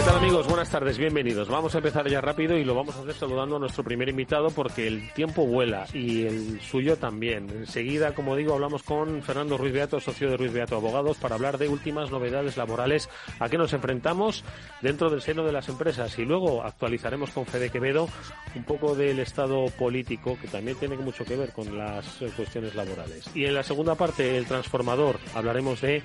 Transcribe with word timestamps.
¿Qué 0.00 0.06
tal 0.06 0.16
amigos? 0.16 0.46
Buenas 0.46 0.70
tardes, 0.70 0.96
bienvenidos. 0.96 1.50
Vamos 1.50 1.74
a 1.74 1.78
empezar 1.78 2.08
ya 2.08 2.22
rápido 2.22 2.56
y 2.56 2.64
lo 2.64 2.74
vamos 2.74 2.96
a 2.96 3.00
hacer 3.00 3.12
saludando 3.12 3.56
a 3.56 3.58
nuestro 3.58 3.84
primer 3.84 4.08
invitado 4.08 4.48
porque 4.48 4.86
el 4.86 5.12
tiempo 5.12 5.46
vuela 5.46 5.84
y 5.92 6.24
el 6.24 6.58
suyo 6.62 6.96
también. 6.96 7.50
Enseguida, 7.50 8.14
como 8.14 8.34
digo, 8.34 8.54
hablamos 8.54 8.82
con 8.82 9.22
Fernando 9.22 9.58
Ruiz 9.58 9.74
Beato, 9.74 10.00
socio 10.00 10.30
de 10.30 10.38
Ruiz 10.38 10.54
Beato 10.54 10.76
Abogados, 10.76 11.18
para 11.18 11.34
hablar 11.34 11.58
de 11.58 11.68
últimas 11.68 12.10
novedades 12.10 12.56
laborales 12.56 13.10
a 13.40 13.50
que 13.50 13.58
nos 13.58 13.74
enfrentamos 13.74 14.42
dentro 14.80 15.10
del 15.10 15.20
seno 15.20 15.44
de 15.44 15.52
las 15.52 15.68
empresas 15.68 16.18
y 16.18 16.24
luego 16.24 16.62
actualizaremos 16.62 17.28
con 17.28 17.44
Fede 17.44 17.68
Quevedo 17.68 18.08
un 18.54 18.64
poco 18.64 18.94
del 18.94 19.18
estado 19.18 19.66
político 19.78 20.38
que 20.40 20.48
también 20.48 20.78
tiene 20.78 20.96
mucho 20.96 21.26
que 21.26 21.36
ver 21.36 21.52
con 21.52 21.76
las 21.76 22.22
eh, 22.22 22.32
cuestiones 22.34 22.74
laborales. 22.74 23.28
Y 23.34 23.44
en 23.44 23.52
la 23.52 23.62
segunda 23.62 23.96
parte, 23.96 24.38
el 24.38 24.46
transformador, 24.46 25.18
hablaremos 25.34 25.82
de 25.82 26.02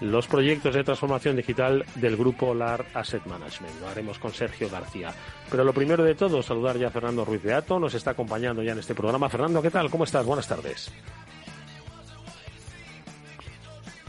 los 0.00 0.28
proyectos 0.28 0.76
de 0.76 0.84
transformación 0.84 1.34
digital 1.34 1.84
del 1.96 2.16
grupo 2.16 2.54
LAR 2.54 2.86
Asset 2.94 3.31
Management. 3.32 3.80
Lo 3.80 3.88
haremos 3.88 4.18
con 4.18 4.32
Sergio 4.32 4.68
García. 4.68 5.12
Pero 5.50 5.64
lo 5.64 5.72
primero 5.72 6.04
de 6.04 6.14
todo, 6.14 6.42
saludar 6.42 6.76
ya 6.78 6.88
a 6.88 6.90
Fernando 6.90 7.24
Ruiz 7.24 7.42
Beato, 7.42 7.78
nos 7.78 7.94
está 7.94 8.12
acompañando 8.12 8.62
ya 8.62 8.72
en 8.72 8.78
este 8.78 8.94
programa. 8.94 9.28
Fernando, 9.28 9.62
¿qué 9.62 9.70
tal? 9.70 9.90
¿Cómo 9.90 10.04
estás? 10.04 10.24
Buenas 10.24 10.48
tardes. 10.48 10.92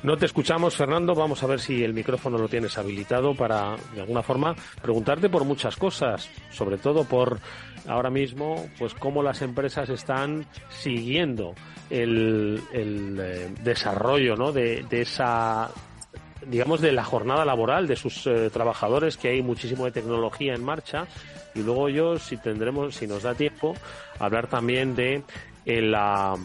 No 0.03 0.17
te 0.17 0.25
escuchamos, 0.25 0.75
Fernando. 0.75 1.16
Vamos 1.16 1.41
a 1.44 1.47
ver 1.47 1.61
si 1.61 1.81
el 1.81 1.94
micrófono 1.94 2.38
lo 2.38 2.49
tienes 2.49 2.77
habilitado 2.77 3.33
para, 3.33 3.77
de 3.95 4.01
alguna 4.01 4.21
forma, 4.21 4.53
preguntarte 4.81 5.29
por 5.29 5.45
muchas 5.45 5.77
cosas, 5.77 6.29
sobre 6.51 6.77
todo 6.77 7.05
por 7.05 7.39
ahora 7.88 8.09
mismo, 8.09 8.67
pues 8.77 8.94
cómo 8.95 9.23
las 9.23 9.41
empresas 9.41 9.89
están 9.89 10.45
siguiendo 10.69 11.55
el, 11.89 12.61
el 12.73 13.17
eh, 13.21 13.49
desarrollo, 13.61 14.35
¿no? 14.35 14.51
De, 14.51 14.83
de 14.89 15.01
esa 15.01 15.71
digamos, 16.47 16.81
de 16.81 16.91
la 16.91 17.03
jornada 17.03 17.45
laboral 17.45 17.88
de 17.88 17.95
sus 17.95 18.27
eh, 18.27 18.49
trabajadores, 18.52 19.17
que 19.17 19.30
hay 19.30 19.41
muchísimo 19.41 19.86
de 19.86 19.91
tecnología 19.91 20.53
en 20.53 20.63
marcha. 20.63 21.08
Y 21.55 21.61
luego 21.61 21.89
yo, 21.89 22.17
si 22.17 22.38
tendremos, 22.38 22.95
si 22.95 23.08
nos 23.08 23.23
da 23.23 23.35
tiempo, 23.35 23.75
hablar 24.19 24.47
también 24.47 24.95
de 24.95 25.23
eh, 25.66 25.81
la, 25.81 26.35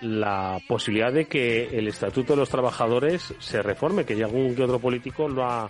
la 0.00 0.58
posibilidad 0.66 1.12
de 1.12 1.26
que 1.26 1.78
el 1.78 1.88
Estatuto 1.88 2.32
de 2.32 2.40
los 2.40 2.48
Trabajadores 2.48 3.34
se 3.38 3.62
reforme, 3.62 4.04
que 4.04 4.16
ya 4.16 4.26
algún 4.26 4.54
que 4.54 4.64
otro 4.64 4.78
político 4.78 5.28
lo 5.28 5.44
ha 5.44 5.68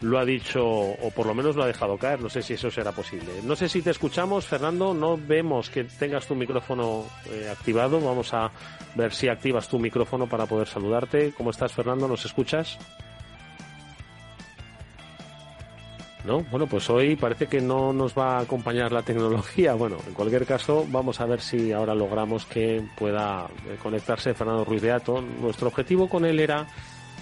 lo 0.00 0.18
ha 0.18 0.24
dicho 0.24 0.64
o 0.64 1.10
por 1.14 1.26
lo 1.26 1.34
menos 1.34 1.56
lo 1.56 1.62
ha 1.62 1.66
dejado 1.66 1.98
caer. 1.98 2.20
No 2.20 2.28
sé 2.28 2.42
si 2.42 2.54
eso 2.54 2.70
será 2.70 2.92
posible. 2.92 3.28
No 3.44 3.54
sé 3.54 3.68
si 3.68 3.82
te 3.82 3.90
escuchamos, 3.90 4.46
Fernando. 4.46 4.94
No 4.94 5.18
vemos 5.18 5.70
que 5.70 5.84
tengas 5.84 6.26
tu 6.26 6.34
micrófono 6.34 7.04
eh, 7.30 7.48
activado. 7.50 8.00
Vamos 8.00 8.32
a 8.32 8.50
ver 8.94 9.12
si 9.12 9.28
activas 9.28 9.68
tu 9.68 9.78
micrófono 9.78 10.26
para 10.26 10.46
poder 10.46 10.68
saludarte. 10.68 11.32
¿Cómo 11.36 11.50
estás, 11.50 11.72
Fernando? 11.72 12.08
¿Nos 12.08 12.24
escuchas? 12.24 12.78
¿No? 16.24 16.40
Bueno, 16.50 16.66
pues 16.66 16.90
hoy 16.90 17.16
parece 17.16 17.46
que 17.46 17.60
no 17.60 17.92
nos 17.92 18.16
va 18.16 18.38
a 18.38 18.40
acompañar 18.40 18.92
la 18.92 19.02
tecnología. 19.02 19.74
Bueno, 19.80 19.96
en 20.06 20.12
cualquier 20.12 20.44
caso, 20.44 20.84
vamos 20.88 21.20
a 21.20 21.26
ver 21.26 21.40
si 21.40 21.72
ahora 21.72 21.94
logramos 21.94 22.44
que 22.44 22.82
pueda 22.96 23.46
eh, 23.66 23.76
conectarse 23.82 24.34
Fernando 24.34 24.64
Ruiz 24.64 24.82
de 24.82 24.92
Ato. 24.92 25.22
Nuestro 25.22 25.68
objetivo 25.68 26.08
con 26.08 26.26
él 26.26 26.38
era 26.38 26.66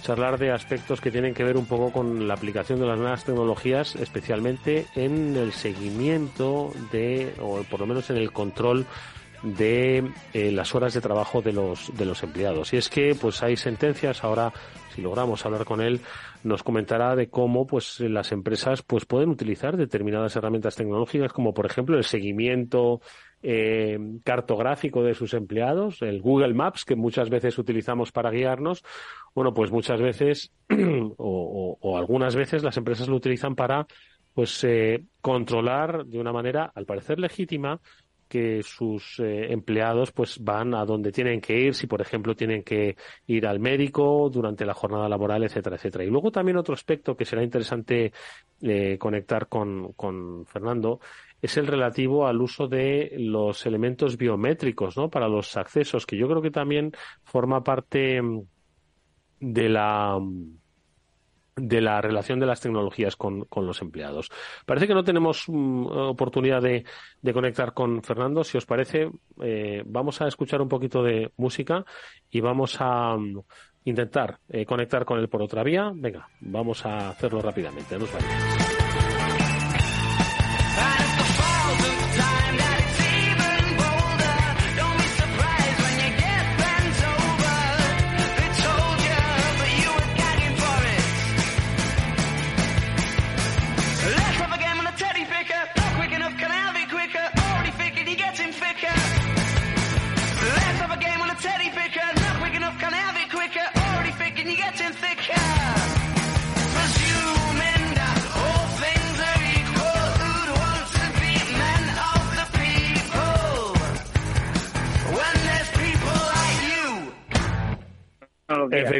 charlar 0.01 0.37
de 0.37 0.51
aspectos 0.51 1.01
que 1.01 1.11
tienen 1.11 1.33
que 1.33 1.43
ver 1.43 1.57
un 1.57 1.65
poco 1.65 1.91
con 1.91 2.27
la 2.27 2.33
aplicación 2.33 2.79
de 2.79 2.87
las 2.87 2.97
nuevas 2.97 3.23
tecnologías, 3.23 3.95
especialmente 3.95 4.87
en 4.95 5.35
el 5.35 5.53
seguimiento 5.53 6.71
de, 6.91 7.33
o 7.39 7.63
por 7.63 7.79
lo 7.81 7.87
menos 7.87 8.09
en 8.09 8.17
el 8.17 8.31
control 8.31 8.85
de 9.43 10.11
eh, 10.33 10.51
las 10.51 10.75
horas 10.75 10.93
de 10.93 11.01
trabajo 11.01 11.41
de 11.41 11.53
los 11.53 11.95
de 11.95 12.05
los 12.05 12.23
empleados. 12.23 12.73
Y 12.73 12.77
es 12.77 12.89
que 12.89 13.15
pues 13.15 13.41
hay 13.41 13.55
sentencias 13.55 14.23
ahora 14.23 14.51
logramos 14.99 15.45
hablar 15.45 15.65
con 15.65 15.81
él 15.81 16.01
nos 16.43 16.63
comentará 16.63 17.15
de 17.15 17.29
cómo 17.29 17.67
pues 17.67 17.99
las 17.99 18.31
empresas 18.31 18.81
pues 18.81 19.05
pueden 19.05 19.29
utilizar 19.29 19.77
determinadas 19.77 20.35
herramientas 20.35 20.75
tecnológicas 20.75 21.33
como 21.33 21.53
por 21.53 21.65
ejemplo 21.65 21.97
el 21.97 22.03
seguimiento 22.03 23.01
eh, 23.41 23.97
cartográfico 24.23 25.01
de 25.01 25.13
sus 25.13 25.33
empleados, 25.33 26.01
el 26.01 26.21
Google 26.21 26.53
Maps 26.53 26.83
que 26.83 26.95
muchas 26.95 27.29
veces 27.29 27.57
utilizamos 27.57 28.11
para 28.11 28.31
guiarnos, 28.31 28.83
bueno, 29.33 29.53
pues 29.53 29.71
muchas 29.71 30.01
veces 30.01 30.51
o, 31.17 31.77
o, 31.79 31.97
algunas 31.97 32.35
veces 32.35 32.63
las 32.63 32.75
empresas 32.75 33.07
lo 33.07 33.15
utilizan 33.15 33.55
para 33.55 33.87
pues 34.33 34.63
eh, 34.63 35.03
controlar 35.21 36.05
de 36.05 36.19
una 36.19 36.33
manera 36.33 36.71
al 36.75 36.85
parecer 36.85 37.19
legítima 37.19 37.79
que 38.29 38.63
sus 38.63 39.19
eh, 39.19 39.51
empleados 39.51 40.11
pues 40.11 40.41
van 40.41 40.73
a 40.75 40.85
donde 40.85 41.11
tienen 41.11 41.41
que 41.41 41.59
ir, 41.59 41.73
si 41.75 41.87
por 41.87 41.99
ejemplo 41.99 42.35
tienen 42.35 42.63
que 42.63 42.95
ir 43.27 43.47
al 43.47 43.59
médico 43.59 44.29
durante 44.31 44.65
la 44.65 44.73
jornada 44.73 45.09
laboral, 45.09 45.43
etcétera, 45.43 45.75
etcétera. 45.75 46.05
Y 46.05 46.09
luego 46.09 46.31
también 46.31 46.57
otro 46.57 46.73
aspecto 46.73 47.17
que 47.17 47.25
será 47.25 47.43
interesante 47.43 48.13
eh, 48.61 48.97
conectar 48.97 49.47
con, 49.47 49.93
con 49.93 50.45
Fernando 50.45 50.99
es 51.41 51.57
el 51.57 51.67
relativo 51.67 52.27
al 52.27 52.41
uso 52.41 52.67
de 52.67 53.13
los 53.17 53.65
elementos 53.65 54.17
biométricos, 54.17 54.97
¿no? 54.97 55.09
Para 55.09 55.27
los 55.27 55.55
accesos, 55.57 56.05
que 56.05 56.17
yo 56.17 56.27
creo 56.27 56.41
que 56.41 56.51
también 56.51 56.91
forma 57.23 57.63
parte 57.63 58.21
mm, 58.21 58.41
de 59.39 59.69
la 59.69 60.19
mm, 60.19 60.59
de 61.59 61.81
la 61.81 62.01
relación 62.01 62.39
de 62.39 62.45
las 62.45 62.61
tecnologías 62.61 63.15
con, 63.15 63.45
con 63.45 63.65
los 63.65 63.81
empleados. 63.81 64.29
Parece 64.65 64.87
que 64.87 64.93
no 64.93 65.03
tenemos 65.03 65.47
um, 65.47 65.85
oportunidad 65.85 66.61
de, 66.61 66.85
de, 67.21 67.33
conectar 67.33 67.73
con 67.73 68.01
Fernando. 68.03 68.43
Si 68.43 68.57
os 68.57 68.65
parece, 68.65 69.09
eh, 69.41 69.83
vamos 69.85 70.21
a 70.21 70.27
escuchar 70.27 70.61
un 70.61 70.69
poquito 70.69 71.03
de 71.03 71.31
música 71.37 71.85
y 72.29 72.41
vamos 72.41 72.79
a 72.79 73.15
um, 73.15 73.41
intentar 73.85 74.39
eh, 74.49 74.65
conectar 74.65 75.05
con 75.05 75.19
él 75.19 75.29
por 75.29 75.41
otra 75.41 75.63
vía. 75.63 75.91
Venga, 75.93 76.27
vamos 76.41 76.85
a 76.85 77.09
hacerlo 77.09 77.41
rápidamente. 77.41 77.97
Nos. 77.97 78.09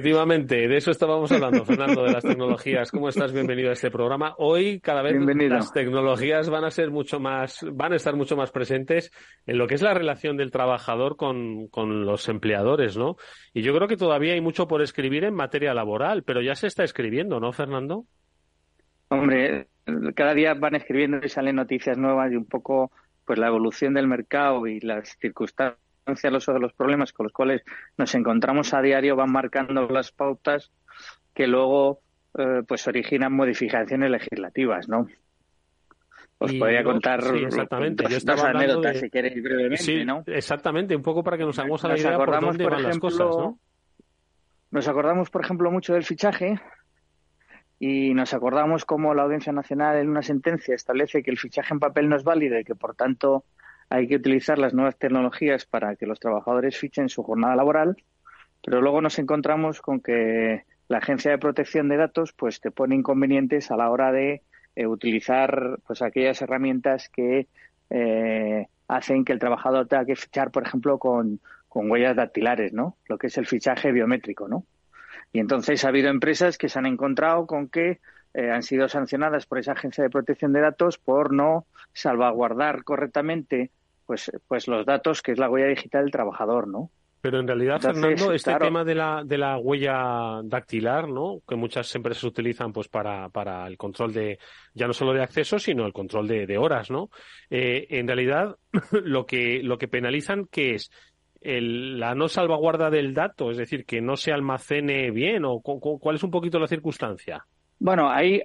Efectivamente, 0.10 0.68
de 0.68 0.76
eso 0.76 0.90
estábamos 0.90 1.32
hablando, 1.32 1.64
Fernando, 1.64 2.02
de 2.04 2.14
las 2.14 2.24
tecnologías. 2.24 2.90
¿Cómo 2.90 3.10
estás? 3.10 3.32
Bienvenido 3.32 3.70
a 3.70 3.74
este 3.74 3.92
programa. 3.92 4.34
Hoy 4.40 4.80
cada 4.80 5.04
vez 5.04 5.14
las 5.48 5.72
tecnologías 5.72 6.50
van 6.50 6.64
a 6.64 6.72
ser 6.72 6.90
mucho 6.90 7.20
más, 7.20 7.64
van 7.72 7.94
a 7.94 7.98
estar 7.98 8.16
mucho 8.16 8.36
más 8.36 8.50
presentes 8.50 9.12
en 9.46 9.60
lo 9.60 9.68
que 9.68 9.76
es 9.76 9.84
la 9.84 9.94
relación 9.94 10.36
del 10.36 10.50
trabajador 10.50 11.16
con, 11.16 11.68
con 11.68 12.08
los 12.08 12.28
empleadores, 12.28 12.98
¿no? 12.98 13.18
Y 13.54 13.62
yo 13.62 13.72
creo 13.76 13.88
que 13.88 13.98
todavía 13.98 14.34
hay 14.34 14.42
mucho 14.42 14.68
por 14.68 14.82
escribir 14.82 15.26
en 15.26 15.36
materia 15.36 15.76
laboral, 15.76 16.24
pero 16.24 16.42
ya 16.42 16.56
se 16.56 16.66
está 16.66 16.84
escribiendo, 16.84 17.40
¿no, 17.40 17.52
Fernando? 17.52 18.06
Hombre, 19.10 19.68
cada 20.16 20.34
día 20.34 20.56
van 20.56 20.74
escribiendo 20.74 21.20
y 21.24 21.30
salen 21.30 21.58
noticias 21.58 22.00
nuevas 22.00 22.32
y 22.32 22.36
un 22.36 22.48
poco 22.48 22.92
pues 23.26 23.38
la 23.38 23.46
evolución 23.46 23.94
del 23.94 24.08
mercado 24.08 24.66
y 24.66 24.80
las 24.80 25.16
circunstancias, 25.22 25.80
los, 26.10 26.48
los 26.48 26.74
problemas 26.74 27.14
con 27.14 27.26
los 27.26 27.34
cuales 27.34 27.64
nos 27.98 28.14
encontramos 28.16 28.74
a 28.74 28.82
diario 28.82 29.16
van 29.16 29.32
marcando 29.32 29.88
las 29.88 30.12
pautas 30.12 30.72
que 31.34 31.48
luego 31.48 32.02
eh, 32.38 32.64
pues 32.68 32.88
originan 32.88 33.34
modificaciones 33.34 34.12
legislativas, 34.12 34.88
¿no? 34.88 35.08
Os 36.38 36.54
podría 36.54 36.84
contar 36.84 37.20
exactamente. 37.36 38.06
Yo 38.10 38.16
estaba 38.16 38.50
anécdotas, 38.50 39.00
si 39.00 39.10
queréis 39.10 39.44
brevemente, 39.44 40.06
¿no? 40.06 40.24
Exactamente, 40.26 40.96
un 40.96 41.02
poco 41.02 41.22
para 41.22 41.38
que 41.38 41.44
nos 41.44 41.60
hagamos 41.60 41.84
a 41.84 41.90
la 41.90 41.98
idea 41.98 42.18
por 42.18 42.40
dónde 42.40 42.66
van 42.66 42.84
las 42.84 42.98
cosas, 42.98 43.28
¿no? 43.28 43.60
Nos 44.72 44.88
acordamos, 44.88 45.30
por 45.30 45.44
ejemplo, 45.44 45.72
mucho 45.72 45.94
del 45.94 46.06
fichaje 46.06 46.62
y 47.80 48.14
nos 48.14 48.34
acordamos 48.34 48.86
cómo 48.86 49.14
la 49.14 49.24
Audiencia 49.24 49.52
Nacional 49.52 49.98
en 49.98 50.10
una 50.10 50.22
sentencia 50.22 50.76
establece 50.76 51.24
que 51.24 51.32
el 51.32 51.40
fichaje 51.40 51.74
en 51.74 51.80
papel 51.80 52.08
no 52.08 52.16
es 52.16 52.24
válido 52.24 52.60
y 52.60 52.64
que, 52.64 52.76
por 52.76 52.96
tanto, 52.96 53.44
hay 53.90 54.08
que 54.08 54.16
utilizar 54.16 54.60
las 54.60 54.74
nuevas 54.74 54.98
tecnologías 54.98 55.66
para 55.66 55.96
que 55.96 56.06
los 56.06 56.20
trabajadores 56.20 56.78
fichen 56.78 57.10
su 57.10 57.24
jornada 57.24 57.56
laboral, 57.56 57.98
pero 58.64 58.82
luego 58.82 59.02
nos 59.02 59.18
encontramos 59.20 59.82
con 59.82 60.00
que 60.00 60.64
la 60.88 61.00
Agencia 61.00 61.32
de 61.32 61.38
Protección 61.38 61.90
de 61.90 61.98
Datos 61.98 62.34
pues 62.34 62.62
te 62.62 62.72
pone 62.72 62.96
inconvenientes 62.96 63.72
a 63.72 63.78
la 63.78 63.90
hora 63.90 64.12
de 64.12 64.44
eh, 64.76 64.88
utilizar 64.88 65.80
pues 65.88 66.02
aquellas 66.02 66.42
herramientas 66.42 67.10
que 67.10 67.48
eh, 67.90 68.68
hacen 68.88 69.26
que 69.26 69.34
el 69.34 69.40
trabajador 69.40 69.88
tenga 69.88 70.06
que 70.06 70.16
fichar, 70.16 70.52
por 70.52 70.64
ejemplo, 70.64 71.00
con, 71.00 71.40
con 71.68 71.90
huellas 71.90 72.16
dactilares, 72.16 72.74
¿no? 72.74 72.98
Lo 73.08 73.18
que 73.18 73.28
es 73.28 73.38
el 73.38 73.46
fichaje 73.46 73.92
biométrico, 73.92 74.48
¿no? 74.48 74.66
Y 75.32 75.40
entonces 75.40 75.86
ha 75.86 75.90
habido 75.90 76.10
empresas 76.10 76.58
que 76.58 76.70
se 76.70 76.80
han 76.80 76.88
encontrado 76.88 77.46
con 77.46 77.70
que 77.70 78.00
eh, 78.34 78.52
han 78.52 78.64
sido 78.64 78.90
sancionadas 78.90 79.46
por 79.46 79.60
esa 79.60 79.74
agencia 79.74 80.04
de 80.04 80.10
protección 80.10 80.54
de 80.54 80.62
datos 80.62 80.98
por 80.98 81.34
no 81.34 81.66
salvaguardar 81.94 82.84
correctamente 82.84 83.72
pues, 84.10 84.32
pues 84.48 84.68
los 84.68 84.88
datos 84.88 85.22
que 85.22 85.34
es 85.34 85.38
la 85.38 85.52
huella 85.52 85.68
digital 85.68 86.02
del 86.02 86.12
trabajador, 86.12 86.68
¿no? 86.68 86.90
Pero 87.22 87.40
en 87.40 87.48
realidad, 87.48 87.80
Fernando, 87.80 88.34
este 88.34 88.56
tema 88.56 88.84
de 88.84 88.96
la, 88.96 89.22
de 89.24 89.38
la 89.38 89.60
huella 89.60 90.42
dactilar, 90.44 91.08
¿no? 91.08 91.42
Que 91.48 91.56
muchas 91.56 91.94
empresas 91.94 92.24
utilizan 92.24 92.74
pues 92.74 92.88
para, 92.88 93.30
para 93.30 93.68
el 93.68 93.78
control 93.78 94.12
de, 94.12 94.40
ya 94.74 94.88
no 94.88 94.94
solo 94.94 95.14
de 95.14 95.22
acceso, 95.22 95.60
sino 95.60 95.86
el 95.86 95.94
control 95.94 96.28
de, 96.28 96.48
de 96.48 96.58
horas, 96.58 96.90
¿no? 96.90 97.12
Eh, 97.52 97.86
en 97.92 98.08
realidad, 98.08 98.56
lo 99.04 99.28
que, 99.28 99.62
lo 99.62 99.78
que 99.78 99.88
penalizan, 99.88 100.48
que 100.48 100.74
es? 100.74 100.90
la 101.42 102.16
no 102.16 102.30
salvaguarda 102.30 102.90
del 102.90 103.14
dato, 103.14 103.52
es 103.52 103.58
decir, 103.58 103.86
que 103.86 104.02
no 104.02 104.18
se 104.18 104.34
almacene 104.34 105.12
bien, 105.12 105.46
o 105.46 105.62
cuál 105.62 106.16
es 106.16 106.24
un 106.24 106.32
poquito 106.32 106.58
la 106.58 106.68
circunstancia. 106.68 107.46
Bueno, 107.80 108.12
ahí, 108.12 108.42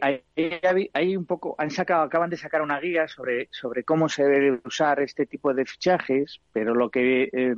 hay 0.93 1.17
un 1.17 1.27
poco, 1.27 1.57
han 1.59 1.71
sacado, 1.71 2.03
acaban 2.03 2.31
de 2.31 2.37
sacar 2.37 2.63
una 2.63 2.79
guía 2.79 3.09
sobre, 3.09 3.49
sobre 3.51 3.83
cómo 3.83 4.09
se 4.09 4.23
debe 4.23 4.61
usar 4.65 5.01
este 5.01 5.27
tipo 5.27 5.53
de 5.53 5.67
fichajes, 5.67 6.41
pero 6.53 6.73
lo 6.73 6.89
que 6.89 7.31
eh, 7.33 7.57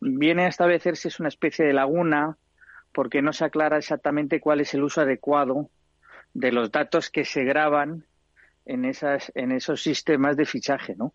viene 0.00 0.44
a 0.44 0.48
establecerse 0.48 1.08
es 1.08 1.20
una 1.20 1.30
especie 1.30 1.64
de 1.64 1.72
laguna 1.72 2.36
porque 2.92 3.22
no 3.22 3.32
se 3.32 3.46
aclara 3.46 3.78
exactamente 3.78 4.38
cuál 4.38 4.60
es 4.60 4.74
el 4.74 4.84
uso 4.84 5.00
adecuado 5.00 5.70
de 6.34 6.52
los 6.52 6.70
datos 6.70 7.10
que 7.10 7.24
se 7.24 7.44
graban 7.44 8.04
en 8.66 8.84
esas 8.84 9.32
en 9.34 9.52
esos 9.52 9.82
sistemas 9.82 10.36
de 10.36 10.44
fichaje, 10.44 10.94
¿no? 10.94 11.14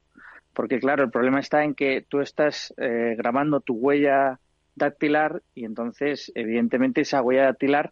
Porque 0.53 0.79
claro, 0.79 1.03
el 1.03 1.11
problema 1.11 1.39
está 1.39 1.63
en 1.63 1.75
que 1.75 2.05
tú 2.07 2.19
estás 2.19 2.73
eh, 2.77 3.13
grabando 3.15 3.61
tu 3.61 3.75
huella 3.75 4.39
dactilar 4.75 5.43
y 5.53 5.65
entonces, 5.65 6.31
evidentemente, 6.35 7.01
esa 7.01 7.21
huella 7.21 7.43
dactilar 7.45 7.91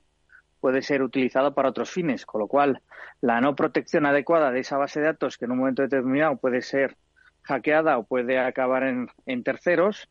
puede 0.67 0.81
ser 0.81 1.01
utilizada 1.01 1.51
para 1.51 1.69
otros 1.69 1.89
fines, 1.89 2.25
con 2.25 2.41
lo 2.41 2.47
cual 2.49 2.81
la 3.21 3.39
no 3.39 3.55
protección 3.55 4.05
adecuada 4.05 4.51
de 4.51 4.59
esa 4.59 4.75
base 4.75 4.99
de 4.99 5.05
datos 5.05 5.37
que 5.37 5.45
en 5.45 5.51
un 5.51 5.59
momento 5.59 5.81
determinado 5.81 6.35
puede 6.35 6.61
ser 6.61 6.97
hackeada 7.43 7.97
o 7.97 8.03
puede 8.03 8.37
acabar 8.37 8.83
en, 8.83 9.07
en 9.25 9.43
terceros, 9.43 10.09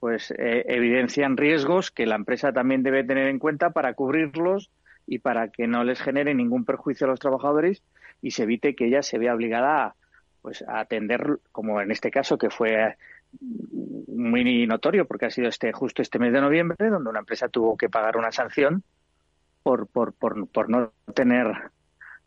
pues 0.00 0.32
eh, 0.32 0.64
evidencian 0.66 1.36
riesgos 1.36 1.92
que 1.92 2.06
la 2.06 2.16
empresa 2.16 2.52
también 2.52 2.82
debe 2.82 3.04
tener 3.04 3.28
en 3.28 3.38
cuenta 3.38 3.70
para 3.70 3.94
cubrirlos 3.94 4.72
y 5.06 5.20
para 5.20 5.50
que 5.50 5.68
no 5.68 5.84
les 5.84 6.02
genere 6.02 6.34
ningún 6.34 6.64
perjuicio 6.64 7.06
a 7.06 7.10
los 7.10 7.20
trabajadores 7.20 7.84
y 8.20 8.32
se 8.32 8.42
evite 8.42 8.74
que 8.74 8.86
ella 8.86 9.04
se 9.04 9.18
vea 9.18 9.32
obligada 9.32 9.84
a, 9.84 9.94
pues 10.42 10.64
a 10.66 10.80
atender, 10.80 11.38
como 11.52 11.80
en 11.80 11.92
este 11.92 12.10
caso 12.10 12.36
que 12.36 12.50
fue 12.50 12.96
muy 14.08 14.66
notorio 14.66 15.06
porque 15.06 15.26
ha 15.26 15.30
sido 15.30 15.46
este 15.46 15.72
justo 15.72 16.02
este 16.02 16.18
mes 16.18 16.32
de 16.32 16.40
noviembre 16.40 16.90
donde 16.90 17.10
una 17.10 17.20
empresa 17.20 17.48
tuvo 17.48 17.76
que 17.76 17.88
pagar 17.88 18.16
una 18.16 18.32
sanción 18.32 18.82
por 19.64 19.88
por, 19.88 20.12
por, 20.12 20.46
por 20.46 20.70
no 20.70 20.92
tener 21.14 21.46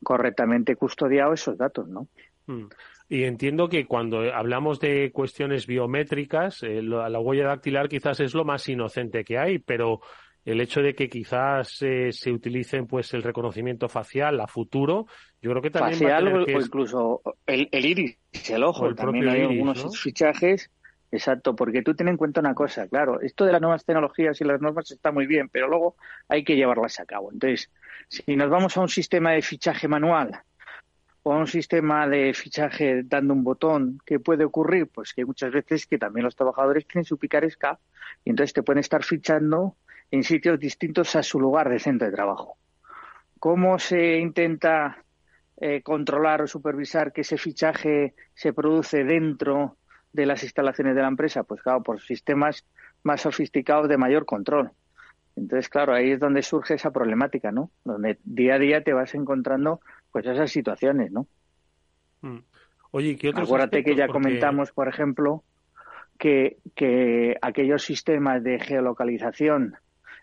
correctamente 0.04 0.76
custodiado 0.76 1.34
esos 1.34 1.58
datos, 1.58 1.88
¿no? 1.88 2.10
Mm. 2.48 2.66
Y 3.10 3.24
entiendo 3.24 3.70
que 3.70 3.86
cuando 3.86 4.34
hablamos 4.34 4.80
de 4.80 5.12
cuestiones 5.14 5.66
biométricas, 5.66 6.64
eh, 6.64 6.82
la, 6.82 7.20
huella 7.20 7.48
dactilar 7.48 7.88
quizás 7.88 8.20
es 8.20 8.34
lo 8.34 8.44
más 8.44 8.68
inocente 8.68 9.24
que 9.24 9.38
hay, 9.38 9.60
pero 9.60 10.02
el 10.44 10.60
hecho 10.60 10.82
de 10.82 10.94
que 10.94 11.08
quizás 11.08 11.82
eh, 11.82 12.12
se 12.12 12.32
utilicen 12.32 12.86
pues 12.86 13.14
el 13.14 13.24
reconocimiento 13.24 13.88
facial 13.88 14.40
a 14.42 14.48
futuro, 14.48 15.06
yo 15.42 15.52
creo 15.52 15.62
que 15.62 15.70
también 15.70 16.00
facial 16.00 16.28
o 16.28 16.50
incluso 16.50 17.22
el, 17.46 17.70
iris, 17.72 18.18
el 18.50 18.64
ojo, 18.64 18.94
también 18.94 19.30
hay 19.30 19.42
algunos 19.42 19.98
fichajes 20.02 20.70
Exacto, 21.10 21.56
porque 21.56 21.82
tú 21.84 21.96
ten 21.96 22.10
en 22.10 22.18
cuenta 22.18 22.42
una 22.42 22.54
cosa, 22.54 22.88
claro, 22.88 23.22
esto 23.22 23.46
de 23.46 23.54
las 23.54 23.62
nuevas 23.62 23.86
tecnologías 23.86 24.42
y 24.42 24.44
las 24.44 24.60
normas 24.60 24.92
está 24.92 25.12
muy 25.12 25.26
bien, 25.26 25.48
pero 25.48 25.68
luego 25.68 25.96
hay 26.28 26.44
que 26.44 26.58
llevarlas 26.58 27.00
a 27.00 27.06
cabo. 27.06 27.32
Entonces, 27.32 27.72
si 28.10 28.36
nos 28.36 28.50
vamos 28.50 28.76
a 28.76 28.82
un 28.82 28.90
sistema 28.90 29.32
de 29.32 29.42
fichaje 29.42 29.88
manual 29.88 30.42
o 31.24 31.32
a 31.32 31.38
un 31.38 31.48
sistema 31.48 32.08
de 32.08 32.34
fichaje 32.34 33.04
dando 33.04 33.34
un 33.34 33.44
botón, 33.44 34.00
¿qué 34.06 34.20
puede 34.20 34.44
ocurrir? 34.44 34.88
Pues 34.88 35.14
que 35.14 35.26
muchas 35.26 35.52
veces 35.52 35.88
que 35.88 35.98
también 35.98 36.26
los 36.26 36.36
trabajadores 36.36 36.86
tienen 36.86 37.06
su 37.06 37.18
picaresca 37.18 37.80
y 38.26 38.32
entonces 38.32 38.54
te 38.54 38.64
pueden 38.64 38.80
estar 38.80 39.04
fichando 39.04 39.76
en 40.12 40.24
sitios 40.24 40.60
distintos 40.60 41.16
a 41.16 41.24
su 41.24 41.40
lugar 41.40 41.70
de 41.70 41.80
centro 41.80 42.08
de 42.08 42.14
trabajo. 42.14 42.58
¿Cómo 43.40 43.80
se 43.80 44.18
intenta 44.18 45.04
eh, 45.60 45.82
controlar 45.84 46.42
o 46.42 46.48
supervisar 46.48 47.14
que 47.14 47.22
ese 47.22 47.38
fichaje 47.38 48.14
se 48.34 48.52
produce 48.52 49.04
dentro 49.04 49.78
de 50.18 50.26
las 50.26 50.44
instalaciones 50.44 50.96
de 50.96 51.02
la 51.02 51.08
empresa? 51.08 51.44
Pues 51.44 51.62
claro, 51.62 51.82
por 51.82 52.02
sistemas 52.02 52.66
más 53.04 53.22
sofisticados 53.22 53.88
de 53.88 53.98
mayor 53.98 54.26
control. 54.26 54.72
Entonces, 55.38 55.70
claro, 55.70 55.94
ahí 55.94 56.12
es 56.12 56.20
donde 56.20 56.42
surge 56.42 56.74
esa 56.74 56.92
problemática, 56.92 57.52
¿no? 57.52 57.72
Donde 57.86 58.18
día 58.26 58.56
a 58.56 58.60
día 58.60 58.84
te 58.84 58.92
vas 58.92 59.14
encontrando 59.14 59.80
pues 60.12 60.26
esas 60.26 60.52
situaciones, 60.52 61.12
¿no? 61.12 61.28
Mm. 62.22 62.40
Oye, 62.92 63.16
¿qué 63.18 63.30
otros 63.30 63.48
Acuérdate 63.48 63.84
que 63.84 63.96
ya 63.96 64.08
comentamos, 64.08 64.72
por 64.72 64.88
ejemplo, 64.88 65.44
que, 66.18 66.58
que 66.76 67.38
aquellos 67.42 67.84
sistemas 67.84 68.44
de 68.44 68.60
geolocalización 68.60 69.76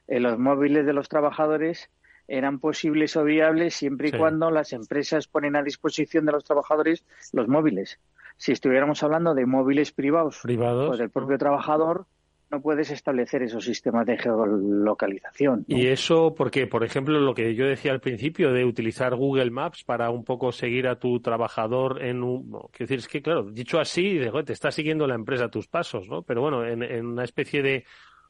en 0.09 0.23
los 0.23 0.39
móviles 0.39 0.85
de 0.85 0.93
los 0.93 1.09
trabajadores 1.09 1.91
eran 2.27 2.59
posibles 2.59 3.17
o 3.17 3.25
viables 3.25 3.75
siempre 3.75 4.09
y 4.09 4.13
cuando 4.13 4.51
las 4.51 4.73
empresas 4.73 5.29
ponen 5.29 5.57
a 5.57 5.63
disposición 5.63 6.25
de 6.25 6.33
los 6.33 6.45
trabajadores 6.45 7.05
los 7.33 7.49
móviles. 7.49 8.01
Si 8.37 8.53
estuviéramos 8.53 9.03
hablando 9.03 9.35
de 9.35 9.47
móviles 9.47 9.93
privados, 9.93 10.41
privados 10.43 10.89
pues 10.89 10.99
del 10.99 11.11
propio 11.11 11.39
trabajador, 11.39 12.07
no 12.51 12.61
puedes 12.61 12.91
establecer 12.91 13.43
esos 13.43 13.65
sistemas 13.65 14.07
de 14.07 14.17
geolocalización. 14.17 15.65
Y 15.67 15.87
eso 15.87 16.35
porque, 16.37 16.67
por 16.67 16.85
ejemplo, 16.85 17.19
lo 17.19 17.35
que 17.35 17.55
yo 17.55 17.67
decía 17.67 17.93
al 17.93 18.01
principio 18.01 18.53
de 18.53 18.65
utilizar 18.65 19.17
Google 19.17 19.51
Maps 19.51 19.83
para 19.83 20.11
un 20.11 20.25
poco 20.25 20.53
seguir 20.53 20.87
a 20.87 20.99
tu 20.99 21.21
trabajador 21.21 22.03
en 22.03 22.23
un... 22.23 22.51
Quiero 22.51 22.71
decir, 22.79 22.99
es 22.99 23.09
que, 23.09 23.23
claro, 23.23 23.51
dicho 23.51 23.81
así, 23.81 24.21
te 24.45 24.53
está 24.53 24.71
siguiendo 24.71 25.07
la 25.07 25.15
empresa 25.15 25.49
tus 25.49 25.67
pasos, 25.67 26.09
¿no? 26.09 26.23
Pero 26.23 26.43
bueno, 26.43 26.65
en, 26.65 27.07
una 27.07 27.25
especie 27.25 27.63
de 27.63 27.85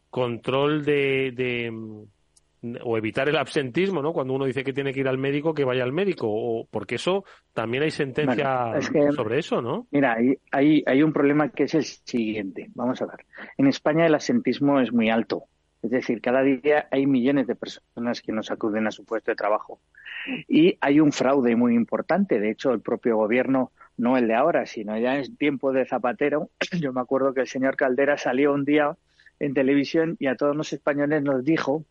control 0.08 0.84
de, 0.84 1.70
o 2.82 2.96
evitar 2.96 3.28
el 3.28 3.36
absentismo, 3.36 4.02
¿no? 4.02 4.12
Cuando 4.12 4.34
uno 4.34 4.44
dice 4.44 4.64
que 4.64 4.72
tiene 4.72 4.92
que 4.92 5.00
ir 5.00 5.08
al 5.08 5.18
médico, 5.18 5.54
que 5.54 5.64
vaya 5.64 5.82
al 5.82 5.92
médico, 5.92 6.26
o 6.28 6.66
porque 6.70 6.96
eso 6.96 7.24
también 7.52 7.82
hay 7.82 7.90
sentencia 7.90 8.80
sobre 9.14 9.38
eso, 9.38 9.60
¿no? 9.60 9.86
Mira, 9.90 10.16
hay, 10.50 10.82
hay, 10.86 11.02
un 11.02 11.12
problema 11.12 11.50
que 11.50 11.64
es 11.64 11.74
el 11.74 11.84
siguiente. 11.84 12.70
Vamos 12.74 13.00
a 13.02 13.06
ver. 13.06 13.26
En 13.58 13.66
España 13.66 14.06
el 14.06 14.14
absentismo 14.14 14.80
es 14.80 14.92
muy 14.92 15.10
alto. 15.10 15.44
Es 15.82 15.90
decir, 15.90 16.22
cada 16.22 16.42
día 16.42 16.88
hay 16.90 17.06
millones 17.06 17.46
de 17.46 17.56
personas 17.56 18.22
que 18.22 18.32
nos 18.32 18.50
acuden 18.50 18.86
a 18.86 18.90
su 18.90 19.04
puesto 19.04 19.30
de 19.30 19.36
trabajo. 19.36 19.80
Y 20.48 20.78
hay 20.80 21.00
un 21.00 21.12
fraude 21.12 21.56
muy 21.56 21.74
importante. 21.74 22.40
De 22.40 22.50
hecho, 22.50 22.70
el 22.72 22.80
propio 22.80 23.16
gobierno, 23.16 23.72
no 23.98 24.16
el 24.16 24.26
de 24.26 24.34
ahora, 24.34 24.64
sino 24.64 24.96
ya 24.98 25.18
en 25.18 25.36
tiempo 25.36 25.72
de 25.72 25.84
Zapatero, 25.84 26.48
yo 26.80 26.92
me 26.94 27.02
acuerdo 27.02 27.34
que 27.34 27.42
el 27.42 27.48
señor 27.48 27.76
Caldera 27.76 28.16
salió 28.16 28.54
un 28.54 28.64
día 28.64 28.96
en 29.40 29.52
televisión 29.52 30.16
y 30.18 30.28
a 30.28 30.36
todos 30.36 30.56
los 30.56 30.72
españoles 30.72 31.22
nos 31.22 31.44
dijo 31.44 31.84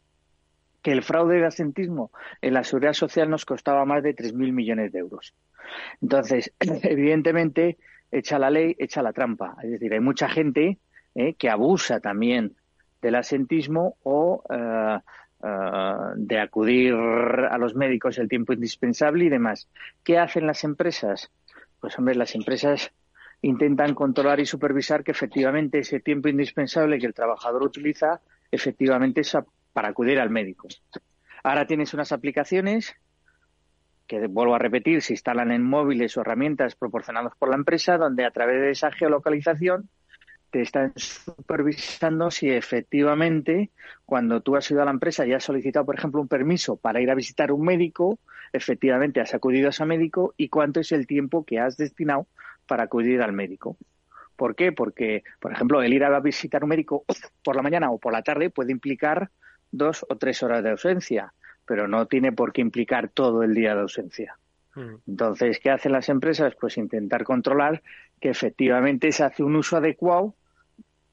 que 0.84 0.92
el 0.92 1.02
fraude 1.02 1.40
de 1.40 1.46
asentismo 1.46 2.12
en 2.42 2.54
la 2.54 2.64
seguridad 2.64 2.94
social 2.94 3.30
nos 3.30 3.46
costaba 3.46 3.86
más 3.86 4.04
de 4.04 4.16
3.000 4.16 4.52
millones 4.52 4.92
de 4.92 5.00
euros. 5.00 5.34
Entonces, 6.02 6.54
evidentemente, 6.60 7.78
echa 8.12 8.38
la 8.38 8.52
ley, 8.52 8.76
echa 8.78 9.02
la 9.02 9.14
trampa. 9.14 9.56
Es 9.64 9.72
decir, 9.72 9.94
hay 9.94 10.02
mucha 10.02 10.30
gente 10.30 10.78
eh, 11.16 11.34
que 11.36 11.50
abusa 11.50 12.00
también 12.00 12.56
del 13.02 13.16
asentismo 13.16 13.98
o 14.04 14.44
eh, 14.50 15.00
eh, 15.44 15.94
de 16.18 16.40
acudir 16.40 16.94
a 16.94 17.58
los 17.58 17.76
médicos 17.76 18.18
el 18.18 18.28
tiempo 18.28 18.54
indispensable 18.54 19.26
y 19.26 19.30
demás. 19.30 19.70
¿Qué 20.04 20.20
hacen 20.20 20.46
las 20.46 20.66
empresas? 20.66 21.32
Pues, 21.80 21.98
hombre, 21.98 22.16
las 22.16 22.36
empresas 22.36 22.92
intentan 23.42 23.96
controlar 23.96 24.40
y 24.42 24.46
supervisar 24.46 25.04
que 25.04 25.12
efectivamente 25.12 25.80
ese 25.80 26.02
tiempo 26.02 26.30
indispensable 26.30 27.00
que 27.00 27.08
el 27.08 27.14
trabajador 27.14 27.64
utiliza 27.64 28.22
efectivamente 28.52 29.22
es 29.22 29.36
para 29.74 29.90
acudir 29.90 30.20
al 30.20 30.30
médico. 30.30 30.68
Ahora 31.44 31.68
tienes 31.68 31.94
unas 31.94 32.12
aplicaciones 32.12 32.96
que, 34.08 34.28
vuelvo 34.28 34.56
a 34.56 34.60
repetir, 34.60 35.02
se 35.02 35.14
instalan 35.14 35.52
en 35.52 35.64
móviles 35.64 36.16
o 36.16 36.22
herramientas 36.22 36.76
proporcionadas 36.76 37.34
por 37.38 37.50
la 37.50 37.56
empresa, 37.56 37.98
donde 37.98 38.26
a 38.26 38.32
través 38.32 38.62
de 38.62 38.72
esa 38.72 38.92
geolocalización 38.92 39.90
te 40.52 40.62
están 40.62 40.94
supervisando 40.96 42.30
si 42.30 42.52
efectivamente 42.52 43.72
cuando 44.06 44.42
tú 44.42 44.56
has 44.56 44.70
ido 44.70 44.84
a 44.84 44.86
la 44.86 44.92
empresa 44.92 45.26
y 45.26 45.34
has 45.34 45.44
solicitado, 45.44 45.86
por 45.86 45.96
ejemplo, 45.96 46.22
un 46.22 46.28
permiso 46.28 46.78
para 46.78 47.02
ir 47.02 47.10
a 47.10 47.16
visitar 47.16 47.52
un 47.52 47.66
médico, 47.66 48.20
efectivamente 48.52 49.20
has 49.20 49.34
acudido 49.34 49.68
a 49.68 49.70
ese 49.72 49.84
médico 49.86 50.36
y 50.38 50.50
cuánto 50.50 50.80
es 50.80 50.92
el 50.92 51.08
tiempo 51.08 51.44
que 51.44 51.60
has 51.60 51.76
destinado 51.76 52.28
para 52.68 52.84
acudir 52.84 53.24
al 53.24 53.34
médico. 53.34 53.78
¿Por 54.36 54.56
qué? 54.56 54.72
Porque, 54.72 55.24
por 55.40 55.52
ejemplo, 55.52 55.82
el 55.82 55.92
ir 55.92 56.04
a 56.04 56.20
visitar 56.20 56.64
un 56.64 56.70
médico 56.70 57.04
por 57.44 57.56
la 57.56 57.64
mañana 57.64 57.90
o 57.90 57.98
por 57.98 58.14
la 58.14 58.22
tarde 58.22 58.52
puede 58.52 58.72
implicar 58.72 59.32
dos 59.74 60.06
o 60.08 60.16
tres 60.16 60.42
horas 60.44 60.64
de 60.64 60.70
ausencia, 60.72 61.34
pero 61.66 61.88
no 61.88 62.06
tiene 62.06 62.32
por 62.32 62.54
qué 62.54 62.62
implicar 62.62 63.10
todo 63.10 63.44
el 63.44 63.54
día 63.54 63.76
de 63.76 63.82
ausencia. 63.82 64.38
Mm. 64.76 64.96
Entonces, 65.08 65.60
¿qué 65.60 65.72
hacen 65.72 65.92
las 65.92 66.08
empresas? 66.08 66.56
Pues 66.60 66.78
intentar 66.78 67.24
controlar 67.24 67.82
que 68.22 68.30
efectivamente 68.30 69.12
se 69.12 69.24
hace 69.24 69.44
un 69.44 69.56
uso 69.56 69.78
adecuado 69.78 70.36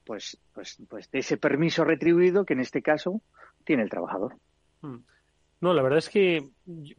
pues, 0.05 0.37
pues, 0.53 0.77
pues 0.89 1.09
de 1.11 1.19
ese 1.19 1.37
permiso 1.37 1.83
retribuido 1.83 2.45
que 2.45 2.53
en 2.53 2.59
este 2.59 2.81
caso 2.81 3.21
tiene 3.63 3.83
el 3.83 3.89
trabajador. 3.89 4.35
Hmm. 4.81 4.97
No, 5.61 5.75
la 5.75 5.83
verdad 5.83 5.99
es 5.99 6.09
que, 6.09 6.49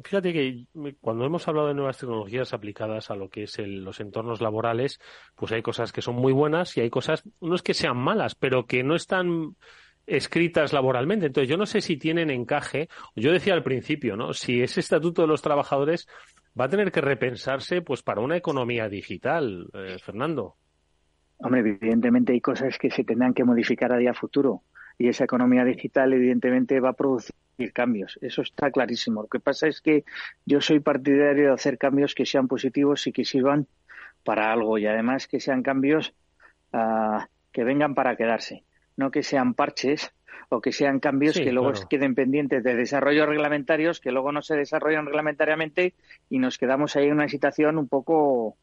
fíjate 0.05 0.33
que 0.33 0.67
cuando 1.01 1.25
hemos 1.25 1.49
hablado 1.49 1.67
de 1.67 1.75
nuevas 1.75 1.99
tecnologías 1.99 2.55
aplicadas 2.55 3.11
a 3.11 3.17
lo 3.17 3.29
que 3.29 3.43
es 3.43 3.59
los 3.59 3.99
entornos 3.99 4.41
laborales, 4.41 5.01
pues 5.35 5.51
hay 5.51 5.63
cosas 5.63 5.91
que 5.91 6.01
son 6.01 6.15
muy 6.15 6.33
buenas 6.33 6.77
y 6.77 6.81
hay 6.81 6.89
cosas, 6.89 7.25
no 7.41 7.57
es 7.57 7.63
que 7.63 7.75
sean 7.75 7.97
malas, 7.97 8.37
pero 8.37 8.67
que 8.67 8.85
no 8.85 8.95
están 8.95 9.57
escritas 10.07 10.73
laboralmente. 10.73 11.27
Entonces, 11.27 11.49
yo 11.49 11.57
no 11.57 11.67
sé 11.67 11.81
si 11.81 11.97
tienen 11.97 12.31
encaje. 12.31 12.89
Yo 13.15 13.33
decía 13.33 13.55
al 13.55 13.63
principio, 13.63 14.17
¿no? 14.17 14.33
Si 14.33 14.63
ese 14.63 14.81
estatuto 14.81 15.23
de 15.23 15.29
los 15.29 15.43
trabajadores 15.43 16.09
va 16.59 16.67
a 16.67 16.69
tener 16.69 16.93
que 16.93 17.01
repensarse, 17.01 17.83
pues 17.83 18.03
para 18.03 18.21
una 18.21 18.37
economía 18.37 18.89
digital, 18.89 19.69
eh, 19.75 19.97
Fernando. 19.99 20.57
Hombre, 21.39 21.61
evidentemente 21.61 22.33
hay 22.33 22.41
cosas 22.41 22.79
que 22.79 22.91
se 22.91 23.05
tendrán 23.05 23.35
que 23.35 23.45
modificar 23.45 23.93
a 23.93 23.99
día 23.99 24.15
futuro 24.15 24.63
y 24.99 25.09
esa 25.09 25.25
economía 25.25 25.65
digital 25.65 26.13
evidentemente 26.13 26.79
va 26.79 26.91
a 26.91 26.95
producir 26.95 27.35
cambios. 27.73 28.19
Eso 28.21 28.43
está 28.43 28.71
clarísimo. 28.71 29.23
Lo 29.23 29.29
que 29.29 29.41
pasa 29.41 29.67
es 29.67 29.81
que 29.81 30.05
yo 30.47 30.61
soy 30.61 30.81
partidario 30.81 31.49
de 31.49 31.55
hacer 31.55 31.79
cambios 31.79 32.15
que 32.15 32.27
sean 32.27 32.49
positivos 32.49 33.07
y 33.07 33.13
que 33.13 33.25
sirvan 33.25 33.67
para 34.25 34.53
algo 34.53 34.79
y 34.79 34.87
además 34.87 35.27
que 35.27 35.41
sean 35.41 35.63
cambios 35.63 36.15
uh, 36.73 37.19
que 37.51 37.65
vengan 37.65 37.95
para 37.95 38.17
quedarse, 38.17 38.65
no 38.97 39.11
que 39.11 39.23
sean 39.23 39.55
parches 39.55 40.13
o 40.49 40.61
que 40.61 40.73
sean 40.73 41.01
cambios 41.01 41.37
que 41.37 41.53
luego 41.53 41.73
queden 41.89 42.15
pendientes 42.15 42.63
de 42.63 42.75
desarrollos 42.75 43.27
reglamentarios 43.27 44.01
que 44.01 44.13
luego 44.13 44.33
no 44.33 44.43
se 44.43 44.57
desarrollan 44.57 45.07
reglamentariamente 45.07 45.95
y 46.29 46.39
nos 46.39 46.59
quedamos 46.59 46.95
ahí 46.97 47.07
en 47.07 47.15
una 47.15 47.29
situación 47.29 47.79
un 47.79 47.89
poco 47.89 48.57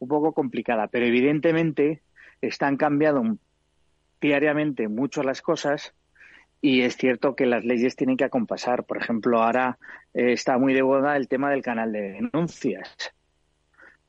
un 0.00 0.08
poco 0.08 0.32
complicada. 0.32 0.88
Pero 0.88 1.06
evidentemente 1.06 2.02
están 2.40 2.76
cambiando 2.76 3.36
diariamente 4.20 4.88
mucho 4.88 5.22
las 5.22 5.42
cosas 5.42 5.94
y 6.60 6.82
es 6.82 6.96
cierto 6.96 7.36
que 7.36 7.46
las 7.46 7.64
leyes 7.64 7.96
tienen 7.96 8.16
que 8.16 8.24
acompasar. 8.24 8.84
Por 8.84 8.96
ejemplo, 8.96 9.42
ahora 9.42 9.78
eh, 10.14 10.32
está 10.32 10.58
muy 10.58 10.74
de 10.74 10.82
moda 10.82 11.16
el 11.16 11.28
tema 11.28 11.50
del 11.50 11.62
canal 11.62 11.92
de 11.92 12.12
denuncias. 12.12 13.12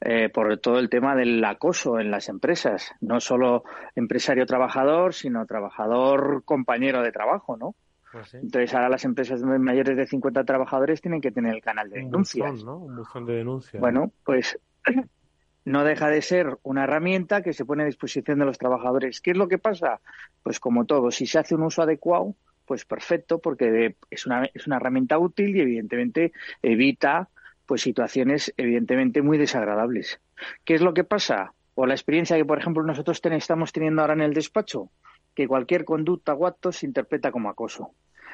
Eh, 0.02 0.30
por 0.30 0.58
todo 0.60 0.80
el 0.80 0.90
tema 0.90 1.14
del 1.14 1.44
acoso 1.44 2.00
en 2.00 2.10
las 2.10 2.30
empresas, 2.30 2.94
no 3.02 3.20
solo 3.20 3.66
empresario 3.96 4.46
trabajador, 4.46 5.14
sino 5.14 5.46
trabajador 5.46 6.44
compañero 6.46 7.04
de 7.04 7.12
trabajo, 7.12 7.58
¿no? 7.58 7.76
Pues 8.12 8.34
Entonces 8.34 8.74
ahora 8.74 8.90
las 8.90 9.04
empresas 9.04 9.42
mayores 9.44 9.98
de 9.98 10.08
50 10.08 10.46
trabajadores 10.46 11.02
tienen 11.02 11.20
que 11.20 11.32
tener 11.32 11.54
el 11.54 11.62
canal 11.62 11.90
de 11.90 12.00
denuncias. 12.00 12.64
Un 12.64 12.96
buzón 12.96 13.26
de 13.26 13.34
denuncias. 13.34 13.80
Bueno, 13.82 14.14
pues 14.24 14.58
no 15.66 15.84
deja 15.84 16.08
de 16.08 16.22
ser 16.22 16.58
una 16.64 16.86
herramienta 16.86 17.42
que 17.42 17.54
se 17.54 17.66
pone 17.66 17.84
a 17.84 17.86
disposición 17.86 18.40
de 18.40 18.46
los 18.46 18.58
trabajadores. 18.58 19.20
¿Qué 19.20 19.32
es 19.32 19.38
lo 19.38 19.50
que 19.50 19.58
pasa? 19.58 20.00
Pues 20.42 20.62
como 20.62 20.86
todo, 20.86 21.12
si 21.12 21.26
se 21.26 21.40
hace 21.40 21.56
un 21.56 21.64
uso 21.64 21.82
adecuado, 21.82 22.36
pues 22.66 22.86
perfecto, 22.86 23.40
porque 23.40 23.96
es 24.10 24.26
una, 24.26 24.50
es 24.54 24.66
una 24.66 24.78
herramienta 24.78 25.20
útil 25.20 25.56
y 25.56 25.62
evidentemente 25.62 26.32
evita 26.62 27.30
pues 27.70 27.84
situaciones 27.84 28.52
evidentemente 28.58 29.22
muy 29.22 29.38
desagradables. 29.38 30.20
¿Qué 30.66 30.74
es 30.74 30.82
lo 30.82 30.96
que 30.96 31.04
pasa? 31.04 31.54
O 31.76 31.86
la 31.86 31.94
experiencia 31.94 32.36
que, 32.36 32.44
por 32.44 32.58
ejemplo, 32.58 32.82
nosotros 32.82 33.22
estamos 33.24 33.72
teniendo 33.72 34.02
ahora 34.02 34.16
en 34.16 34.22
el 34.22 34.34
despacho, 34.34 34.90
que 35.36 35.48
cualquier 35.48 35.86
conducta 35.86 36.34
o 36.34 36.48
acto 36.48 36.72
se 36.72 36.88
interpreta 36.88 37.32
como 37.32 37.48
acoso. 37.48 37.92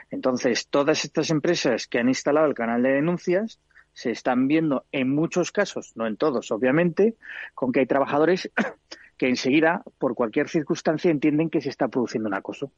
Entonces, 0.09 0.69
todas 0.69 1.03
estas 1.03 1.31
empresas 1.31 1.85
que 1.85 1.99
han 1.99 2.07
instalado 2.07 2.47
el 2.47 2.53
canal 2.53 2.81
de 2.81 2.93
denuncias, 2.93 3.59
se 3.91 4.11
están 4.11 4.47
viendo 4.47 4.85
en 4.93 5.13
muchos 5.13 5.51
casos, 5.51 5.91
no 5.97 6.07
en 6.07 6.15
todos, 6.15 6.49
obviamente, 6.51 7.15
con 7.53 7.73
que 7.73 7.81
hay 7.81 7.87
trabajadores 7.87 8.49
que 9.17 9.27
enseguida, 9.27 9.83
por 9.97 10.15
cualquier 10.15 10.47
circunstancia, 10.47 11.11
entienden 11.11 11.49
que 11.49 11.59
se 11.59 11.67
está 11.67 11.89
produciendo 11.89 12.29
un 12.29 12.35
acoso. 12.35 12.71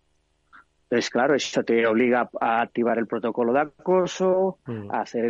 Entonces, 0.90 1.10
claro, 1.10 1.36
eso 1.36 1.64
te 1.64 1.86
obliga 1.86 2.30
a 2.40 2.62
activar 2.62 2.98
el 2.98 3.08
protocolo 3.08 3.52
de 3.52 3.60
acoso, 3.60 4.60
mm. 4.66 4.90
a 4.90 5.02
hacer 5.02 5.30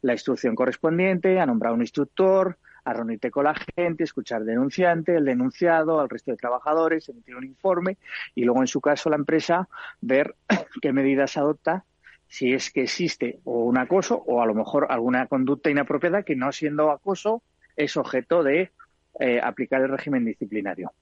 la 0.00 0.12
instrucción 0.12 0.54
correspondiente, 0.54 1.38
a 1.40 1.46
nombrar 1.46 1.74
un 1.74 1.82
instructor, 1.82 2.56
a 2.84 2.92
reunirte 2.92 3.30
con 3.30 3.44
la 3.44 3.54
gente, 3.76 4.04
escuchar 4.04 4.40
al 4.40 4.46
denunciante, 4.46 5.16
el 5.16 5.24
denunciado, 5.24 6.00
al 6.00 6.08
resto 6.08 6.30
de 6.30 6.38
trabajadores, 6.38 7.08
emitir 7.08 7.36
un 7.36 7.44
informe 7.44 7.98
y 8.34 8.44
luego, 8.44 8.60
en 8.60 8.66
su 8.66 8.80
caso, 8.80 9.10
la 9.10 9.16
empresa 9.16 9.68
ver 10.00 10.36
qué 10.80 10.92
medidas 10.92 11.36
adopta 11.36 11.84
si 12.26 12.52
es 12.52 12.70
que 12.70 12.82
existe 12.82 13.40
o 13.44 13.64
un 13.64 13.78
acoso 13.78 14.16
o 14.26 14.42
a 14.42 14.46
lo 14.46 14.54
mejor 14.54 14.86
alguna 14.90 15.26
conducta 15.26 15.70
inapropiada 15.70 16.22
que 16.22 16.34
no 16.34 16.50
siendo 16.52 16.90
acoso 16.90 17.42
es 17.76 17.96
objeto 17.96 18.42
de 18.42 18.72
eh, 19.20 19.40
aplicar 19.42 19.82
el 19.82 19.90
régimen 19.90 20.24
disciplinario. 20.24 20.92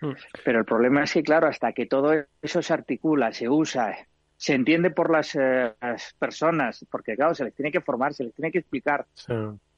Mm. 0.00 0.12
Pero 0.44 0.58
el 0.60 0.64
problema 0.64 1.04
es 1.04 1.12
que, 1.12 1.22
claro, 1.22 1.48
hasta 1.48 1.72
que 1.72 1.86
todo 1.86 2.12
eso 2.42 2.62
se 2.62 2.72
articula, 2.72 3.32
se 3.32 3.48
usa, 3.48 3.96
se 4.36 4.54
entiende 4.54 4.90
por 4.90 5.10
las, 5.10 5.34
eh, 5.34 5.72
personas, 6.18 6.86
porque, 6.90 7.16
claro, 7.16 7.34
se 7.34 7.44
les 7.44 7.54
tiene 7.54 7.72
que 7.72 7.80
formar, 7.80 8.14
se 8.14 8.24
les 8.24 8.34
tiene 8.34 8.52
que 8.52 8.58
explicar, 8.58 9.06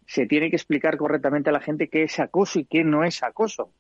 se 0.07 0.27
tiene 0.27 0.51
que 0.51 0.57
explicar 0.57 0.97
correctamente 0.97 1.51
a 1.51 1.53
la 1.53 1.61
gente 1.61 1.89
qué 1.89 2.03
es 2.03 2.19
acoso 2.21 2.59
y 2.59 2.65
qué 2.65 2.85
no 2.85 3.05
es 3.05 3.23
acoso. 3.23 3.73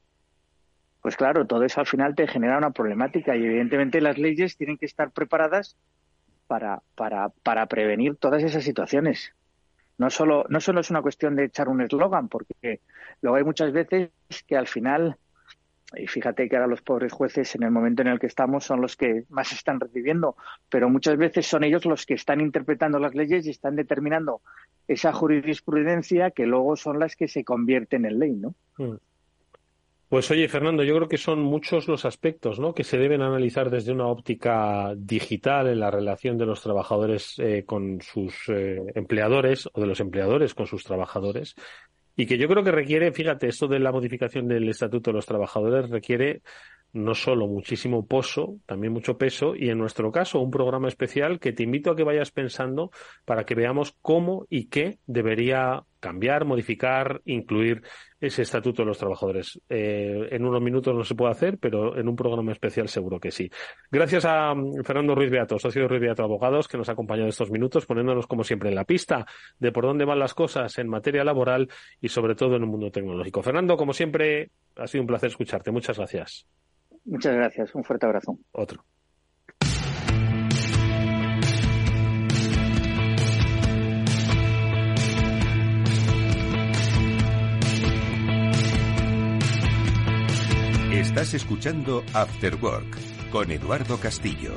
Pues 1.02 1.16
claro, 1.16 1.46
todo 1.46 1.64
eso 1.64 1.80
al 1.80 1.86
final 1.86 2.14
te 2.14 2.26
genera 2.26 2.58
una 2.58 2.70
problemática 2.70 3.34
y 3.34 3.44
evidentemente 3.44 4.00
las 4.00 4.18
leyes 4.18 4.56
tienen 4.56 4.76
que 4.76 4.86
estar 4.86 5.10
preparadas 5.10 5.76
para, 6.46 6.82
para, 6.94 7.30
para 7.42 7.66
prevenir 7.66 8.16
todas 8.16 8.42
esas 8.42 8.64
situaciones. 8.64 9.32
No 9.98 10.10
solo, 10.10 10.46
no 10.48 10.60
solo 10.60 10.80
es 10.80 10.90
una 10.90 11.02
cuestión 11.02 11.36
de 11.36 11.44
echar 11.44 11.68
un 11.68 11.80
eslogan, 11.80 12.28
porque 12.28 12.80
luego 13.22 13.36
hay 13.36 13.44
muchas 13.44 13.72
veces 13.72 14.10
que 14.46 14.56
al 14.56 14.66
final, 14.66 15.16
y 15.96 16.06
fíjate 16.06 16.48
que 16.48 16.56
ahora 16.56 16.68
los 16.68 16.82
pobres 16.82 17.12
jueces 17.12 17.54
en 17.54 17.62
el 17.62 17.70
momento 17.70 18.02
en 18.02 18.08
el 18.08 18.18
que 18.18 18.26
estamos 18.26 18.64
son 18.64 18.80
los 18.80 18.96
que 18.96 19.24
más 19.28 19.52
están 19.52 19.80
recibiendo, 19.80 20.36
pero 20.68 20.88
muchas 20.88 21.16
veces 21.16 21.46
son 21.46 21.64
ellos 21.64 21.84
los 21.84 22.06
que 22.06 22.14
están 22.14 22.40
interpretando 22.40 22.98
las 22.98 23.14
leyes 23.14 23.46
y 23.46 23.50
están 23.50 23.76
determinando 23.76 24.40
esa 24.86 25.12
jurisprudencia 25.12 26.30
que 26.30 26.46
luego 26.46 26.76
son 26.76 26.98
las 26.98 27.16
que 27.16 27.28
se 27.28 27.44
convierten 27.44 28.04
en 28.04 28.18
ley, 28.18 28.32
¿no? 28.32 28.54
Mm. 28.78 28.96
Pues 30.10 30.28
oye, 30.32 30.48
Fernando, 30.48 30.82
yo 30.82 30.96
creo 30.96 31.08
que 31.08 31.18
son 31.18 31.40
muchos 31.40 31.86
los 31.86 32.04
aspectos 32.04 32.58
¿no? 32.58 32.74
que 32.74 32.82
se 32.82 32.98
deben 32.98 33.22
analizar 33.22 33.70
desde 33.70 33.92
una 33.92 34.08
óptica 34.08 34.92
digital 34.96 35.68
en 35.68 35.78
la 35.78 35.92
relación 35.92 36.36
de 36.36 36.46
los 36.46 36.60
trabajadores 36.62 37.38
eh, 37.38 37.62
con 37.64 38.00
sus 38.00 38.48
eh, 38.48 38.82
empleadores 38.96 39.68
o 39.72 39.80
de 39.80 39.86
los 39.86 40.00
empleadores 40.00 40.52
con 40.52 40.66
sus 40.66 40.82
trabajadores 40.82 41.54
y 42.20 42.26
que 42.26 42.36
yo 42.36 42.48
creo 42.48 42.62
que 42.62 42.70
requiere, 42.70 43.12
fíjate, 43.12 43.48
esto 43.48 43.66
de 43.66 43.78
la 43.78 43.92
modificación 43.92 44.46
del 44.46 44.68
Estatuto 44.68 45.10
de 45.10 45.14
los 45.14 45.24
Trabajadores 45.24 45.88
requiere 45.88 46.42
no 46.92 47.14
solo 47.14 47.46
muchísimo 47.46 48.06
pozo, 48.06 48.56
también 48.66 48.92
mucho 48.92 49.16
peso 49.16 49.56
y 49.56 49.70
en 49.70 49.78
nuestro 49.78 50.12
caso 50.12 50.38
un 50.38 50.50
programa 50.50 50.88
especial 50.88 51.40
que 51.40 51.54
te 51.54 51.62
invito 51.62 51.90
a 51.90 51.96
que 51.96 52.04
vayas 52.04 52.30
pensando 52.30 52.90
para 53.24 53.44
que 53.44 53.54
veamos 53.54 53.96
cómo 54.02 54.46
y 54.50 54.66
qué 54.66 54.98
debería 55.06 55.84
cambiar, 56.00 56.44
modificar, 56.44 57.20
incluir 57.26 57.82
ese 58.20 58.42
estatuto 58.42 58.82
de 58.82 58.86
los 58.86 58.98
trabajadores. 58.98 59.60
Eh, 59.68 60.28
en 60.30 60.44
unos 60.44 60.60
minutos 60.60 60.94
no 60.94 61.04
se 61.04 61.14
puede 61.14 61.32
hacer, 61.32 61.58
pero 61.58 61.96
en 61.98 62.08
un 62.08 62.16
programa 62.16 62.52
especial 62.52 62.88
seguro 62.88 63.20
que 63.20 63.30
sí. 63.30 63.50
Gracias 63.90 64.24
a 64.24 64.54
mm, 64.54 64.82
Fernando 64.84 65.14
Ruiz 65.14 65.30
Beato, 65.30 65.58
socio 65.58 65.82
de 65.82 65.88
Ruiz 65.88 66.00
Beato 66.00 66.22
Abogados, 66.22 66.68
que 66.68 66.76
nos 66.76 66.88
ha 66.88 66.92
acompañado 66.92 67.28
estos 67.28 67.50
minutos, 67.50 67.86
poniéndonos 67.86 68.26
como 68.26 68.44
siempre 68.44 68.68
en 68.70 68.74
la 68.74 68.84
pista 68.84 69.26
de 69.58 69.72
por 69.72 69.84
dónde 69.84 70.04
van 70.04 70.18
las 70.18 70.34
cosas 70.34 70.76
en 70.78 70.88
materia 70.88 71.24
laboral 71.24 71.68
y 72.00 72.08
sobre 72.08 72.34
todo 72.34 72.56
en 72.56 72.64
un 72.64 72.70
mundo 72.70 72.90
tecnológico. 72.90 73.42
Fernando, 73.42 73.76
como 73.76 73.92
siempre, 73.92 74.50
ha 74.76 74.86
sido 74.86 75.02
un 75.02 75.08
placer 75.08 75.28
escucharte. 75.28 75.70
Muchas 75.70 75.96
gracias. 75.96 76.46
Muchas 77.04 77.34
gracias. 77.34 77.74
Un 77.74 77.84
fuerte 77.84 78.06
abrazo. 78.06 78.38
Otro. 78.52 78.84
Estás 91.20 91.34
escuchando 91.34 92.02
After 92.14 92.54
Work 92.54 92.96
con 93.30 93.50
Eduardo 93.50 93.98
Castillo. 93.98 94.54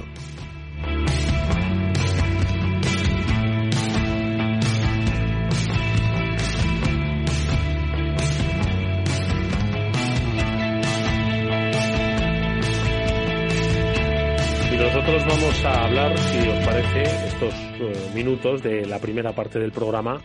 Y 14.71 14.77
nosotros 14.77 15.25
vamos 15.27 15.65
a 15.65 15.83
hablar, 15.83 16.17
si 16.17 16.47
os 16.47 16.65
parece, 16.65 17.01
estos 17.27 17.53
eh, 17.53 18.11
minutos 18.15 18.63
de 18.63 18.85
la 18.85 18.99
primera 18.99 19.33
parte 19.33 19.59
del 19.59 19.73
programa 19.73 20.21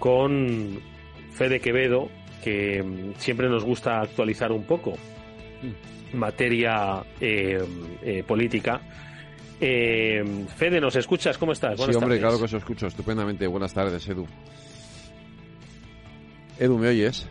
con 0.00 0.80
Fede 1.30 1.60
Quevedo, 1.60 2.08
que 2.42 2.82
mm, 2.82 3.12
siempre 3.18 3.48
nos 3.48 3.62
gusta 3.62 4.00
actualizar 4.00 4.50
un 4.50 4.64
poco 4.64 4.94
materia 6.14 7.02
eh, 7.20 7.64
eh, 8.02 8.24
política. 8.26 8.80
Eh, 9.60 10.44
Fede, 10.56 10.80
¿nos 10.80 10.96
escuchas? 10.96 11.38
¿Cómo 11.38 11.52
estás? 11.52 11.80
sí, 11.80 11.94
hombre, 11.94 12.18
claro 12.18 12.38
que 12.38 12.44
os 12.44 12.52
escucho 12.52 12.86
estupendamente. 12.86 13.46
Buenas 13.46 13.72
tardes, 13.72 14.06
Edu. 14.08 14.26
Edu, 16.58 16.78
¿me 16.78 16.88
oyes? 16.88 17.28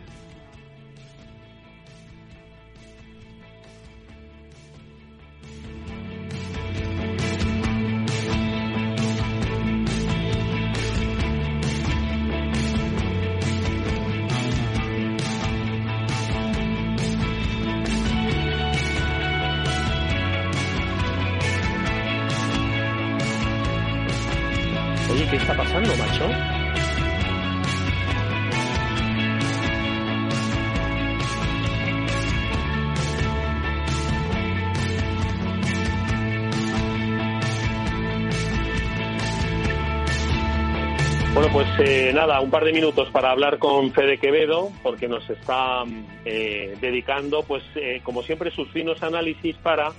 Nada, 42.26 42.40
un 42.40 42.50
par 42.50 42.64
de 42.64 42.72
minutos 42.72 43.08
para 43.10 43.32
hablar 43.32 43.58
con 43.58 43.90
Fede 43.92 44.18
Quevedo, 44.18 44.70
porque 44.84 45.08
nos 45.08 45.28
está 45.28 45.82
eh, 46.24 46.76
dedicando, 46.80 47.42
pues 47.42 47.64
eh, 47.74 48.00
como 48.04 48.22
siempre, 48.22 48.50
sus 48.52 48.68
finos 48.70 49.02
análisis 49.02 49.56
para 49.56 49.90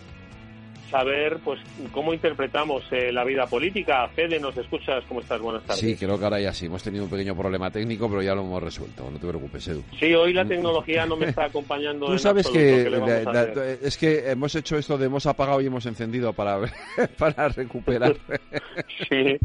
saber 0.90 1.40
pues 1.44 1.60
cómo 1.92 2.14
interpretamos 2.14 2.84
eh, 2.92 3.12
la 3.12 3.24
vida 3.26 3.46
política. 3.48 4.08
Fede, 4.10 4.40
¿nos 4.40 4.56
escuchas? 4.56 5.04
¿Cómo 5.10 5.20
estás? 5.20 5.42
Buenas 5.42 5.64
tardes. 5.64 5.82
Sí, 5.82 5.98
creo 5.98 6.18
que 6.18 6.24
ahora 6.24 6.40
ya 6.40 6.54
sí. 6.54 6.68
Hemos 6.68 6.82
tenido 6.84 7.04
un 7.04 7.10
pequeño 7.10 7.36
problema 7.36 7.70
técnico, 7.72 8.08
pero 8.08 8.22
ya 8.22 8.34
lo 8.36 8.42
hemos 8.42 8.62
resuelto. 8.64 9.10
No 9.12 9.18
te 9.20 9.28
preocupes, 9.28 9.68
Edu. 9.68 9.84
Sí, 10.00 10.14
hoy 10.14 10.32
la 10.34 10.46
tecnología 10.46 11.06
no 11.06 11.18
me 11.18 11.26
está 11.26 11.46
acompañando. 11.46 12.06
Tú 12.06 12.14
en 12.14 12.20
sabes 12.20 12.46
absoluto. 12.46 12.68
que 12.78 12.84
¿Qué 12.86 12.90
le 12.90 12.98
vamos 13.00 13.28
a 13.28 13.34
la- 13.34 13.46
la- 13.56 13.72
es 13.72 13.98
que 13.98 14.30
hemos 14.32 14.54
hecho 14.56 14.78
esto 14.78 14.98
de 14.98 15.08
hemos 15.08 15.26
apagado 15.26 15.60
y 15.62 15.66
hemos 15.66 15.86
encendido 15.88 16.32
para, 16.32 16.60
para 17.18 17.50
recuperar. 17.50 18.16
Sí, 19.10 19.38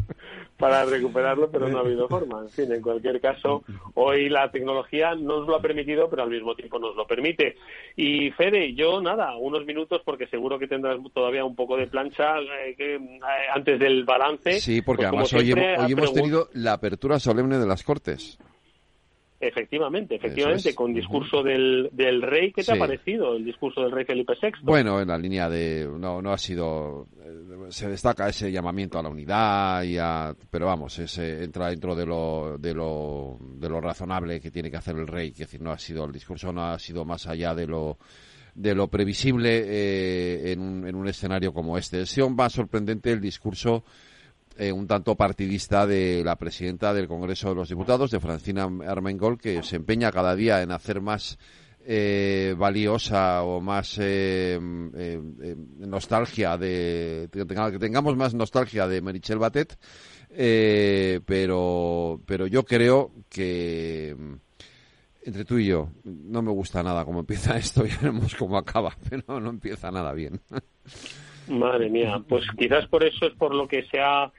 para 0.59 0.83
recuperarlo, 0.83 1.49
pero 1.49 1.69
no 1.69 1.77
ha 1.77 1.81
habido 1.81 2.07
forma. 2.09 2.41
En 2.41 2.49
fin, 2.49 2.71
en 2.71 2.81
cualquier 2.81 3.21
caso, 3.21 3.63
hoy 3.93 4.27
la 4.27 4.51
tecnología 4.51 5.15
no 5.15 5.39
nos 5.39 5.47
lo 5.47 5.55
ha 5.55 5.61
permitido, 5.61 6.09
pero 6.09 6.23
al 6.23 6.29
mismo 6.29 6.53
tiempo 6.53 6.77
nos 6.77 6.95
lo 6.97 7.07
permite. 7.07 7.55
Y 7.95 8.29
Fede, 8.31 8.73
yo 8.75 9.01
nada, 9.01 9.37
unos 9.37 9.65
minutos, 9.65 10.01
porque 10.03 10.27
seguro 10.27 10.59
que 10.59 10.67
tendrás 10.67 10.99
todavía 11.13 11.45
un 11.45 11.55
poco 11.55 11.77
de 11.77 11.87
plancha 11.87 12.39
eh, 12.39 12.75
eh, 12.77 12.99
antes 13.55 13.79
del 13.79 14.03
balance. 14.03 14.59
Sí, 14.59 14.81
porque 14.81 15.07
Pues 15.09 15.31
además 15.31 15.33
hoy, 15.33 15.51
hemos, 15.51 15.85
hoy 15.85 15.91
hemos 15.93 16.13
tenido 16.13 16.49
la 16.53 16.73
apertura 16.73 17.19
solemne 17.19 17.57
de 17.57 17.65
las 17.65 17.83
Cortes. 17.83 18.37
Efectivamente, 19.41 20.15
efectivamente, 20.15 20.69
es. 20.69 20.75
con 20.75 20.93
discurso 20.93 21.41
del, 21.43 21.89
del 21.93 22.21
rey. 22.21 22.47
¿Qué 22.51 22.61
te 22.61 22.63
Sí. 22.63 22.71
ha 22.71 22.75
parecido 22.79 23.35
el 23.37 23.45
discurso 23.45 23.81
del 23.81 23.91
rey 23.91 24.03
Felipe 24.05 24.33
VI? 24.41 24.49
Bueno, 24.63 24.99
en 25.01 25.07
la 25.07 25.17
línea 25.17 25.49
de 25.49 25.87
no 25.97 26.21
no 26.21 26.31
ha 26.33 26.37
sido 26.37 27.07
eh, 27.23 27.71
se 27.71 27.87
destaca 27.87 28.27
ese 28.27 28.51
llamamiento 28.51 28.99
a 28.99 29.03
la 29.03 29.09
unidad 29.09 29.83
y 29.83 29.97
a, 29.97 30.35
pero 30.49 30.65
vamos, 30.65 30.99
ese 30.99 31.43
entra 31.43 31.69
dentro 31.69 31.95
de 31.95 32.05
lo 32.05 32.57
de 32.59 32.73
lo 32.73 33.37
de 33.55 33.69
lo 33.69 33.79
razonable 33.79 34.41
que 34.41 34.51
tiene 34.51 34.69
que 34.69 34.77
hacer 34.77 34.97
el 34.97 35.07
rey, 35.07 35.31
que 35.31 35.43
decir, 35.43 35.61
no 35.61 35.71
ha 35.71 35.77
sido 35.79 36.03
el 36.05 36.11
discurso 36.11 36.51
no 36.51 36.65
ha 36.65 36.77
sido 36.79 37.05
más 37.05 37.25
allá 37.27 37.55
de 37.55 37.65
lo 37.67 37.97
de 38.55 38.75
lo 38.75 38.87
previsible 38.89 39.63
eh, 39.65 40.51
en, 40.51 40.59
un, 40.59 40.85
en 40.85 40.95
un 40.95 41.07
escenario 41.07 41.53
como 41.53 41.77
este. 41.77 42.01
Ha 42.01 42.05
sido 42.05 42.29
más 42.29 42.51
sorprendente 42.51 43.09
el 43.11 43.21
discurso 43.21 43.85
eh, 44.59 44.71
un 44.71 44.85
tanto 44.85 45.15
partidista 45.15 45.87
de 45.87 46.21
la 46.23 46.35
presidenta 46.35 46.93
del 46.93 47.07
Congreso 47.07 47.49
de 47.49 47.55
los 47.55 47.69
Diputados, 47.69 48.11
de 48.11 48.19
Francina 48.19 48.69
Armengol, 48.87 49.39
que 49.39 49.63
se 49.63 49.77
empeña 49.77 50.11
cada 50.11 50.35
día 50.35 50.61
en 50.61 50.71
hacer 50.71 51.01
más 51.01 51.39
eh, 51.85 52.53
valiosa 52.57 53.41
o 53.43 53.61
más 53.61 53.97
eh, 53.99 54.59
eh, 54.61 55.55
nostalgia 55.79 56.57
de 56.57 57.29
que, 57.31 57.45
tenga- 57.45 57.71
que 57.71 57.79
tengamos 57.79 58.15
más 58.17 58.33
nostalgia 58.35 58.85
de 58.87 59.01
Merichel 59.01 59.39
Batet 59.39 59.79
pero 61.25 62.21
pero 62.25 62.47
yo 62.47 62.63
creo 62.63 63.11
que 63.29 64.15
mm, 64.17 64.33
entre 65.25 65.45
tú 65.45 65.57
y 65.57 65.67
yo 65.67 65.89
no 66.03 66.41
me 66.41 66.51
gusta 66.51 66.83
nada 66.83 67.05
cómo 67.05 67.21
empieza 67.21 67.57
esto 67.57 67.85
y 67.85 67.89
veremos 68.01 68.35
cómo 68.35 68.57
acaba 68.57 68.95
pero 69.09 69.39
no 69.39 69.49
empieza 69.49 69.89
nada 69.91 70.13
bien. 70.13 70.39
Madre 71.47 71.89
mía, 71.89 72.21
pues 72.29 72.43
quizás 72.57 72.85
por 72.87 73.03
eso 73.03 73.25
es 73.25 73.33
por 73.33 73.55
lo 73.55 73.67
que 73.67 73.83
se 73.89 73.99
ha 73.99 74.31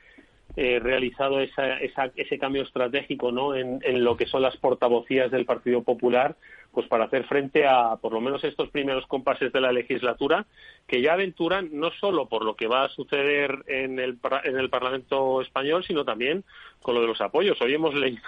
eh, 0.56 0.78
realizado 0.80 1.40
esa, 1.40 1.78
esa- 1.78 2.10
ese 2.16 2.38
cambio 2.38 2.62
estratégico 2.62 3.30
¿no? 3.32 3.54
en, 3.54 3.78
en 3.82 4.04
lo 4.04 4.16
que 4.16 4.26
son 4.26 4.42
las 4.42 4.56
portavocías 4.56 5.30
del 5.30 5.44
Partido 5.46 5.82
Popular, 5.82 6.36
pues 6.72 6.86
para 6.86 7.04
hacer 7.04 7.24
frente 7.24 7.66
a 7.66 7.96
por 7.96 8.12
lo 8.12 8.20
menos 8.20 8.44
estos 8.44 8.68
primeros 8.70 9.06
compases 9.06 9.52
de 9.52 9.60
la 9.60 9.72
legislatura, 9.72 10.46
que 10.86 11.00
ya 11.02 11.14
aventuran 11.14 11.68
no 11.72 11.90
solo 11.92 12.28
por 12.28 12.44
lo 12.44 12.54
que 12.56 12.66
va 12.68 12.84
a 12.84 12.88
suceder 12.90 13.64
en 13.66 13.98
el, 13.98 14.18
en 14.44 14.56
el 14.58 14.70
Parlamento 14.70 15.40
español, 15.40 15.84
sino 15.84 16.04
también 16.04 16.44
con 16.82 16.94
lo 16.94 17.00
de 17.00 17.08
los 17.08 17.20
apoyos. 17.20 17.60
Hoy 17.60 17.74
hemos 17.74 17.94
leído 17.94 18.22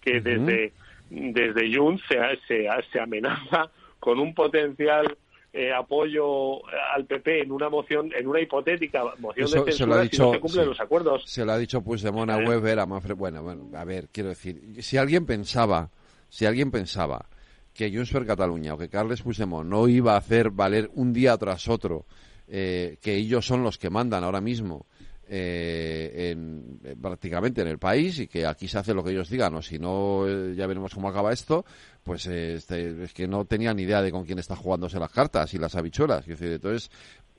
que 0.00 0.18
Ujú. 0.18 0.22
desde, 0.24 0.72
desde 1.10 1.76
Junts 1.76 2.02
se, 2.08 2.18
se, 2.46 2.68
se 2.92 3.00
amenaza 3.00 3.70
con 3.98 4.18
un 4.18 4.34
potencial 4.34 5.16
eh, 5.52 5.72
apoyo 5.72 6.64
al 6.94 7.06
PP 7.06 7.42
en 7.42 7.52
una 7.52 7.68
moción, 7.68 8.10
en 8.16 8.26
una 8.26 8.40
hipotética 8.40 9.02
moción 9.18 9.46
Eso 9.46 9.64
de 9.64 9.72
se 9.72 9.78
censura 9.78 9.94
si 9.94 9.98
no 9.98 10.02
dicho, 10.02 10.32
se 10.32 10.40
cumplen 10.40 10.64
sí. 10.64 10.68
los 10.68 10.80
acuerdos. 10.80 11.22
se 11.26 11.44
lo 11.44 11.52
ha 11.52 11.58
dicho 11.58 11.82
Puigdemont 11.82 12.30
a 12.30 12.38
Eh. 12.40 12.48
Weber 12.48 12.78
a 12.78 12.86
Manfred 12.86 13.16
bueno 13.16 13.42
bueno 13.42 13.68
a 13.76 13.84
ver 13.84 14.08
quiero 14.12 14.28
decir 14.28 14.60
si 14.82 14.96
alguien 14.96 15.26
pensaba 15.26 15.90
si 16.28 16.46
alguien 16.46 16.70
pensaba 16.70 17.26
que 17.74 17.90
Junts 17.92 18.12
per 18.12 18.26
Catalunya 18.26 18.74
o 18.74 18.78
que 18.78 18.88
Carles 18.88 19.22
Puigdemont 19.22 19.68
no 19.68 19.88
iba 19.88 20.14
a 20.14 20.18
hacer 20.18 20.50
valer 20.50 20.90
un 20.94 21.12
día 21.12 21.36
tras 21.36 21.68
otro 21.68 22.04
eh, 22.46 22.98
que 23.00 23.14
ellos 23.16 23.46
son 23.46 23.62
los 23.62 23.78
que 23.78 23.90
mandan 23.90 24.22
ahora 24.24 24.40
mismo 24.40 24.86
eh, 25.32 26.30
en, 26.32 26.80
eh, 26.82 26.96
prácticamente 27.00 27.60
en 27.62 27.68
el 27.68 27.78
país 27.78 28.18
y 28.18 28.26
que 28.26 28.44
aquí 28.44 28.66
se 28.66 28.78
hace 28.78 28.92
lo 28.92 29.04
que 29.04 29.12
ellos 29.12 29.30
digan 29.30 29.54
o 29.54 29.62
si 29.62 29.78
no 29.78 30.26
eh, 30.26 30.54
ya 30.56 30.66
veremos 30.66 30.92
cómo 30.92 31.08
acaba 31.08 31.32
esto 31.32 31.64
pues 32.02 32.26
eh, 32.26 32.54
este, 32.54 33.04
es 33.04 33.14
que 33.14 33.28
no 33.28 33.44
tenían 33.44 33.76
ni 33.76 33.84
idea 33.84 34.02
de 34.02 34.10
con 34.10 34.24
quién 34.24 34.40
está 34.40 34.56
jugándose 34.56 34.98
las 34.98 35.12
cartas 35.12 35.54
y 35.54 35.58
las 35.58 35.76
habichuelas 35.76 36.26
entonces 36.26 36.90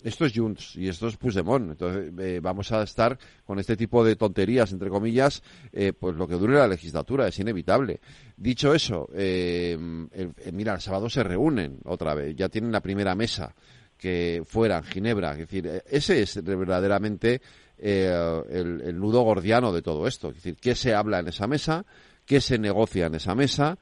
esto 0.04 0.26
es 0.26 0.34
Junts 0.34 0.76
y 0.78 0.88
esto 0.88 1.08
es 1.10 1.16
Puigdemont. 1.18 1.70
Entonces 1.74 2.12
vamos 2.42 2.72
a 2.72 2.82
estar 2.82 3.20
con 3.46 3.60
este 3.60 3.78
tipo 3.78 4.04
de 4.04 4.16
tonterías, 4.16 4.72
entre 4.72 4.90
comillas, 4.90 5.44
pues 6.00 6.16
lo 6.16 6.28
que 6.28 6.34
dure 6.40 6.56
la 6.56 6.68
legislatura, 6.68 7.28
es 7.28 7.38
inevitable. 7.38 8.00
Dicho 8.36 8.74
eso, 8.74 9.08
el- 9.14 10.08
mira, 10.54 10.74
el 10.74 10.82
sábado 10.82 11.08
se 11.08 11.22
reúnen 11.22 11.78
otra 11.86 12.16
vez, 12.16 12.36
ya 12.36 12.50
tienen 12.50 12.72
la 12.72 12.82
primera 12.82 13.14
mesa 13.14 13.54
que 13.96 14.42
fuera 14.44 14.78
en 14.80 14.84
Ginebra. 14.86 15.34
Es 15.34 15.38
decir, 15.38 15.70
ese 15.88 16.24
es 16.24 16.44
verdaderamente 16.44 17.40
eh, 17.82 18.42
el, 18.52 18.98
nudo 19.00 19.22
gordiano 19.24 19.74
de 19.74 19.82
todo 19.82 20.08
esto. 20.08 20.30
Es 20.30 20.36
decir, 20.36 20.56
qué 20.62 20.76
se 20.76 20.94
habla 20.94 21.20
en 21.20 21.28
esa 21.28 21.48
mesa, 21.48 21.86
qué 22.26 22.40
se 22.40 22.58
negocia 22.58 23.08
en 23.08 23.16
esa 23.16 23.36
mesa, 23.36 23.78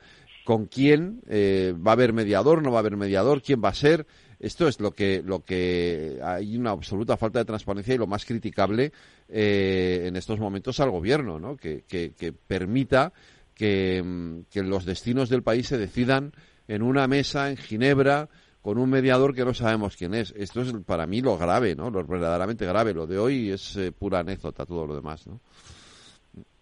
con 0.45 0.65
quién 0.65 1.21
eh, 1.27 1.73
va 1.75 1.91
a 1.91 1.93
haber 1.93 2.13
mediador, 2.13 2.63
no 2.63 2.71
va 2.71 2.77
a 2.77 2.79
haber 2.79 2.97
mediador, 2.97 3.41
quién 3.41 3.61
va 3.63 3.69
a 3.69 3.73
ser. 3.75 4.07
Esto 4.39 4.67
es 4.69 4.79
lo 4.79 4.91
que, 4.91 5.21
lo 5.23 5.43
que 5.43 6.17
hay 6.23 6.55
una 6.55 6.71
absoluta 6.71 7.17
falta 7.17 7.39
de 7.39 7.45
transparencia 7.45 7.93
y 7.93 7.97
lo 7.97 8.07
más 8.07 8.23
criticable 8.25 8.93
eh, 9.27 10.05
en 10.05 10.15
estos 10.15 10.39
momentos 10.39 10.79
al 10.79 10.91
gobierno, 10.91 11.39
¿no? 11.39 11.57
Que, 11.57 11.83
que- 11.87 12.13
que 12.17 12.31
permita 12.31 13.11
que, 13.53 14.01
mm, 14.01 14.43
que 14.49 14.63
los 14.63 14.85
destinos 14.85 15.27
del 15.29 15.43
país 15.43 15.67
se 15.67 15.77
decidan 15.77 16.31
en 16.69 16.83
una 16.83 17.07
mesa 17.07 17.49
en 17.49 17.57
Ginebra 17.57 18.29
con 18.61 18.77
un 18.77 18.89
mediador 18.89 19.33
que 19.33 19.45
no 19.45 19.53
sabemos 19.53 19.95
quién 19.95 20.13
es. 20.13 20.31
Esto 20.37 20.61
es 20.61 20.73
para 20.85 21.07
mí 21.07 21.21
lo 21.21 21.37
grave, 21.37 21.75
¿no? 21.75 21.89
Lo 21.89 22.05
verdaderamente 22.05 22.65
grave. 22.65 22.93
Lo 22.93 23.07
de 23.07 23.17
hoy 23.17 23.51
es 23.51 23.75
eh, 23.77 23.91
pura 23.91 24.19
anécdota, 24.19 24.65
todo 24.65 24.85
lo 24.85 24.95
demás, 24.95 25.27
¿no? 25.27 25.39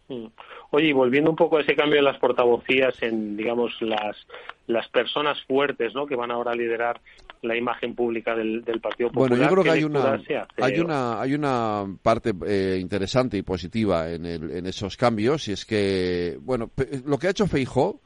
Mm. 0.10 0.28
Oye, 0.72 0.88
y 0.88 0.94
volviendo 0.94 1.30
un 1.30 1.36
poco 1.36 1.58
a 1.58 1.62
ese 1.62 1.76
cambio 1.76 2.00
en 2.00 2.06
las 2.06 2.18
portavocías, 2.20 3.02
en 3.02 3.36
digamos 3.36 3.82
las 3.82 4.16
las 4.68 4.88
personas 4.90 5.38
fuertes, 5.48 5.94
¿no? 5.96 6.06
Que 6.06 6.16
van 6.16 6.30
ahora 6.30 6.52
a 6.52 6.56
liderar 6.56 7.00
la 7.42 7.56
imagen 7.56 7.96
pública 7.96 8.36
del, 8.36 8.64
Partido 8.82 9.10
Popular. 9.10 9.30
Bueno, 9.30 9.44
yo 9.44 9.50
creo 9.50 9.64
que 9.64 9.70
hay 9.70 9.84
una, 9.84 10.20
hay 10.58 10.80
una, 10.80 11.22
hay 11.22 11.34
una 11.34 11.86
parte 12.02 12.34
eh, 12.46 12.78
interesante 12.80 13.38
y 13.38 13.44
positiva 13.44 14.10
en, 14.12 14.26
el, 14.26 14.52
en 14.52 14.66
esos 14.66 14.98
cambios 14.98 15.48
y 15.48 15.54
es 15.54 15.66
que, 15.66 16.38
bueno, 16.42 16.72
lo 17.06 17.18
que 17.18 17.28
ha 17.28 17.32
hecho 17.32 17.48
Feijó 17.48 18.02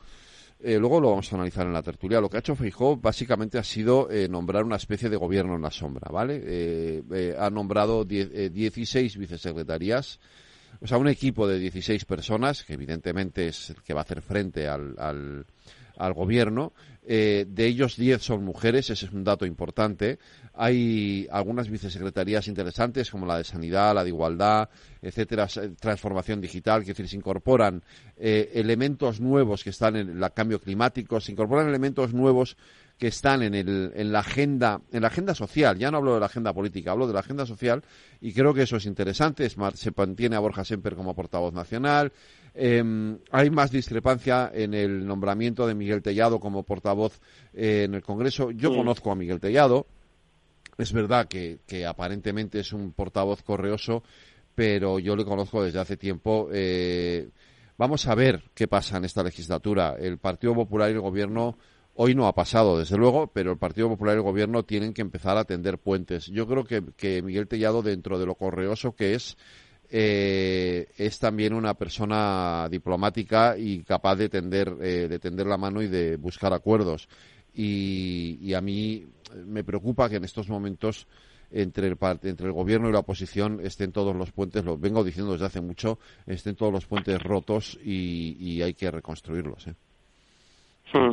eh, 0.64 0.78
luego 0.78 1.00
lo 1.00 1.10
vamos 1.10 1.32
a 1.32 1.36
analizar 1.36 1.66
en 1.66 1.74
la 1.74 1.82
tertulia. 1.82 2.22
Lo 2.22 2.30
que 2.30 2.38
ha 2.38 2.40
hecho 2.40 2.56
Feijó 2.56 2.98
básicamente 2.98 3.58
ha 3.58 3.64
sido 3.64 4.10
eh, 4.12 4.28
nombrar 4.28 4.64
una 4.64 4.76
especie 4.76 5.10
de 5.10 5.18
gobierno 5.18 5.56
en 5.56 5.62
la 5.62 5.72
sombra, 5.72 6.10
¿vale? 6.12 6.42
Eh, 6.44 7.36
ha 7.38 7.50
nombrado 7.50 8.06
16 8.06 9.18
vicesecretarías, 9.18 10.20
o 10.80 10.88
sea, 10.88 10.98
un 10.98 11.08
equipo 11.08 11.48
de 11.48 11.60
16 11.60 12.06
personas, 12.06 12.64
que 12.64 12.74
evidentemente 12.74 13.48
es 13.48 13.72
el 13.72 13.82
que 13.82 13.94
va 13.94 14.02
a 14.02 14.04
hacer 14.04 14.22
frente 14.22 14.68
al, 14.68 14.96
al, 14.98 15.46
al 15.98 16.14
gobierno, 16.14 16.74
de 17.04 17.66
ellos 17.66 17.98
10 17.98 18.22
son 18.22 18.46
mujeres, 18.46 18.90
ese 18.90 19.06
es 19.06 19.12
un 19.12 19.24
dato 19.24 19.46
importante. 19.46 20.20
Hay 20.54 21.28
algunas 21.32 21.70
vicesecretarías 21.70 22.48
interesantes 22.48 23.10
como 23.10 23.26
la 23.26 23.38
de 23.38 23.44
Sanidad, 23.44 23.96
la 23.96 24.04
de 24.04 24.10
Igualdad, 24.10 24.70
etcétera, 25.02 25.48
transformación 25.80 26.42
digital, 26.42 26.82
que 26.82 26.88
decir, 26.88 27.08
se 27.08 27.16
incorporan 27.16 27.84
eh, 28.18 28.52
elementos 28.54 29.20
nuevos 29.20 29.64
que 29.64 29.70
están 29.70 29.96
en 29.96 30.10
el 30.10 30.32
cambio 30.34 30.60
climático, 30.60 31.20
se 31.20 31.32
incorporan 31.32 31.68
elementos 31.68 32.14
nuevos 32.14 32.58
que 32.98 33.08
están 33.08 33.42
en, 33.42 33.56
el, 33.56 33.92
en 33.96 34.12
la 34.12 34.20
agenda 34.20 34.80
en 34.92 35.02
la 35.02 35.08
agenda 35.08 35.34
social 35.34 35.76
ya 35.76 35.90
no 35.90 35.98
hablo 35.98 36.14
de 36.14 36.20
la 36.20 36.28
agenda 36.28 36.54
política 36.54 36.92
hablo 36.92 37.08
de 37.08 37.14
la 37.14 37.22
agenda 37.22 37.48
social 37.48 37.82
y 38.20 38.32
creo 38.32 38.54
que 38.54 38.62
eso 38.62 38.76
es 38.76 38.86
interesante 38.86 39.44
es 39.44 39.56
se 39.74 39.92
mantiene 39.98 40.36
a 40.36 40.40
Borja 40.40 40.64
Semper 40.64 40.94
como 40.94 41.16
portavoz 41.16 41.52
nacional 41.52 42.12
eh, 42.54 43.18
hay 43.32 43.50
más 43.50 43.72
discrepancia 43.72 44.52
en 44.54 44.74
el 44.74 45.06
nombramiento 45.06 45.66
de 45.68 45.76
Miguel 45.76 46.02
Tellado 46.02 46.40
como 46.40 46.64
portavoz 46.64 47.20
eh, 47.54 47.84
en 47.86 47.94
el 47.94 48.02
Congreso. 48.02 48.52
Yo 48.52 48.76
conozco 48.76 49.12
a 49.12 49.16
Miguel 49.16 49.40
Tellado. 49.40 49.88
Es 50.78 50.94
verdad 50.94 51.28
que, 51.28 51.60
aparentemente 51.86 52.60
es 52.60 52.74
un 52.74 52.94
portavoz 52.94 53.44
correoso, 53.44 54.04
pero 54.56 55.00
yo 55.00 55.16
le 55.16 55.26
conozco 55.26 55.64
desde 55.64 55.80
hace 55.80 55.98
tiempo. 55.98 56.50
Eh, 56.52 57.30
vamos 57.78 58.08
a 58.08 58.16
ver 58.16 58.44
qué 58.54 58.68
pasa 58.68 58.98
en 58.98 59.06
esta 59.06 59.24
legislatura. 59.24 59.96
El 60.00 60.18
Partido 60.18 60.54
Popular 60.56 60.90
y 60.90 60.94
el 60.94 61.02
Gobierno 61.02 61.58
Hoy 61.94 62.16
no 62.16 62.26
ha 62.26 62.34
pasado, 62.34 62.80
desde 62.80 62.98
luego, 62.98 63.28
pero 63.28 63.52
el 63.52 63.58
Partido 63.58 63.90
Popular 63.90 64.16
y 64.16 64.20
el 64.20 64.24
Gobierno 64.24 64.64
tienen 64.64 64.94
que 64.94 65.02
empezar 65.02 65.38
a 65.38 65.44
tender 65.44 65.78
puentes. 65.78 66.28
Yo 66.28 66.48
creo 66.48 66.64
que, 66.64 66.82
que 66.96 67.22
Miguel 67.22 67.50
Tellado, 67.50 67.82
dentro 67.82 68.18
de 68.18 68.26
lo 68.26 68.36
correoso 68.36 68.96
que 68.96 69.14
es, 69.14 69.38
eh, 69.94 70.88
es 70.98 71.20
también 71.20 71.54
una 71.54 71.74
persona 71.74 72.70
diplomática 72.72 73.58
y 73.58 73.84
capaz 73.84 74.16
de 74.16 74.30
tender, 74.30 74.74
eh, 74.82 75.10
de 75.10 75.20
tender 75.20 75.46
la 75.48 75.58
mano 75.58 75.82
y 75.82 75.88
de 75.88 76.16
buscar 76.16 76.54
acuerdos. 76.54 77.10
Y, 77.54 78.54
a 78.54 78.62
mí 78.62 79.06
me 79.46 79.64
preocupa 79.64 80.10
que 80.10 80.18
en 80.18 80.24
estos 80.24 80.50
momentos 80.50 81.08
entre 81.52 81.88
el, 81.88 81.98
entre 82.24 82.48
el 82.48 82.54
gobierno 82.54 82.90
y 82.90 82.94
la 82.94 83.00
oposición 83.00 83.60
estén 83.62 83.92
todos 83.92 84.16
los 84.16 84.32
puentes, 84.32 84.64
lo 84.64 84.78
vengo 84.78 85.04
diciendo 85.04 85.34
desde 85.34 85.46
hace 85.46 85.62
mucho, 85.62 86.00
estén 86.26 86.56
todos 86.56 86.72
los 86.72 86.86
puentes 86.86 87.22
rotos 87.22 87.78
y, 87.84 88.38
y 88.40 88.62
hay 88.62 88.74
que 88.74 88.90
reconstruirlos. 88.90 89.68
¿eh? 89.68 89.76
Mm. 90.94 91.12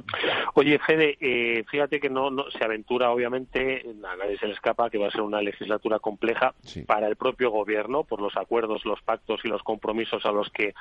Oye, 0.54 0.78
Fede, 0.78 1.16
eh, 1.20 1.64
fíjate 1.70 2.00
que 2.00 2.10
no, 2.10 2.30
se 2.50 2.64
aventura, 2.64 3.10
obviamente, 3.10 3.84
a 4.04 4.16
nadie 4.16 4.38
se 4.38 4.46
le 4.46 4.54
escapa 4.54 4.90
que 4.90 4.98
va 4.98 5.08
a 5.08 5.10
ser 5.10 5.22
una 5.22 5.40
legislatura 5.40 5.98
compleja 5.98 6.54
para 6.86 7.06
el 7.06 7.16
propio 7.16 7.50
gobierno 7.50 8.04
por 8.04 8.20
los 8.20 8.36
acuerdos, 8.36 8.84
los 8.84 9.00
pactos 9.02 9.40
y 9.44 9.48
los 9.48 9.62
compromisos 9.62 10.24
a 10.24 10.32
los 10.32 10.50
que 10.50 10.74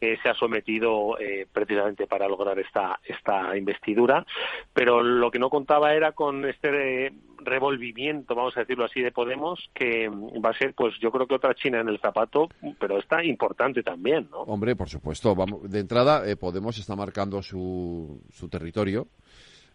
eh, 0.00 0.18
se 0.22 0.28
ha 0.28 0.34
sometido 0.34 1.18
eh, 1.18 1.46
precisamente 1.52 2.06
para 2.06 2.28
lograr 2.28 2.58
esta, 2.58 3.00
esta 3.04 3.56
investidura. 3.56 4.24
Pero 4.72 5.02
lo 5.02 5.30
que 5.30 5.38
no 5.38 5.50
contaba 5.50 5.94
era 5.94 6.12
con 6.12 6.44
este 6.44 7.12
revolvimiento, 7.44 8.34
vamos 8.34 8.56
a 8.56 8.60
decirlo 8.60 8.84
así, 8.84 9.00
de 9.00 9.12
Podemos, 9.12 9.70
que 9.74 10.08
va 10.08 10.50
a 10.50 10.58
ser, 10.58 10.74
pues 10.74 10.94
yo 11.00 11.10
creo 11.10 11.26
que 11.26 11.34
otra 11.34 11.54
China 11.54 11.80
en 11.80 11.88
el 11.88 12.00
zapato, 12.00 12.48
pero 12.78 12.98
está 12.98 13.24
importante 13.24 13.82
también, 13.82 14.28
¿no? 14.30 14.42
Hombre, 14.42 14.76
por 14.76 14.88
supuesto. 14.88 15.34
Vamos, 15.34 15.70
de 15.70 15.80
entrada, 15.80 16.22
Podemos 16.36 16.78
está 16.78 16.96
marcando 16.96 17.42
su 17.42 18.22
su 18.30 18.48
territorio. 18.48 19.08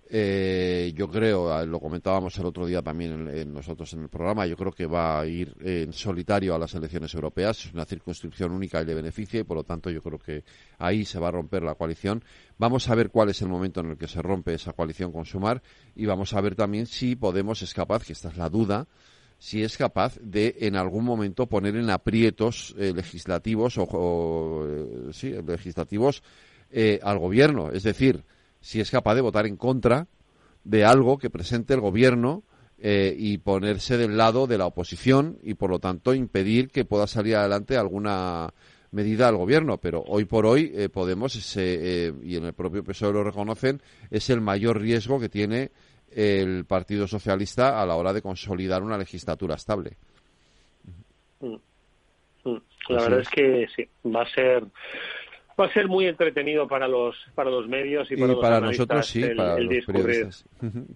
Eh, 0.08 0.94
yo 0.96 1.10
creo, 1.10 1.52
ah, 1.52 1.66
lo 1.66 1.80
comentábamos 1.80 2.38
el 2.38 2.46
otro 2.46 2.68
día 2.68 2.84
también 2.84 3.28
en, 3.28 3.52
nosotros 3.52 3.92
en 3.94 4.04
el 4.04 4.10
programa, 4.10 4.46
yo 4.46 4.56
creo 4.56 4.72
que 4.72 4.86
va 4.86 5.20
a 5.20 5.26
ir 5.26 5.56
en 5.62 5.92
solitario 5.94 6.54
a 6.54 6.60
las 6.60 6.76
elecciones 6.76 7.14
europeas. 7.16 7.66
Es 7.66 7.74
una 7.74 7.86
circunscripción 7.86 8.52
única 8.52 8.82
y 8.82 8.86
le 8.86 8.94
beneficia 8.94 9.40
y 9.40 9.44
por 9.44 9.58
lo 9.58 9.64
tanto 9.64 9.90
yo 9.90 10.02
creo 10.02 10.20
que 10.20 10.44
ahí 10.78 11.06
se 11.06 11.20
va 11.20 11.30
a 11.30 11.32
romper 11.32 11.64
la 11.64 11.74
coalición. 11.74 12.24
Vamos 12.60 12.88
a 12.88 12.96
ver 12.96 13.10
cuál 13.10 13.30
es 13.30 13.42
el 13.42 13.48
momento 13.48 13.80
en 13.80 13.92
el 13.92 13.98
que 13.98 14.08
se 14.08 14.22
rompe 14.22 14.54
esa 14.54 14.74
coalición 14.74 15.12
con 15.12 15.26
Sumar 15.26 15.62
y 15.96 16.06
vamos 16.06 16.34
a 16.34 16.42
ver 16.42 16.56
también 16.56 16.86
si 16.86 17.16
Podemos 17.16 17.64
es 17.64 17.74
capaz, 17.74 18.06
que 18.06 18.14
esta 18.14 18.30
es 18.30 18.38
la 18.38 18.50
duda, 18.50 18.88
si 19.40 19.64
es 19.64 19.76
capaz 19.76 20.20
de 20.22 20.56
en 20.60 20.76
algún 20.76 21.04
momento 21.04 21.48
poner 21.48 21.76
en 21.76 21.90
aprietos 21.90 22.76
eh, 22.78 22.94
legislativos 22.94 23.78
o, 23.80 24.68
eh, 24.68 25.14
sí, 25.14 25.34
legislativos 25.46 26.22
al 27.04 27.20
gobierno. 27.20 27.72
Es 27.72 27.84
decir, 27.84 28.26
si 28.66 28.82
es 28.82 28.90
capaz 28.90 29.14
de 29.14 29.22
votar 29.22 29.46
en 29.46 29.58
contra 29.58 30.08
de 30.64 30.86
algo 30.86 31.20
que 31.20 31.30
presente 31.30 31.76
el 31.76 31.82
gobierno 31.82 32.42
eh, 32.80 33.16
y 33.16 33.38
ponerse 33.38 33.96
del 33.96 34.18
lado 34.18 34.48
de 34.48 34.58
la 34.58 34.66
oposición 34.66 35.38
y 35.44 35.54
por 35.54 35.70
lo 35.70 35.78
tanto 35.78 36.16
impedir 36.16 36.70
que 36.70 36.84
pueda 36.84 37.06
salir 37.06 37.36
adelante 37.36 37.78
alguna 37.78 38.50
medida 38.90 39.28
al 39.28 39.36
gobierno. 39.36 39.78
Pero 39.78 40.02
hoy 40.08 40.26
por 40.26 40.48
hoy 40.48 40.72
eh, 40.74 40.90
Podemos, 40.90 41.56
eh, 41.58 42.12
y 42.24 42.38
en 42.38 42.46
el 42.46 42.54
propio 42.54 42.84
PSOE 42.84 43.14
lo 43.14 43.24
reconocen, 43.24 43.84
es 44.10 44.32
el 44.32 44.42
mayor 44.42 44.82
riesgo 44.82 45.20
que 45.20 45.30
tiene 45.30 45.70
el 46.10 46.66
Partido 46.66 47.08
Socialista 47.08 47.80
a 47.80 47.86
la 47.86 47.94
hora 47.94 48.14
de 48.14 48.24
consolidar 48.24 48.82
una 48.82 48.98
legislatura 48.98 49.54
estable. 49.54 49.96
Mm. 51.40 51.54
Mm. 52.46 52.62
La 52.90 53.04
verdad 53.04 53.20
es 53.20 53.30
que 53.30 53.68
sí, 53.76 53.88
va 54.10 54.24
a 54.24 54.30
ser 54.34 54.64
Va 55.60 55.66
a 55.66 55.74
ser 55.74 55.88
muy 55.88 56.06
entretenido 56.06 56.68
para 56.68 56.88
los 56.88 57.16
para 57.34 57.50
los 57.50 57.68
medios 57.68 58.12
y 58.12 58.18
para, 58.18 58.60
nosotros 58.60 59.08
sí, 59.08 59.22
para 59.36 59.58
los 59.58 59.86
periodistas. 59.86 60.46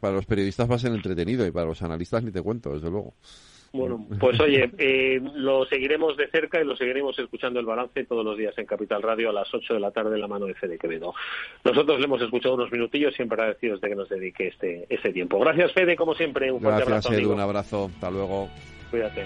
Para 0.02 0.13
los 0.15 0.26
periodistas 0.26 0.69
va 0.69 0.76
a 0.76 0.80
ser 0.80 0.91
entretenido 0.91 1.48
y 1.48 1.52
para 1.52 1.67
los 1.67 1.82
analistas 1.82 2.24
ni 2.24 2.32
te 2.32 2.41
cuento, 2.41 2.74
desde 2.74 2.89
luego. 2.89 3.13
Bueno, 3.72 4.06
pues 4.19 4.39
oye, 4.39 4.69
eh, 4.78 5.22
lo 5.36 5.65
seguiremos 5.65 6.17
de 6.17 6.28
cerca 6.30 6.62
y 6.62 6.65
lo 6.65 6.76
seguiremos 6.76 7.17
escuchando 7.19 7.60
el 7.60 7.65
balance 7.65 8.04
todos 8.06 8.26
los 8.26 8.38
días 8.38 8.58
en 8.58 8.65
Capital 8.65 9.02
Radio 9.02 9.30
a 9.30 9.34
las 9.34 9.54
8 9.54 9.76
de 9.76 9.80
la 9.80 9.91
tarde 9.91 10.15
en 10.15 10.22
la 10.22 10.28
mano 10.28 10.45
de 10.45 10.56
Fede 10.56 10.78
Quevedo. 10.78 11.13
Nosotros 11.63 12.00
le 12.00 12.06
hemos 12.06 12.22
escuchado 12.22 12.56
unos 12.56 12.72
minutillos, 12.72 13.13
siempre 13.13 13.39
agradecidos 13.39 13.82
de 13.82 13.89
que 13.89 13.95
nos 13.95 14.10
dedique 14.10 14.48
este, 14.48 14.88
este 14.89 15.13
tiempo. 15.13 15.39
Gracias, 15.39 15.72
Fede, 15.74 15.95
como 15.95 16.15
siempre. 16.15 16.52
Un 16.52 16.62
fuerte 16.62 16.84
Gracias, 16.86 17.06
abrazo. 17.06 17.22
Edu, 17.22 17.34
un 17.34 17.39
abrazo. 17.39 17.91
Hasta 17.93 18.12
luego. 18.12 18.50
Cuídate. 18.89 19.26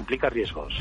implica 0.00 0.28
riesgos. 0.28 0.74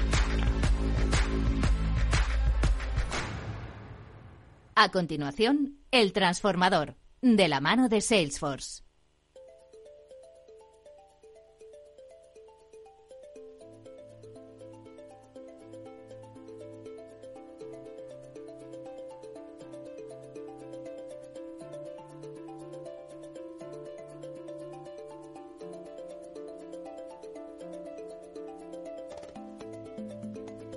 A 4.76 4.90
continuación, 4.90 5.78
El 5.92 6.14
Transformador, 6.14 6.96
de 7.22 7.48
la 7.50 7.60
mano 7.60 7.90
de 7.90 8.02
Salesforce. 8.02 8.89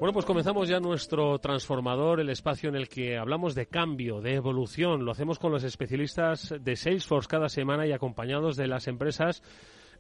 Bueno, 0.02 0.14
pues 0.14 0.26
comenzamos 0.26 0.68
ya 0.68 0.80
nuestro 0.80 1.38
transformador, 1.38 2.18
el 2.18 2.28
espacio 2.28 2.68
en 2.68 2.74
el 2.74 2.88
que 2.88 3.16
hablamos 3.16 3.54
de 3.54 3.66
cambio, 3.66 4.20
de 4.20 4.34
evolución. 4.34 5.04
Lo 5.04 5.12
hacemos 5.12 5.38
con 5.38 5.52
los 5.52 5.62
especialistas 5.62 6.52
de 6.60 6.74
Salesforce 6.74 7.28
cada 7.28 7.48
semana 7.48 7.86
y 7.86 7.92
acompañados 7.92 8.56
de 8.56 8.66
las 8.66 8.88
empresas 8.88 9.44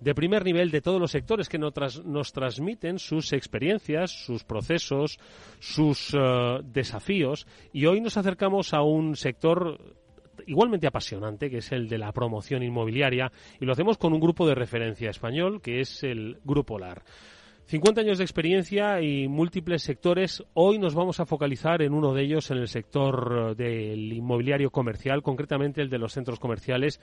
de 0.00 0.12
primer 0.12 0.44
nivel 0.44 0.72
de 0.72 0.80
todos 0.80 1.00
los 1.00 1.12
sectores 1.12 1.48
que 1.48 1.60
nos, 1.60 2.32
transmiten 2.32 2.98
sus 2.98 3.32
experiencias, 3.32 4.10
sus 4.10 4.42
procesos, 4.42 5.20
sus 5.60 6.12
eh, 6.14 6.18
desafíos. 6.64 7.46
Y 7.72 7.86
hoy 7.86 8.00
nos 8.00 8.16
acercamos 8.16 8.74
a 8.74 8.82
un 8.82 9.14
sector 9.14 9.78
igualmente 10.48 10.88
apasionante, 10.88 11.48
que 11.48 11.58
es 11.58 11.70
el 11.70 11.88
de 11.88 11.98
la 11.98 12.10
promoción 12.10 12.64
inmobiliaria, 12.64 13.30
y 13.60 13.64
lo 13.64 13.70
hacemos 13.70 13.98
con 13.98 14.12
un 14.12 14.18
grupo 14.18 14.48
de 14.48 14.56
referencia 14.56 15.10
español, 15.10 15.62
que 15.62 15.78
es 15.78 16.02
el 16.02 16.40
Grupo 16.42 16.76
LAR. 16.76 17.04
50 17.72 18.02
años 18.02 18.18
de 18.18 18.24
experiencia 18.24 19.00
y 19.00 19.28
múltiples 19.28 19.82
sectores. 19.82 20.44
Hoy 20.52 20.78
nos 20.78 20.94
vamos 20.94 21.20
a 21.20 21.24
focalizar 21.24 21.80
en 21.80 21.94
uno 21.94 22.12
de 22.12 22.22
ellos, 22.22 22.50
en 22.50 22.58
el 22.58 22.68
sector 22.68 23.56
del 23.56 24.12
inmobiliario 24.12 24.68
comercial, 24.68 25.22
concretamente 25.22 25.80
el 25.80 25.88
de 25.88 25.96
los 25.96 26.12
centros 26.12 26.38
comerciales 26.38 27.00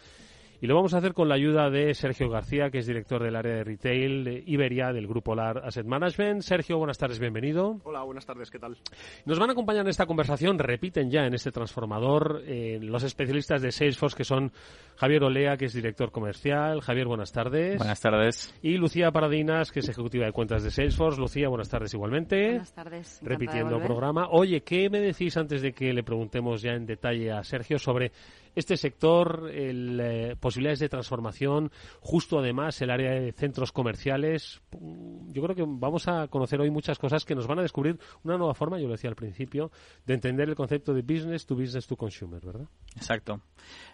y 0.62 0.68
lo 0.68 0.76
vamos 0.76 0.94
a 0.94 0.98
hacer 0.98 1.14
con 1.14 1.30
la 1.30 1.36
ayuda 1.36 1.70
de 1.70 1.94
Sergio 1.94 2.30
García, 2.30 2.70
que 2.70 2.80
es 2.80 2.88
director 2.88 3.24
del 3.24 3.36
área 3.36 3.56
de 3.56 3.64
retail 3.64 4.24
de 4.26 4.44
Iberia 4.46 4.92
del 4.92 5.08
Grupo 5.08 5.34
LAR 5.34 5.62
Asset 5.66 5.86
Management. 5.86 6.42
Sergio, 6.42 6.78
buenas 6.78 6.98
tardes, 6.98 7.18
bienvenido. 7.20 7.80
Hola, 7.84 8.04
buenas 8.04 8.26
tardes, 8.26 8.52
¿qué 8.52 8.60
tal? 8.60 8.78
Nos 9.26 9.40
van 9.40 9.50
a 9.50 9.54
acompañar 9.54 9.86
en 9.86 9.90
esta 9.90 10.06
conversación, 10.06 10.60
repiten 10.60 11.10
ya 11.10 11.26
en 11.26 11.34
este 11.34 11.52
transformador, 11.52 12.42
eh, 12.46 12.78
los 12.82 13.04
especialistas 13.04 13.62
de 13.62 13.72
Salesforce, 13.72 14.18
que 14.18 14.26
son 14.26 14.52
Javier 14.98 15.24
Olea, 15.24 15.56
que 15.56 15.66
es 15.66 15.74
director 15.74 16.12
comercial. 16.12 16.82
Javier, 16.82 17.08
buenas 17.08 17.32
tardes. 17.32 17.78
Buenas 17.78 18.02
tardes. 18.02 18.54
Y 18.62 18.78
Lucía 18.78 19.12
Paradinas, 19.12 19.72
que 19.72 19.80
es 19.80 19.88
ejecutiva 19.88 20.26
de 20.26 20.34
cuentas 20.34 20.64
de 20.64 20.72
Salesforce. 20.72 21.22
Lucía, 21.22 21.48
buenas 21.48 21.70
tardes 21.70 21.94
igualmente. 21.94 22.50
Buenas 22.50 22.74
tardes. 22.74 23.20
Repitiendo 23.24 23.80
programa. 23.80 24.28
Oye, 24.30 24.62
¿qué 24.62 24.90
me 24.90 25.00
decís 25.00 25.38
antes 25.38 25.62
de 25.62 25.72
que 25.72 25.94
le 25.94 26.04
preguntemos 26.04 26.62
ya 26.62 26.74
en 26.74 26.86
detalle 26.86 27.32
a 27.32 27.44
Sergio 27.44 27.80
sobre 27.80 28.12
este 28.56 28.78
sector, 28.78 29.50
el, 29.54 30.00
eh, 30.00 30.36
posibilidades 30.40 30.80
de 30.80 30.90
transformación, 30.90 31.72
justo 32.00 32.40
además 32.40 32.82
el 32.82 32.90
área 32.90 33.12
de 33.12 33.32
centros 33.32 33.72
comerciales. 33.72 34.62
Mm, 34.80 35.32
yo 35.32 35.42
creo 35.44 35.56
que 35.56 35.66
vamos 35.66 36.08
a 36.08 36.28
conocer 36.28 36.60
hoy 36.62 36.70
muchas 36.70 36.98
cosas 37.00 37.26
que 37.26 37.36
nos 37.36 37.48
van 37.48 37.60
a 37.60 37.62
descubrir 37.62 38.00
una 38.24 38.38
nueva 38.38 38.54
forma, 38.54 38.80
yo 38.80 38.88
lo 38.88 38.94
decía 38.94 39.10
al 39.10 39.16
principio, 39.16 39.72
de 40.06 40.14
entender 40.14 40.50
el 40.50 40.56
concepto 40.56 40.94
de 40.94 41.02
business 41.02 41.46
to 41.46 41.56
business 41.56 41.88
to 41.88 41.96
consumer, 41.96 42.46
¿verdad? 42.46 42.68
Exacto. 42.96 43.42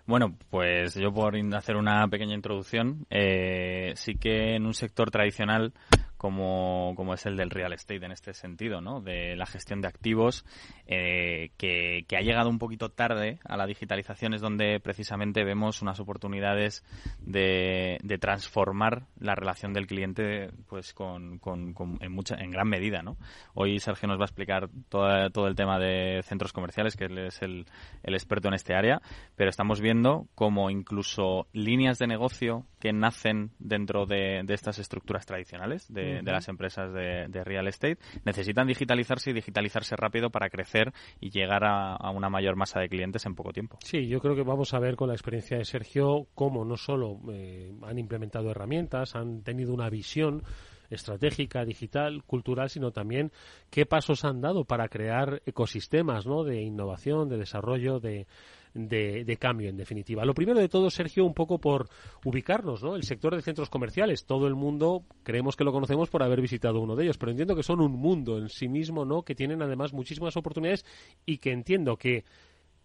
Bueno, 0.05 0.37
pues 0.49 0.95
yo 0.95 1.11
por 1.11 1.35
hacer 1.53 1.75
una 1.75 2.07
pequeña 2.07 2.35
introducción, 2.35 3.05
eh, 3.09 3.93
sí 3.95 4.15
que 4.15 4.55
en 4.55 4.65
un 4.65 4.73
sector 4.73 5.11
tradicional 5.11 5.73
como, 6.17 6.93
como 6.95 7.13
es 7.13 7.25
el 7.25 7.38
del 7.38 7.49
real 7.49 7.73
estate 7.73 8.06
en 8.06 8.12
este 8.12 8.34
sentido, 8.34 8.82
¿no? 8.82 9.01
De 9.01 9.36
la 9.36 9.45
gestión 9.45 9.82
de 9.82 9.88
activos, 9.88 10.45
eh, 10.88 11.51
que, 11.58 12.06
ha 12.15 12.21
llegado 12.21 12.49
un 12.49 12.60
poquito 12.60 12.89
tarde 12.89 13.39
a 13.43 13.58
la 13.58 13.65
digitalización, 13.65 14.34
es 14.34 14.41
donde 14.41 14.80
precisamente 14.80 15.43
vemos 15.43 15.82
unas 15.82 15.99
oportunidades 15.99 16.84
de, 17.19 17.97
de 18.01 18.17
transformar 18.17 19.08
la 19.19 19.36
relación 19.36 19.73
del 19.73 19.88
cliente 19.88 20.51
pues 20.67 20.93
con, 20.93 21.39
con, 21.39 21.75
en, 21.99 22.12
mucha, 22.12 22.36
en 22.36 22.51
gran 22.51 22.69
medida, 22.69 23.01
¿no? 23.01 23.17
Hoy 23.54 23.80
Sergio 23.80 24.08
nos 24.08 24.17
va 24.17 24.23
a 24.23 24.28
explicar 24.28 24.69
todo, 24.89 25.30
todo 25.32 25.47
el 25.47 25.56
tema 25.56 25.80
de 25.80 26.21
centros 26.23 26.54
comerciales, 26.54 26.95
que 26.95 27.06
él 27.06 27.17
es 27.17 27.41
el, 27.41 27.65
el 28.04 28.13
experto 28.13 28.47
en 28.47 28.54
este 28.54 28.73
área, 28.73 29.01
pero 29.36 29.49
estamos 29.49 29.82
viendo 29.82 30.28
como 30.36 30.69
incluso 30.69 31.47
líneas 31.51 31.99
de 31.99 32.08
negocio 32.08 32.65
que 32.80 32.93
nacen 32.93 33.51
dentro 33.60 34.06
de, 34.06 34.41
de 34.43 34.54
estas 34.54 34.80
estructuras 34.80 35.25
tradicionales, 35.25 35.91
de 35.91 36.04
de, 36.05 36.31
las 36.31 36.47
empresas 36.47 36.93
de, 36.93 37.43
real 37.43 37.67
estate, 37.67 37.97
necesitan 38.23 38.67
digitalizarse 38.67 39.31
y 39.31 39.33
digitalizarse 39.33 39.95
rápido 39.95 40.29
para 40.29 40.49
crecer 40.49 40.93
y 41.19 41.29
llegar 41.29 41.63
a, 41.63 42.09
una 42.11 42.29
mayor 42.29 42.55
masa 42.55 42.79
de 42.79 42.89
clientes 42.89 43.25
en 43.25 43.35
poco 43.35 43.51
tiempo. 43.51 43.77
Sí, 43.83 44.07
yo 44.07 44.19
creo 44.19 44.35
que 44.35 44.43
vamos 44.43 44.73
a 44.73 44.79
ver 44.79 44.95
con 44.95 45.07
la 45.09 45.15
experiencia 45.15 45.57
de 45.57 45.65
Sergio 45.65 46.27
cómo 46.33 46.63
no 46.65 46.77
solo 46.77 47.19
eh, 47.31 47.71
han 47.83 47.99
implementado 47.99 48.51
herramientas, 48.51 49.15
han 49.15 49.41
tenido 49.43 49.73
una 49.73 49.89
visión 49.89 50.43
estratégica, 50.89 51.65
digital, 51.65 52.23
cultural, 52.23 52.69
sino 52.69 52.91
también 52.91 53.31
qué 53.69 53.85
pasos 53.85 54.23
han 54.23 54.41
dado 54.41 54.65
para 54.65 54.87
crear 54.87 55.41
ecosistemas 55.45 56.25
¿no? 56.25 56.43
de 56.43 56.61
innovación, 56.61 57.29
de 57.29 57.37
desarrollo, 57.37 57.99
de, 57.99 58.27
de, 58.75 59.38
cambio, 59.39 59.69
en 59.69 59.77
definitiva. 59.77 60.25
Lo 60.25 60.33
primero 60.33 60.59
de 60.59 60.67
todo, 60.67 60.89
Sergio, 60.89 61.25
un 61.25 61.33
poco 61.33 61.59
por 61.59 61.88
ubicarnos, 62.25 62.83
¿no? 62.83 62.95
El 62.95 63.03
sector 63.03 63.33
de 63.33 63.41
centros 63.41 63.69
comerciales. 63.69 64.25
Todo 64.25 64.47
el 64.47 64.55
mundo 64.55 65.05
creemos 65.23 65.55
que 65.55 65.63
lo 65.63 65.71
conocemos 65.71 66.09
por 66.09 66.21
haber 66.21 66.41
visitado 66.41 66.81
uno 66.81 66.95
de 66.95 67.05
ellos, 67.05 67.17
pero 67.17 67.31
entiendo 67.31 67.55
que 67.55 67.63
son 67.63 67.79
un 67.79 67.93
mundo 67.93 68.38
en 68.38 68.49
sí 68.49 68.67
mismo, 68.67 69.05
¿no? 69.05 69.23
Que 69.23 69.33
tienen 69.33 69.61
además 69.61 69.93
muchísimas 69.93 70.35
oportunidades 70.35 70.85
y 71.25 71.38
que 71.38 71.51
entiendo 71.51 71.95
que 71.97 72.25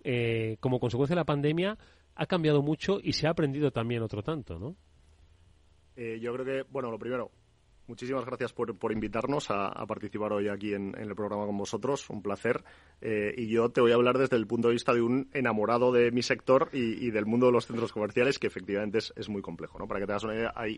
eh, 0.04 0.56
como 0.60 0.78
consecuencia 0.78 1.14
de 1.14 1.20
la 1.20 1.26
pandemia 1.26 1.76
ha 2.14 2.26
cambiado 2.26 2.62
mucho 2.62 2.98
y 3.02 3.12
se 3.12 3.26
ha 3.26 3.30
aprendido 3.30 3.72
también 3.72 4.02
otro 4.02 4.22
tanto, 4.22 4.58
¿no? 4.58 4.76
Eh, 5.96 6.20
yo 6.20 6.32
creo 6.32 6.46
que, 6.46 6.70
bueno, 6.70 6.90
lo 6.90 6.98
primero, 6.98 7.32
Muchísimas 7.90 8.24
gracias 8.24 8.52
por, 8.52 8.78
por 8.78 8.92
invitarnos 8.92 9.50
a, 9.50 9.84
participar 9.84 10.32
hoy 10.32 10.46
aquí 10.46 10.74
en, 10.74 10.94
el 10.96 11.12
programa 11.16 11.44
con 11.44 11.58
vosotros. 11.58 12.08
Un 12.08 12.22
placer. 12.22 12.62
Eh, 13.00 13.34
y 13.36 13.48
yo 13.48 13.70
te 13.70 13.80
voy 13.80 13.90
a 13.90 13.96
hablar 13.96 14.16
desde 14.16 14.36
el 14.36 14.46
punto 14.46 14.68
de 14.68 14.74
vista 14.74 14.94
de 14.94 15.02
un 15.02 15.28
enamorado 15.32 15.90
de 15.90 16.12
mi 16.12 16.22
sector 16.22 16.68
y, 16.72 17.10
del 17.10 17.26
mundo 17.26 17.46
de 17.46 17.52
los 17.52 17.66
centros 17.66 17.92
comerciales, 17.92 18.38
que 18.38 18.46
efectivamente 18.46 18.98
es, 18.98 19.12
es 19.16 19.28
muy 19.28 19.42
complejo. 19.42 19.76
¿no? 19.80 19.88
Para 19.88 19.98
que 19.98 20.06
te 20.06 20.12
hagas 20.12 20.22
una 20.22 20.36
idea, 20.36 20.52
hay 20.54 20.76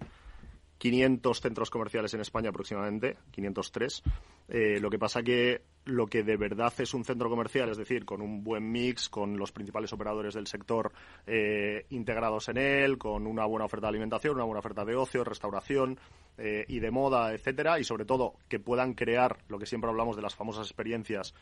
500 0.79 1.41
centros 1.41 1.69
comerciales 1.69 2.15
en 2.15 2.23
España 2.23 2.49
aproximadamente, 2.49 3.19
503. 3.31 4.03
Eh, 4.49 4.81
lo 4.81 4.89
que 4.89 4.99
pasa 4.99 5.23
que 5.23 5.61
lo 5.85 6.07
que 6.07 6.23
de 6.23 6.39
verdad 6.39 6.73
es 6.79 6.95
un 6.95 7.05
centro 7.05 7.29
comercial, 7.29 7.69
es 7.69 7.77
decir, 7.77 8.07
con 8.07 8.23
un 8.23 8.43
buen 8.43 8.73
mix, 8.73 9.11
con 9.11 9.37
los 9.37 9.53
principales 9.53 9.93
operadores 9.93 10.33
del 10.33 10.47
sector 10.47 10.93
eh, 11.27 11.85
integrados 11.91 12.49
en 12.49 12.57
él, 12.57 12.97
con 12.97 13.27
una 13.27 13.45
buena 13.45 13.67
oferta 13.67 13.89
de 13.89 13.91
alimentación, 13.91 14.37
una 14.37 14.45
buena 14.45 14.61
oferta 14.61 14.85
de 14.85 14.97
ocio, 14.97 15.25
restauración 15.25 15.99
eh, 16.39 16.65
y 16.69 16.81
de 16.81 16.91
moda, 16.91 17.33
etcétera, 17.33 17.79
y 17.79 17.85
sobre 17.85 18.05
todo 18.05 18.35
que 18.49 18.59
puedan 18.59 18.95
crear 18.95 19.39
lo 19.49 19.59
que 19.59 19.67
siempre 19.67 19.91
hablamos 19.91 20.17
de 20.17 20.23
las 20.23 20.35
famosas 20.35 20.67
experiencias 20.67 21.35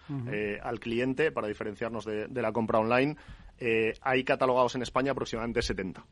al 0.63 0.81
cliente 0.81 1.33
para 1.33 1.49
diferenciarnos 1.49 2.05
de, 2.05 2.27
de 2.27 2.43
la 2.43 2.53
compra 2.53 2.79
online, 2.79 3.17
hay 4.03 4.25
catalogados 4.25 4.75
en 4.75 4.83
España 4.83 5.13
aproximadamente 5.13 5.63
70. 5.63 6.05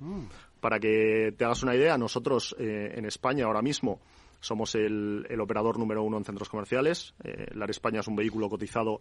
Mm. 0.00 0.24
Para 0.60 0.80
que 0.80 1.34
te 1.36 1.44
hagas 1.44 1.62
una 1.62 1.74
idea, 1.74 1.96
nosotros 1.98 2.56
eh, 2.58 2.92
en 2.94 3.04
España 3.04 3.46
ahora 3.46 3.62
mismo 3.62 4.00
somos 4.40 4.74
el, 4.74 5.26
operador 5.40 5.78
número 5.78 6.02
uno 6.02 6.18
en 6.18 6.24
centros 6.24 6.48
comerciales. 6.48 7.14
Eh, 7.22 7.46
LAR 7.54 7.70
España 7.70 8.00
es 8.00 8.08
un 8.08 8.16
vehículo 8.16 8.48
cotizado 8.48 9.00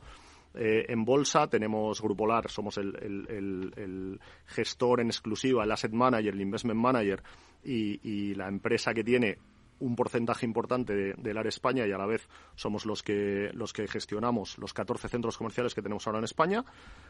eh, 0.54 0.86
en 0.88 1.04
bolsa. 1.06 1.47
Tenemos 1.47 2.01
Grupo 2.01 2.28
LAR, 2.28 2.49
somos 2.49 2.78
el, 2.78 4.19
gestor 4.45 5.01
en 5.01 5.08
exclusiva, 5.08 5.63
el 5.63 5.71
asset 5.71 5.91
manager, 5.91 6.34
el 6.34 6.41
investment 6.41 6.80
manager 6.80 7.23
y, 7.65 8.36
la 8.36 8.47
empresa 8.47 8.93
que 8.93 9.04
tiene 9.04 9.38
un 9.80 9.95
porcentaje 9.95 10.45
importante 10.45 11.15
de, 11.15 11.34
LAR 11.34 11.47
España 11.47 11.86
y 11.86 11.91
a 11.91 11.97
la 11.97 12.06
vez 12.06 12.28
somos 12.56 12.86
los 12.86 13.04
que, 13.04 13.49
los 13.54 13.73
que 13.73 13.88
gestionamos 13.88 14.58
los 14.58 14.73
14 14.73 15.10
centros 15.10 15.38
comerciales 15.38 15.73
que 15.73 15.82
tenemos 15.82 16.08
ahora 16.08 16.19
en 16.19 16.25
España. 16.25 16.63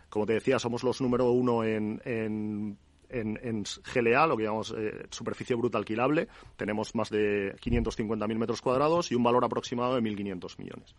Como 0.10 0.26
te 0.26 0.34
decía, 0.34 0.58
somos 0.60 0.84
los 0.84 1.02
número 1.02 1.32
uno 1.32 1.63
en 1.63 2.02
en, 3.10 3.39
en 3.41 3.63
GLA, 3.63 4.28
lo 4.28 4.38
que 4.38 4.44
llamamos 4.44 4.74
eh, 4.78 5.06
superficie 5.10 5.56
bruta 5.56 5.78
alquilable, 5.78 6.28
tenemos 6.56 6.96
más 6.96 7.10
de 7.10 7.56
550.000 7.58 8.38
metros 8.38 8.62
cuadrados 8.62 9.12
y 9.12 9.15
un 9.15 9.24
valor 9.24 9.46
aproximado 9.46 9.96
de 9.96 10.02
1.500 10.02 10.60
millones. 10.60 10.96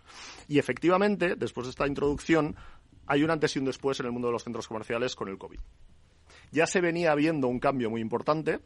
Y 0.48 0.58
efectivamente, 0.58 1.36
después 1.36 1.66
de 1.66 1.70
esta 1.70 1.86
introducción, 1.86 2.56
hay 3.06 3.22
un 3.22 3.30
antes 3.30 3.54
y 3.56 3.58
un 3.58 3.64
después 3.66 4.00
en 4.00 4.06
el 4.06 4.12
mundo 4.12 4.28
de 4.28 4.32
los 4.32 4.44
centros 4.44 4.68
comerciales 4.68 5.14
con 5.14 5.28
el 5.28 5.38
COVID. 5.38 5.60
Ya 6.52 6.66
se 6.66 6.80
venía 6.80 7.14
viendo 7.14 7.48
un 7.48 7.58
cambio 7.58 7.90
muy 7.90 8.00
importante, 8.00 8.60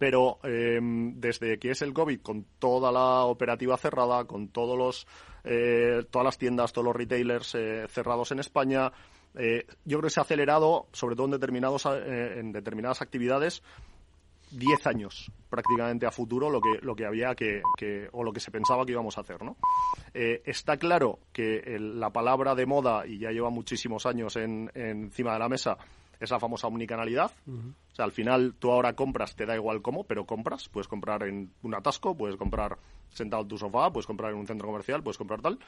pero 0.00 0.38
em, 0.44 1.20
desde 1.20 1.58
que 1.58 1.72
es 1.72 1.82
el 1.82 1.92
COVID, 1.92 2.22
con 2.22 2.46
toda 2.58 2.90
la 2.90 3.26
operativa 3.26 3.76
cerrada, 3.76 4.24
con 4.24 4.48
todos 4.48 4.78
los, 4.78 5.06
eh, 5.44 6.04
todas 6.10 6.24
las 6.24 6.38
tiendas, 6.38 6.72
todos 6.72 6.86
los 6.86 6.96
retailers 6.96 7.54
eh, 7.54 7.86
cerrados 7.86 8.32
en 8.32 8.38
España, 8.38 8.90
eh, 9.34 9.66
yo 9.84 9.98
creo 9.98 10.08
que 10.08 10.14
se 10.14 10.20
ha 10.20 10.22
acelerado, 10.22 10.86
sobre 10.92 11.16
todo 11.16 11.26
en, 11.26 11.34
eh, 11.34 12.40
determinadas 12.52 13.02
actividades, 13.02 13.62
10 14.52 14.86
años 14.86 15.30
prácticamente 15.48 16.06
a 16.06 16.10
futuro 16.10 16.50
lo 16.50 16.60
que, 16.60 16.78
lo 16.82 16.96
que 16.96 17.06
había 17.06 17.34
que, 17.34 17.62
o 18.12 18.24
lo 18.24 18.32
que 18.32 18.40
se 18.40 18.50
pensaba 18.50 18.84
que 18.84 18.92
íbamos 18.92 19.16
a 19.18 19.20
hacer, 19.20 19.42
¿no? 19.44 19.56
Eh, 20.14 20.42
está 20.44 20.76
claro 20.76 21.20
que 21.32 21.76
la 21.78 22.10
palabra 22.10 22.54
de 22.54 22.66
moda, 22.66 23.06
y 23.06 23.18
ya 23.18 23.30
lleva 23.30 23.50
muchísimos 23.50 24.06
años 24.06 24.34
en, 24.36 24.70
encima 24.74 25.34
de 25.34 25.38
la 25.38 25.48
mesa, 25.48 25.76
es 26.20 26.30
la 26.30 26.38
famosa 26.38 26.66
omnicanalidad. 26.66 27.32
O 27.46 27.94
sea, 27.94 28.04
al 28.04 28.12
final 28.12 28.54
tú 28.58 28.70
ahora 28.70 28.94
compras, 28.94 29.34
te 29.34 29.46
da 29.46 29.56
igual 29.56 29.82
cómo, 29.82 30.04
pero 30.04 30.26
compras. 30.26 30.68
Puedes 30.68 30.86
comprar 30.86 31.22
en 31.24 31.50
un 31.62 31.74
atasco, 31.74 32.16
puedes 32.16 32.36
comprar 32.36 32.78
sentado 33.10 33.42
en 33.42 33.48
tu 33.48 33.58
sofá, 33.58 33.90
puedes 33.90 34.06
comprar 34.06 34.32
en 34.32 34.38
un 34.38 34.46
centro 34.46 34.68
comercial, 34.68 35.02
puedes 35.02 35.18
comprar 35.18 35.40
tal. 35.40 35.58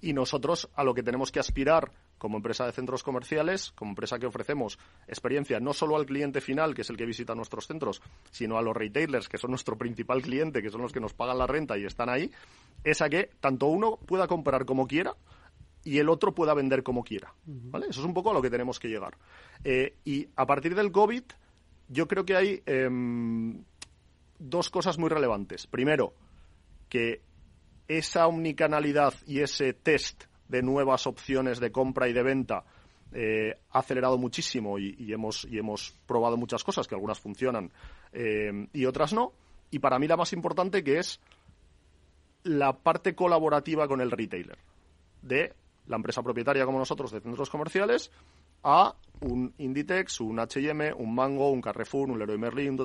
Y 0.00 0.14
nosotros 0.14 0.68
a 0.74 0.82
lo 0.82 0.94
que 0.94 1.02
tenemos 1.02 1.30
que 1.30 1.38
aspirar 1.38 1.92
como 2.16 2.36
empresa 2.36 2.66
de 2.66 2.72
centros 2.72 3.02
comerciales, 3.02 3.72
como 3.72 3.92
empresa 3.92 4.18
que 4.18 4.26
ofrecemos 4.26 4.78
experiencia 5.06 5.60
no 5.60 5.72
solo 5.72 5.96
al 5.96 6.06
cliente 6.06 6.40
final, 6.40 6.74
que 6.74 6.82
es 6.82 6.90
el 6.90 6.96
que 6.96 7.06
visita 7.06 7.34
nuestros 7.34 7.66
centros, 7.66 8.02
sino 8.30 8.56
a 8.56 8.62
los 8.62 8.76
retailers, 8.76 9.28
que 9.28 9.38
son 9.38 9.50
nuestro 9.50 9.76
principal 9.76 10.22
cliente, 10.22 10.62
que 10.62 10.70
son 10.70 10.82
los 10.82 10.92
que 10.92 11.00
nos 11.00 11.14
pagan 11.14 11.38
la 11.38 11.46
renta 11.46 11.78
y 11.78 11.84
están 11.84 12.08
ahí, 12.08 12.30
es 12.84 13.02
a 13.02 13.08
que 13.08 13.30
tanto 13.40 13.66
uno 13.66 13.98
pueda 14.06 14.26
comprar 14.26 14.64
como 14.64 14.86
quiera, 14.86 15.14
y 15.84 15.98
el 15.98 16.08
otro 16.08 16.34
pueda 16.34 16.54
vender 16.54 16.82
como 16.82 17.02
quiera. 17.02 17.34
¿vale? 17.44 17.86
Eso 17.88 18.00
es 18.00 18.06
un 18.06 18.14
poco 18.14 18.30
a 18.30 18.34
lo 18.34 18.42
que 18.42 18.50
tenemos 18.50 18.78
que 18.78 18.88
llegar. 18.88 19.16
Eh, 19.64 19.96
y 20.04 20.28
a 20.36 20.46
partir 20.46 20.74
del 20.74 20.92
COVID, 20.92 21.22
yo 21.88 22.06
creo 22.06 22.24
que 22.24 22.36
hay 22.36 22.62
em, 22.66 23.64
dos 24.38 24.70
cosas 24.70 24.98
muy 24.98 25.08
relevantes. 25.08 25.66
Primero, 25.66 26.14
que 26.88 27.22
esa 27.88 28.26
omnicanalidad 28.26 29.14
y 29.26 29.40
ese 29.40 29.72
test 29.72 30.24
de 30.48 30.62
nuevas 30.62 31.06
opciones 31.06 31.60
de 31.60 31.72
compra 31.72 32.08
y 32.08 32.12
de 32.12 32.22
venta 32.22 32.64
eh, 33.12 33.58
ha 33.70 33.78
acelerado 33.80 34.18
muchísimo 34.18 34.78
y, 34.78 35.12
hemos, 35.12 35.44
y 35.50 35.58
hemos 35.58 35.92
probado 36.06 36.36
muchas 36.36 36.62
cosas, 36.62 36.86
que 36.86 36.94
algunas 36.94 37.18
funcionan 37.18 37.72
em, 38.12 38.68
y 38.72 38.84
otras 38.84 39.12
no. 39.12 39.32
Y 39.70 39.78
para 39.78 39.98
mí 39.98 40.06
la 40.06 40.16
más 40.16 40.32
importante 40.32 40.84
que 40.84 40.98
es 40.98 41.20
la 42.42 42.72
parte 42.72 43.14
colaborativa 43.14 43.88
con 43.88 44.00
el 44.00 44.10
retailer. 44.10 44.58
De 45.22 45.54
la 45.90 45.96
empresa 45.96 46.22
propietaria 46.22 46.64
como 46.64 46.78
nosotros 46.78 47.10
de 47.10 47.20
centros 47.20 47.50
comerciales 47.50 48.12
a 48.62 48.94
un 49.20 49.52
Inditex, 49.58 50.20
un 50.20 50.38
H&M, 50.38 50.94
un 50.94 51.14
Mango, 51.14 51.50
un 51.50 51.60
Carrefour, 51.60 52.08
un 52.10 52.18
Leroy 52.18 52.38
Merlin, 52.38 52.78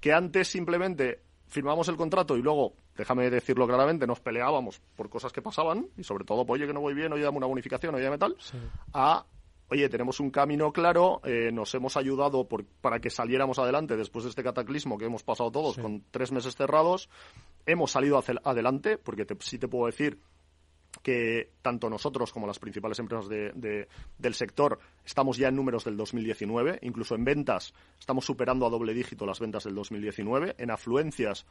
que 0.00 0.12
antes 0.12 0.48
simplemente 0.48 1.20
firmamos 1.46 1.86
el 1.88 1.96
contrato 1.96 2.36
y 2.36 2.42
luego, 2.42 2.72
déjame 2.96 3.28
decirlo 3.30 3.66
claramente, 3.66 4.06
nos 4.06 4.20
peleábamos 4.20 4.80
por 4.96 5.10
cosas 5.10 5.32
que 5.32 5.42
pasaban 5.42 5.86
y 5.98 6.02
sobre 6.02 6.24
todo, 6.24 6.46
pues, 6.46 6.58
oye, 6.58 6.66
que 6.66 6.72
no 6.72 6.80
voy 6.80 6.94
bien, 6.94 7.12
oye, 7.12 7.22
dame 7.22 7.36
una 7.36 7.46
bonificación, 7.46 7.94
oye, 7.94 8.04
dame 8.04 8.18
tal, 8.18 8.36
a 8.94 9.26
oye, 9.68 9.88
tenemos 9.90 10.18
un 10.20 10.30
camino 10.30 10.72
claro, 10.72 11.20
eh, 11.24 11.50
nos 11.52 11.74
hemos 11.74 11.96
ayudado 11.96 12.48
para 12.80 13.00
que 13.00 13.10
saliéramos 13.10 13.58
adelante 13.58 13.96
después 13.96 14.24
de 14.24 14.30
este 14.30 14.42
cataclismo 14.42 14.96
que 14.96 15.04
hemos 15.04 15.22
pasado 15.22 15.50
todos 15.50 15.76
con 15.76 16.02
tres 16.10 16.32
meses 16.32 16.56
cerrados, 16.56 17.10
hemos 17.66 17.90
salido 17.90 18.22
adelante, 18.44 18.96
porque 18.96 19.26
sí 19.40 19.58
te 19.58 19.68
puedo 19.68 19.86
decir 19.86 20.18
que 21.02 21.50
tanto 21.62 21.90
nosotros 21.90 22.32
como 22.32 22.46
las 22.46 22.58
principales 22.58 22.98
empresas 22.98 23.28
del 23.28 24.34
sector 24.34 24.78
estamos 25.04 25.36
ya 25.36 25.48
en 25.48 25.56
números 25.56 25.84
del 25.84 25.96
2019, 25.96 26.78
incluso 26.82 27.14
en 27.14 27.24
ventas 27.24 27.74
estamos 27.98 28.24
superando 28.24 28.66
a 28.66 28.70
doble 28.70 28.94
dígito 28.94 29.26
las 29.26 29.40
ventas 29.40 29.64
del 29.64 29.74
2019, 29.74 30.56
en 30.58 30.70
afluencias 30.70 31.46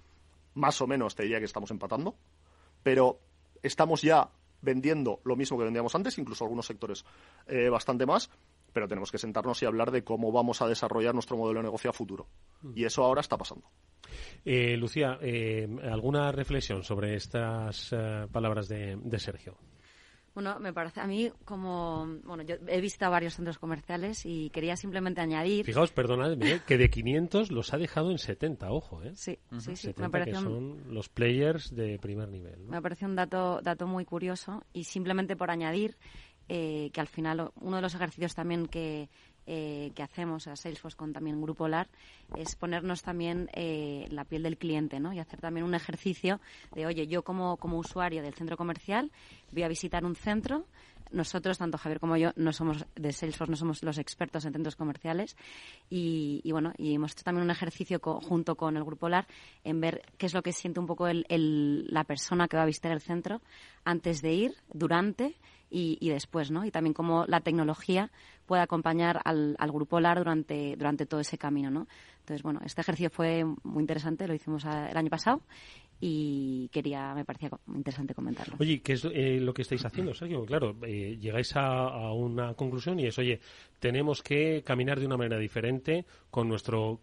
más 0.56 0.82
o 0.82 0.88
menos 0.88 1.15
te 1.15 1.23
diría 1.23 1.39
que 1.39 1.45
estamos 1.45 1.71
empatando, 1.71 2.15
pero 2.84 3.19
estamos 3.62 4.01
ya 4.01 4.29
vendiendo 4.62 5.19
lo 5.25 5.36
mismo 5.36 5.58
que 5.58 5.65
vendíamos 5.65 5.93
antes, 5.95 6.17
incluso 6.17 6.45
algunos 6.45 6.65
sectores 6.65 7.03
eh, 7.47 7.69
bastante 7.69 8.06
más, 8.06 8.29
pero 8.73 8.88
tenemos 8.88 9.12
que 9.12 9.17
sentarnos 9.17 9.62
y 9.62 9.65
hablar 9.65 9.91
de 9.91 10.03
cómo 10.03 10.31
vamos 10.31 10.62
a 10.62 10.67
desarrollar 10.67 11.13
nuestro 11.13 11.38
modelo 11.38 11.59
de 11.59 11.65
negocio 11.65 11.89
a 11.89 11.93
futuro. 11.93 12.27
Mm. 12.62 12.71
Y 12.75 12.83
eso 12.86 13.03
ahora 13.03 13.21
está 13.21 13.38
pasando. 13.38 13.69
Eh, 14.45 14.75
Lucía, 14.77 15.17
eh, 15.21 15.67
¿alguna 15.83 16.31
reflexión 16.31 16.83
sobre 16.83 17.15
estas 17.15 17.89
eh, 17.93 18.27
palabras 18.31 18.67
de, 18.67 18.97
Sergio? 19.19 19.57
Bueno, 20.33 20.59
me 20.59 20.73
parece 20.73 20.99
a 20.99 21.05
mí 21.05 21.31
como, 21.45 22.07
bueno, 22.23 22.41
yo 22.41 22.55
he 22.67 22.81
visitado 22.81 23.12
varios 23.12 23.36
centros 23.36 23.59
comerciales 23.59 24.25
y 24.25 24.49
quería 24.49 24.75
simplemente 24.75 25.21
añadir. 25.21 25.63
Fijaos, 25.63 25.91
perdonad, 25.91 26.36
que 26.65 26.77
de 26.77 26.89
500 26.89 27.51
los 27.51 27.71
ha 27.71 27.77
dejado 27.77 28.09
en 28.09 28.17
70, 28.17 28.71
ojo, 28.71 29.03
¿eh? 29.03 29.12
Sí, 29.15 29.38
sí, 29.59 29.75
sí. 29.75 29.93
me 29.95 30.09
parece 30.09 30.31
que 30.31 30.38
son 30.38 30.91
los 30.91 31.07
players 31.07 31.75
de 31.75 31.99
primer 31.99 32.29
nivel. 32.29 32.62
Me 32.65 32.81
parece 32.81 33.05
un 33.05 33.15
dato, 33.15 33.62
dato 33.62 33.86
muy 33.86 34.05
curioso 34.05 34.63
y 34.73 34.86
simplemente 34.86 35.36
por 35.36 35.51
añadir 35.51 35.97
que 36.47 36.91
al 36.97 37.08
final 37.08 37.51
uno 37.62 37.77
de 37.77 37.82
los 37.82 37.95
ejercicios 37.95 38.36
también 38.36 38.67
que, 38.67 39.10
eh, 39.45 39.91
que 39.93 40.03
hacemos 40.03 40.47
a 40.47 40.56
Salesforce 40.56 40.95
con 40.95 41.12
también 41.12 41.41
Grupo 41.41 41.67
LAR 41.67 41.89
es 42.38 42.56
ponernos 42.56 43.03
también 43.03 43.49
eh, 43.53 44.08
la 44.10 44.23
piel 44.23 44.43
del 44.43 44.58
cliente, 44.58 45.01
¿no? 45.01 45.12
Y 45.12 45.19
hacer 45.19 45.41
también 45.41 45.65
un 45.65 45.75
ejercicio 45.75 46.39
de, 46.73 46.86
oye, 46.86 47.08
yo 47.08 47.23
como, 47.23 47.58
como 47.58 47.77
usuario 47.77 48.21
del 48.21 48.34
centro 48.36 48.56
comercial 48.56 49.12
voy 49.51 49.63
a 49.63 49.67
visitar 49.67 50.06
un 50.06 50.15
centro, 50.15 50.65
nosotros, 51.12 51.58
tanto 51.58 51.77
Javier 51.77 51.99
como 51.99 52.15
yo, 52.15 52.32
no 52.38 52.53
somos 52.53 52.86
de 52.95 53.12
Salesforce, 53.12 53.51
no 53.51 53.58
somos 53.58 53.84
los 53.84 53.97
expertos 53.97 54.45
en 54.45 54.53
centros 54.53 54.77
comerciales 54.77 55.36
y, 55.89 56.41
bueno, 56.49 56.71
y 56.77 56.95
hemos 56.95 57.12
hecho 57.12 57.25
también 57.25 57.43
un 57.43 57.51
ejercicio 57.51 57.99
junto 57.99 58.56
con 58.56 58.77
el 58.77 58.86
Grupo 58.86 59.10
LAR 59.10 59.27
en 59.65 59.82
ver 59.82 60.03
qué 60.17 60.27
es 60.27 60.34
lo 60.34 60.41
que 60.41 60.53
siente 60.53 60.79
un 60.79 60.88
poco 60.88 61.08
el, 61.08 61.86
la 61.89 62.06
persona 62.06 62.47
que 62.47 62.56
va 62.56 62.63
a 62.63 62.67
visitar 62.67 62.93
el 62.93 63.01
centro 63.01 63.41
antes 63.84 64.21
de 64.21 64.34
ir, 64.34 64.56
durante 64.71 65.36
y, 65.75 66.09
después, 66.09 66.51
¿no? 66.51 66.65
Y 66.65 66.71
también 66.71 66.93
cómo 66.93 67.25
la 67.27 67.41
tecnología 67.41 68.12
puede 68.45 68.62
acompañar 68.62 69.21
al, 69.25 69.55
al 69.57 69.71
grupo 69.71 69.99
LAR 69.99 70.19
durante, 70.19 70.75
durante 70.77 71.07
todo 71.07 71.19
ese 71.19 71.39
camino, 71.39 71.71
¿no? 71.71 71.88
Entonces, 72.19 72.43
bueno, 72.43 72.62
este 72.63 72.81
ejercicio 72.81 73.09
fue 73.09 73.43
muy 73.63 73.81
interesante, 73.81 74.27
lo 74.27 74.36
hicimos 74.36 74.63
el 74.65 74.95
año 74.95 75.09
pasado 75.09 75.41
y 75.99 76.69
quería, 76.69 77.15
me 77.15 77.25
parecía 77.25 77.49
interesante 77.67 78.13
comentarlo. 78.13 78.55
Oye, 78.59 78.81
¿qué 78.81 78.93
es 78.93 79.05
eh, 79.05 79.39
lo 79.39 79.53
que 79.53 79.63
estáis 79.63 79.83
haciendo, 79.83 80.13
Sergio? 80.13 80.45
Claro, 80.45 80.75
eh, 80.86 81.17
llegáis 81.19 81.55
a, 81.55 82.12
una 82.12 82.53
conclusión 82.53 82.99
y 82.99 83.07
es, 83.07 83.17
oye, 83.17 83.39
tenemos 83.79 84.21
que 84.21 84.62
caminar 84.63 84.99
de 84.99 85.07
una 85.07 85.17
manera 85.17 85.39
diferente 85.39 86.05
con 86.29 86.47
nuestro 86.47 86.99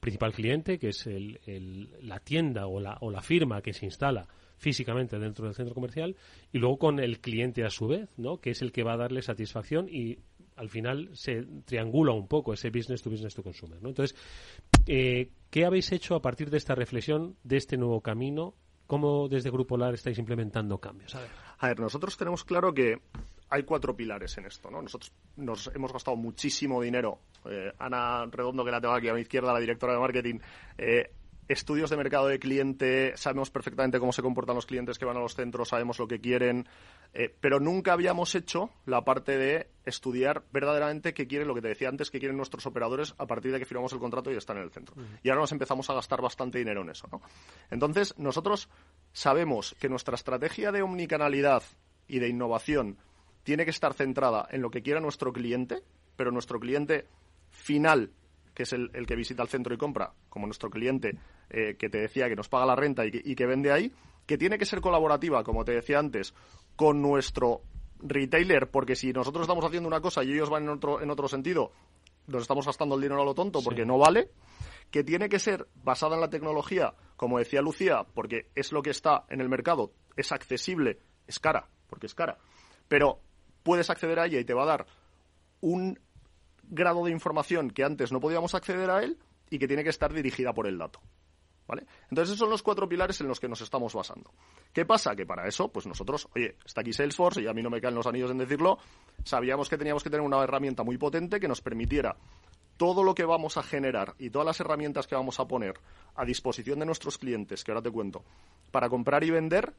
principal 0.00 0.32
cliente, 0.32 0.78
que 0.78 0.88
es 0.88 1.06
el, 1.06 1.88
la 2.02 2.18
tienda 2.18 2.66
o 2.66 2.80
la, 2.80 2.98
o 3.00 3.10
la 3.10 3.22
firma 3.22 3.62
que 3.62 3.72
se 3.72 3.86
instala 3.86 4.26
físicamente 4.60 5.18
dentro 5.18 5.46
del 5.46 5.54
centro 5.54 5.74
comercial 5.74 6.14
y 6.52 6.58
luego 6.58 6.78
con 6.78 7.00
el 7.00 7.20
cliente 7.20 7.64
a 7.64 7.70
su 7.70 7.88
vez, 7.88 8.10
¿no? 8.18 8.38
Que 8.40 8.50
es 8.50 8.60
el 8.60 8.72
que 8.72 8.82
va 8.82 8.92
a 8.92 8.98
darle 8.98 9.22
satisfacción 9.22 9.88
y 9.88 10.18
al 10.56 10.68
final 10.68 11.08
se 11.14 11.46
triangula 11.64 12.12
un 12.12 12.28
poco 12.28 12.52
ese 12.52 12.68
business 12.68 13.02
to 13.02 13.08
business 13.10 13.34
to 13.34 13.42
consumer, 13.42 13.80
¿no? 13.82 13.88
Entonces, 13.88 14.14
eh, 14.86 15.30
¿qué 15.50 15.64
habéis 15.64 15.90
hecho 15.92 16.14
a 16.14 16.20
partir 16.20 16.50
de 16.50 16.58
esta 16.58 16.74
reflexión, 16.74 17.36
de 17.42 17.56
este 17.56 17.78
nuevo 17.78 18.02
camino? 18.02 18.54
¿Cómo 18.86 19.28
desde 19.28 19.50
Grupo 19.50 19.78
LAR 19.78 19.94
estáis 19.94 20.18
implementando 20.18 20.78
cambios? 20.78 21.14
A 21.14 21.68
ver. 21.68 21.80
nosotros 21.80 22.16
tenemos 22.18 22.44
claro 22.44 22.74
que 22.74 22.96
hay 23.48 23.62
cuatro 23.62 23.96
pilares 23.96 24.36
en 24.36 24.46
esto, 24.46 24.70
¿no? 24.70 24.82
Nosotros 24.82 25.12
nos 25.36 25.68
hemos 25.74 25.92
gastado 25.92 26.16
muchísimo 26.16 26.82
dinero. 26.82 27.20
Eh, 27.46 27.72
Ana 27.78 28.26
Redondo, 28.26 28.64
que 28.64 28.70
la 28.70 28.80
tengo 28.80 28.94
aquí 28.94 29.08
a 29.08 29.14
mi 29.14 29.22
izquierda, 29.22 29.54
la 29.54 29.60
directora 29.60 29.94
de 29.94 29.98
marketing, 29.98 30.38
eh, 30.76 31.10
estudios 31.52 31.90
de 31.90 31.96
mercado 31.96 32.28
de 32.28 32.38
cliente, 32.38 33.12
sabemos 33.16 33.50
perfectamente 33.50 33.98
cómo 33.98 34.12
se 34.12 34.22
comportan 34.22 34.54
los 34.54 34.66
clientes 34.66 34.98
que 35.00 35.04
van 35.04 35.16
a 35.16 35.20
los 35.20 35.34
centros, 35.34 35.70
sabemos 35.70 35.98
lo 35.98 36.06
que 36.06 36.20
quieren, 36.20 36.68
eh, 37.12 37.34
pero 37.40 37.58
nunca 37.58 37.92
habíamos 37.92 38.36
hecho 38.36 38.70
la 38.86 39.04
parte 39.04 39.36
de 39.36 39.68
estudiar 39.84 40.44
verdaderamente 40.52 41.12
qué 41.12 41.26
quieren, 41.26 41.48
lo 41.48 41.54
que 41.56 41.60
te 41.60 41.66
decía 41.66 41.88
antes, 41.88 42.10
qué 42.10 42.20
quieren 42.20 42.36
nuestros 42.36 42.66
operadores 42.66 43.16
a 43.18 43.26
partir 43.26 43.50
de 43.50 43.58
que 43.58 43.64
firmamos 43.64 43.92
el 43.92 43.98
contrato 43.98 44.30
y 44.30 44.36
están 44.36 44.58
en 44.58 44.62
el 44.62 44.70
centro. 44.70 44.94
Y 45.24 45.28
ahora 45.28 45.40
nos 45.40 45.50
empezamos 45.50 45.90
a 45.90 45.94
gastar 45.94 46.22
bastante 46.22 46.58
dinero 46.58 46.82
en 46.82 46.90
eso. 46.90 47.08
¿no? 47.10 47.20
Entonces, 47.68 48.16
nosotros 48.16 48.68
sabemos 49.12 49.74
que 49.80 49.88
nuestra 49.88 50.14
estrategia 50.14 50.70
de 50.70 50.82
omnicanalidad 50.82 51.64
y 52.06 52.20
de 52.20 52.28
innovación 52.28 52.96
tiene 53.42 53.64
que 53.64 53.72
estar 53.72 53.94
centrada 53.94 54.46
en 54.52 54.62
lo 54.62 54.70
que 54.70 54.82
quiera 54.82 55.00
nuestro 55.00 55.32
cliente, 55.32 55.82
pero 56.14 56.30
nuestro 56.30 56.60
cliente 56.60 57.06
final 57.48 58.12
que 58.54 58.64
es 58.64 58.72
el, 58.72 58.90
que 59.06 59.16
visita 59.16 59.42
el 59.42 59.48
centro 59.48 59.74
y 59.74 59.78
compra, 59.78 60.12
como 60.28 60.46
nuestro 60.46 60.70
cliente 60.70 61.18
eh, 61.50 61.76
que 61.78 61.88
te 61.88 61.98
decía 61.98 62.28
que 62.28 62.36
nos 62.36 62.48
paga 62.48 62.66
la 62.66 62.76
renta 62.76 63.04
y 63.06 63.34
que, 63.34 63.46
vende 63.46 63.72
ahí, 63.72 63.92
que 64.26 64.38
tiene 64.38 64.58
que 64.58 64.66
ser 64.66 64.80
colaborativa, 64.80 65.42
como 65.42 65.64
te 65.64 65.72
decía 65.72 65.98
antes, 65.98 66.34
con 66.76 67.00
nuestro 67.02 67.62
retailer, 67.98 68.70
porque 68.70 68.96
si 68.96 69.12
nosotros 69.12 69.42
estamos 69.42 69.64
haciendo 69.64 69.88
una 69.88 70.00
cosa 70.00 70.24
y 70.24 70.32
ellos 70.32 70.50
van 70.50 70.64
en 70.64 70.70
otro, 70.70 71.00
en 71.00 71.10
otro 71.10 71.28
sentido, 71.28 71.72
nos 72.26 72.42
estamos 72.42 72.66
gastando 72.66 72.94
el 72.94 73.00
dinero 73.00 73.22
a 73.22 73.24
lo 73.24 73.34
tonto 73.34 73.62
porque 73.62 73.84
no 73.84 73.98
vale, 73.98 74.30
que 74.90 75.04
tiene 75.04 75.28
que 75.28 75.38
ser 75.38 75.66
basada 75.82 76.14
en 76.14 76.20
la 76.20 76.30
tecnología, 76.30 76.94
como 77.16 77.38
decía 77.38 77.62
Lucía, 77.62 78.04
porque 78.14 78.50
es 78.54 78.72
lo 78.72 78.82
que 78.82 78.90
está 78.90 79.24
en 79.28 79.40
el 79.40 79.48
mercado, 79.48 79.92
es 80.16 80.32
accesible, 80.32 80.98
es 81.26 81.38
cara, 81.38 81.68
porque 81.88 82.06
es 82.06 82.14
cara, 82.14 82.38
pero 82.88 83.20
puedes 83.62 83.90
acceder 83.90 84.18
a 84.18 84.26
ella 84.26 84.40
y 84.40 84.44
te 84.44 84.54
va 84.54 84.62
a 84.64 84.66
dar 84.66 84.86
un 85.60 85.98
grado 86.70 87.04
de 87.04 87.10
información 87.10 87.70
que 87.70 87.84
antes 87.84 88.12
no 88.12 88.20
podíamos 88.20 88.54
acceder 88.54 88.90
a 88.90 89.02
él 89.02 89.18
y 89.50 89.58
que 89.58 89.68
tiene 89.68 89.84
que 89.84 89.90
estar 89.90 90.12
dirigida 90.12 90.54
por 90.54 90.66
el 90.66 90.78
dato. 90.78 91.00
¿Vale? 91.66 91.86
Entonces, 92.04 92.30
esos 92.30 92.38
son 92.38 92.50
los 92.50 92.64
cuatro 92.64 92.88
pilares 92.88 93.20
en 93.20 93.28
los 93.28 93.38
que 93.38 93.48
nos 93.48 93.60
estamos 93.60 93.94
basando. 93.94 94.32
¿Qué 94.72 94.84
pasa? 94.84 95.14
Que 95.14 95.24
para 95.24 95.46
eso, 95.46 95.68
pues 95.68 95.86
nosotros, 95.86 96.28
oye, 96.34 96.56
está 96.64 96.80
aquí 96.80 96.92
Salesforce 96.92 97.42
y 97.42 97.46
a 97.46 97.52
mí 97.52 97.62
no 97.62 97.70
me 97.70 97.80
caen 97.80 97.94
los 97.94 98.08
anillos 98.08 98.32
en 98.32 98.38
decirlo, 98.38 98.78
sabíamos 99.22 99.68
que 99.68 99.78
teníamos 99.78 100.02
que 100.02 100.10
tener 100.10 100.26
una 100.26 100.42
herramienta 100.42 100.82
muy 100.82 100.98
potente 100.98 101.38
que 101.38 101.46
nos 101.46 101.60
permitiera 101.60 102.16
todo 102.76 103.04
lo 103.04 103.14
que 103.14 103.24
vamos 103.24 103.56
a 103.56 103.62
generar 103.62 104.14
y 104.18 104.30
todas 104.30 104.46
las 104.46 104.58
herramientas 104.58 105.06
que 105.06 105.14
vamos 105.14 105.38
a 105.38 105.46
poner 105.46 105.74
a 106.16 106.24
disposición 106.24 106.80
de 106.80 106.86
nuestros 106.86 107.18
clientes, 107.18 107.62
que 107.62 107.70
ahora 107.70 107.82
te 107.82 107.90
cuento, 107.90 108.24
para 108.72 108.88
comprar 108.88 109.22
y 109.22 109.30
vender, 109.30 109.74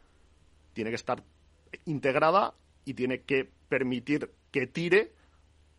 tiene 0.72 0.92
que 0.92 0.98
estar 0.98 1.24
integrada 1.86 2.54
y 2.86 2.94
tiene 2.94 3.24
que 3.24 3.50
permitir 3.68 4.32
que 4.52 4.68
tire 4.68 5.14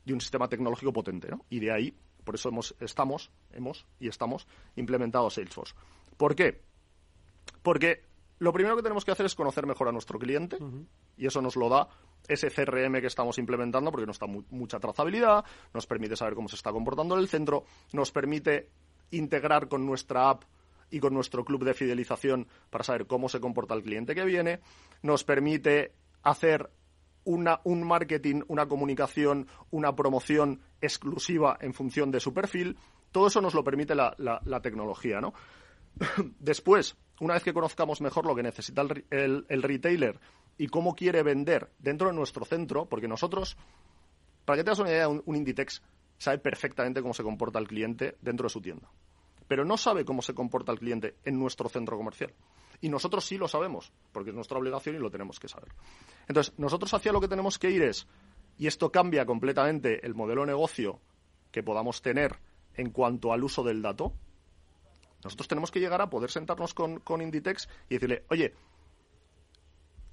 de 0.05 0.13
un 0.13 0.21
sistema 0.21 0.49
tecnológico 0.49 0.93
potente, 0.93 1.29
¿no? 1.29 1.45
Y 1.51 1.61
de 1.61 1.73
ahí, 1.73 1.95
por 2.25 2.35
eso 2.35 2.49
hemos, 2.49 2.75
estamos, 2.81 3.31
hemos 3.53 3.87
y 4.01 4.09
estamos 4.09 4.47
implementados 4.77 5.35
Salesforce. 5.35 5.75
¿Por 6.17 6.35
qué? 6.35 6.63
Porque 7.63 8.05
lo 8.39 8.53
primero 8.53 8.77
que 8.77 8.83
tenemos 8.83 9.05
que 9.05 9.13
hacer 9.13 9.27
es 9.27 9.35
conocer 9.35 9.67
mejor 9.67 9.89
a 9.89 9.93
nuestro 9.93 10.19
cliente 10.19 10.59
y 11.17 11.27
eso 11.27 11.41
nos 11.41 11.57
lo 11.57 11.69
da 11.69 11.89
ese 12.27 12.51
CRM 12.51 13.01
que 13.01 13.07
estamos 13.07 13.39
implementando 13.39 13.91
porque 13.91 14.07
nos 14.07 14.19
da 14.19 14.27
mucha 14.27 14.81
trazabilidad, 14.81 15.45
nos 15.73 15.87
permite 15.87 16.17
saber 16.17 16.35
cómo 16.35 16.49
se 16.49 16.57
está 16.57 16.73
comportando 16.73 17.17
el 17.17 17.29
centro, 17.29 17.65
nos 17.93 18.11
permite 18.11 18.69
integrar 19.11 19.69
con 19.69 19.87
nuestra 19.87 20.31
app 20.31 20.45
y 20.91 21.01
con 21.01 21.15
nuestro 21.15 21.45
club 21.45 21.65
de 21.65 21.75
fidelización 21.75 22.49
para 22.71 22.85
saber 22.85 23.07
cómo 23.07 23.29
se 23.29 23.41
comporta 23.41 23.75
el 23.75 23.83
cliente 23.83 24.15
que 24.15 24.25
viene, 24.25 24.61
nos 25.03 25.25
permite 25.25 25.93
hacer 26.23 26.71
un 27.25 27.87
marketing, 27.87 28.43
una 28.49 28.67
comunicación, 28.67 29.47
una 29.71 29.95
promoción 29.95 30.61
exclusiva 30.81 31.57
en 31.61 31.75
función 31.75 32.11
de 32.11 32.21
su 32.21 32.33
perfil. 32.35 32.77
Todo 33.11 33.29
eso 33.29 33.41
nos 33.41 33.55
lo 33.55 33.63
permite 33.63 33.95
la, 33.95 34.61
tecnología, 34.63 35.21
¿no? 35.21 35.35
Después, 36.39 36.97
una 37.21 37.35
vez 37.35 37.43
que 37.43 37.53
conozcamos 37.53 38.01
mejor 38.01 38.27
lo 38.27 38.35
que 38.35 38.43
necesita 38.43 38.83
el, 39.11 39.63
retailer 39.63 40.19
y 40.59 40.69
cómo 40.69 40.95
quiere 40.95 41.23
vender 41.23 41.71
dentro 41.79 42.09
de 42.09 42.15
nuestro 42.15 42.45
centro, 42.45 42.87
porque 42.87 43.09
nosotros, 43.09 43.57
para 44.45 44.63
que 44.63 44.65
te 44.65 44.81
una 44.81 44.91
idea, 44.91 45.09
un 45.09 45.37
Inditex 45.37 45.83
sabe 46.19 46.39
perfectamente 46.39 47.03
cómo 47.03 47.15
se 47.15 47.23
comporta 47.23 47.59
el 47.59 47.69
cliente 47.69 48.17
dentro 48.21 48.45
de 48.45 48.51
su 48.51 48.61
tienda, 48.61 48.89
pero 49.49 49.65
no 49.65 49.77
sabe 49.77 50.05
cómo 50.05 50.23
se 50.23 50.35
comporta 50.35 50.73
el 50.73 50.79
cliente 50.79 51.17
en 51.25 51.39
nuestro 51.39 51.69
centro 51.69 51.97
comercial. 51.97 52.33
Y 52.83 52.91
nosotros 52.91 53.25
sí 53.25 53.39
lo 53.39 53.49
sabemos, 53.49 53.93
porque 54.13 54.31
es 54.31 54.37
nuestra 54.37 54.59
obligación 54.59 54.97
y 54.97 54.99
lo 54.99 55.11
tenemos 55.11 55.41
que 55.41 55.49
saber. 55.49 55.73
Entonces, 56.29 56.53
nosotros 56.59 56.93
hacia 56.93 57.13
lo 57.13 57.21
que 57.21 57.29
tenemos 57.29 57.59
que 57.59 57.71
ir 57.71 57.83
es, 57.83 58.07
y 58.59 58.67
esto 58.67 58.93
cambia 58.93 59.25
completamente 59.25 60.05
el 60.05 60.15
modelo 60.15 60.43
de 60.43 60.49
negocio 60.49 61.01
que 61.51 61.63
podamos 61.63 62.03
tener 62.03 62.37
en 62.75 62.91
cuanto 62.91 63.33
al 63.33 63.43
uso 63.43 63.63
del 63.63 63.81
dato, 63.81 64.13
nosotros 65.25 65.49
tenemos 65.49 65.71
que 65.71 65.81
llegar 65.81 66.03
a 66.03 66.11
poder 66.11 66.31
sentarnos 66.31 66.75
con, 66.75 67.01
con 67.01 67.23
Inditex 67.23 67.69
y 67.89 67.95
decirle, 67.95 68.25
oye, 68.29 68.53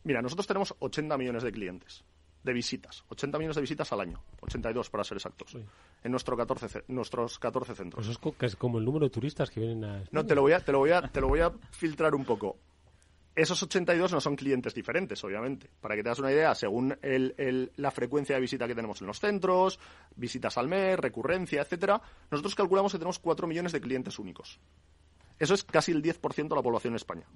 mira, 0.04 0.22
nosotros 0.22 0.48
tenemos 0.48 0.76
80 0.80 1.18
millones 1.18 1.44
de 1.44 1.52
clientes 1.52 2.06
de 2.44 2.54
visitas, 2.54 3.04
80 3.10 3.38
millones 3.38 3.56
de 3.56 3.62
visitas 3.62 3.92
al 3.92 4.02
año, 4.02 4.24
82 4.42 4.90
para 4.90 5.04
ser 5.04 5.18
exactos, 5.18 5.56
en 5.56 6.12
nuestro 6.12 6.38
14, 6.38 6.86
nuestros 6.88 7.38
14 7.40 7.76
centros. 7.76 8.06
Pues 8.06 8.18
eso 8.18 8.36
es, 8.40 8.56
como 8.56 8.80
el 8.80 8.86
número 8.86 9.06
de 9.06 9.10
turistas 9.10 9.50
que 9.50 9.60
vienen 9.60 9.84
a... 9.84 10.04
No, 10.12 10.26
te 10.26 10.36
lo 10.36 10.42
voy 10.42 10.54
a, 10.54 10.60
te 10.60 10.72
lo 10.72 10.80
voy 10.80 10.92
a, 10.92 11.02
te 11.02 11.20
lo 11.20 11.28
voy 11.28 11.42
a 11.42 11.52
filtrar 11.72 12.16
un 12.16 12.24
poco. 12.24 12.58
Esos 13.36 13.62
82 13.64 14.12
no 14.12 14.22
son 14.22 14.36
clientes 14.36 14.74
diferentes, 14.74 15.24
obviamente. 15.24 15.70
Para 15.80 15.96
que 15.96 16.04
te 16.04 16.10
das 16.10 16.20
una 16.20 16.32
idea, 16.32 16.56
según 16.56 16.98
el, 17.02 17.72
la 17.76 17.92
frecuencia 17.92 18.36
de 18.36 18.42
visita 18.42 18.68
que 18.68 18.76
tenemos 18.76 19.00
en 19.02 19.08
los 19.08 19.20
centros, 19.20 19.80
visitas 20.16 20.58
al 20.58 20.68
mes, 20.68 21.00
recurrencia, 21.00 21.62
etcétera, 21.62 22.02
nosotros 22.32 22.56
calculamos 22.56 22.92
que 22.92 22.98
tenemos 22.98 23.20
4 23.20 23.48
millones 23.48 23.72
de 23.72 23.82
clientes 23.82 24.20
únicos. 24.20 24.60
Eso 25.38 25.54
es 25.54 25.64
casi 25.64 25.94
el 25.94 26.04
10% 26.04 26.50
de 26.50 26.56
la 26.56 26.62
población 26.62 26.94
en 26.94 26.98
España. 26.98 27.28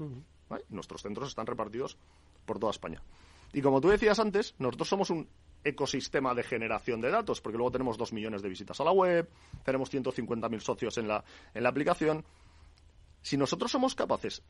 Nuestros 0.70 1.02
centros 1.02 1.30
están 1.30 1.46
repartidos 1.46 1.98
por 2.46 2.60
toda 2.60 2.72
España. 2.72 3.02
Y 3.54 3.62
como 3.62 3.80
tú 3.80 3.90
decías 3.90 4.20
antes, 4.20 4.56
nosotros 4.58 4.90
somos 4.90 5.10
un 5.12 5.30
ecosistema 5.64 6.34
de 6.34 6.44
generación 6.44 7.00
de 7.00 7.12
datos, 7.12 7.40
porque 7.40 7.58
luego 7.58 7.72
tenemos 7.72 7.98
dos 7.98 8.12
millones 8.12 8.42
de 8.42 8.50
visitas 8.50 8.80
a 8.82 8.84
la 8.84 8.92
web, 8.92 9.30
tenemos 9.64 9.94
150.000 9.94 10.60
socios 10.60 10.98
en 10.98 11.08
la, 11.08 11.24
en 11.54 11.64
la 11.64 11.70
aplicación. 11.70 12.26
Si 13.22 13.38
nosotros 13.38 13.72
somos 13.72 13.96
capaces, 13.96 14.44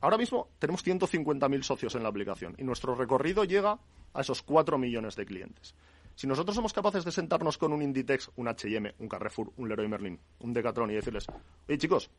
ahora 0.00 0.18
mismo 0.18 0.50
tenemos 0.58 0.84
150.000 0.84 1.62
socios 1.62 1.94
en 1.94 2.02
la 2.02 2.08
aplicación 2.08 2.54
y 2.58 2.64
nuestro 2.64 2.94
recorrido 2.94 3.44
llega 3.44 3.78
a 4.12 4.20
esos 4.20 4.42
4 4.42 4.76
millones 4.78 5.16
de 5.16 5.24
clientes. 5.24 5.74
Si 6.16 6.26
nosotros 6.26 6.54
somos 6.54 6.72
capaces 6.72 7.04
de 7.04 7.10
sentarnos 7.10 7.58
con 7.58 7.72
un 7.72 7.82
Inditex, 7.82 8.30
un 8.36 8.46
H&M, 8.46 8.94
un 8.98 9.08
Carrefour, 9.08 9.52
un 9.56 9.68
Leroy 9.68 9.88
Merlin, 9.88 10.20
un 10.40 10.52
Decathlon 10.52 10.90
y 10.90 10.94
decirles, 10.94 11.26
oye 11.68 11.78
chicos, 11.78 12.10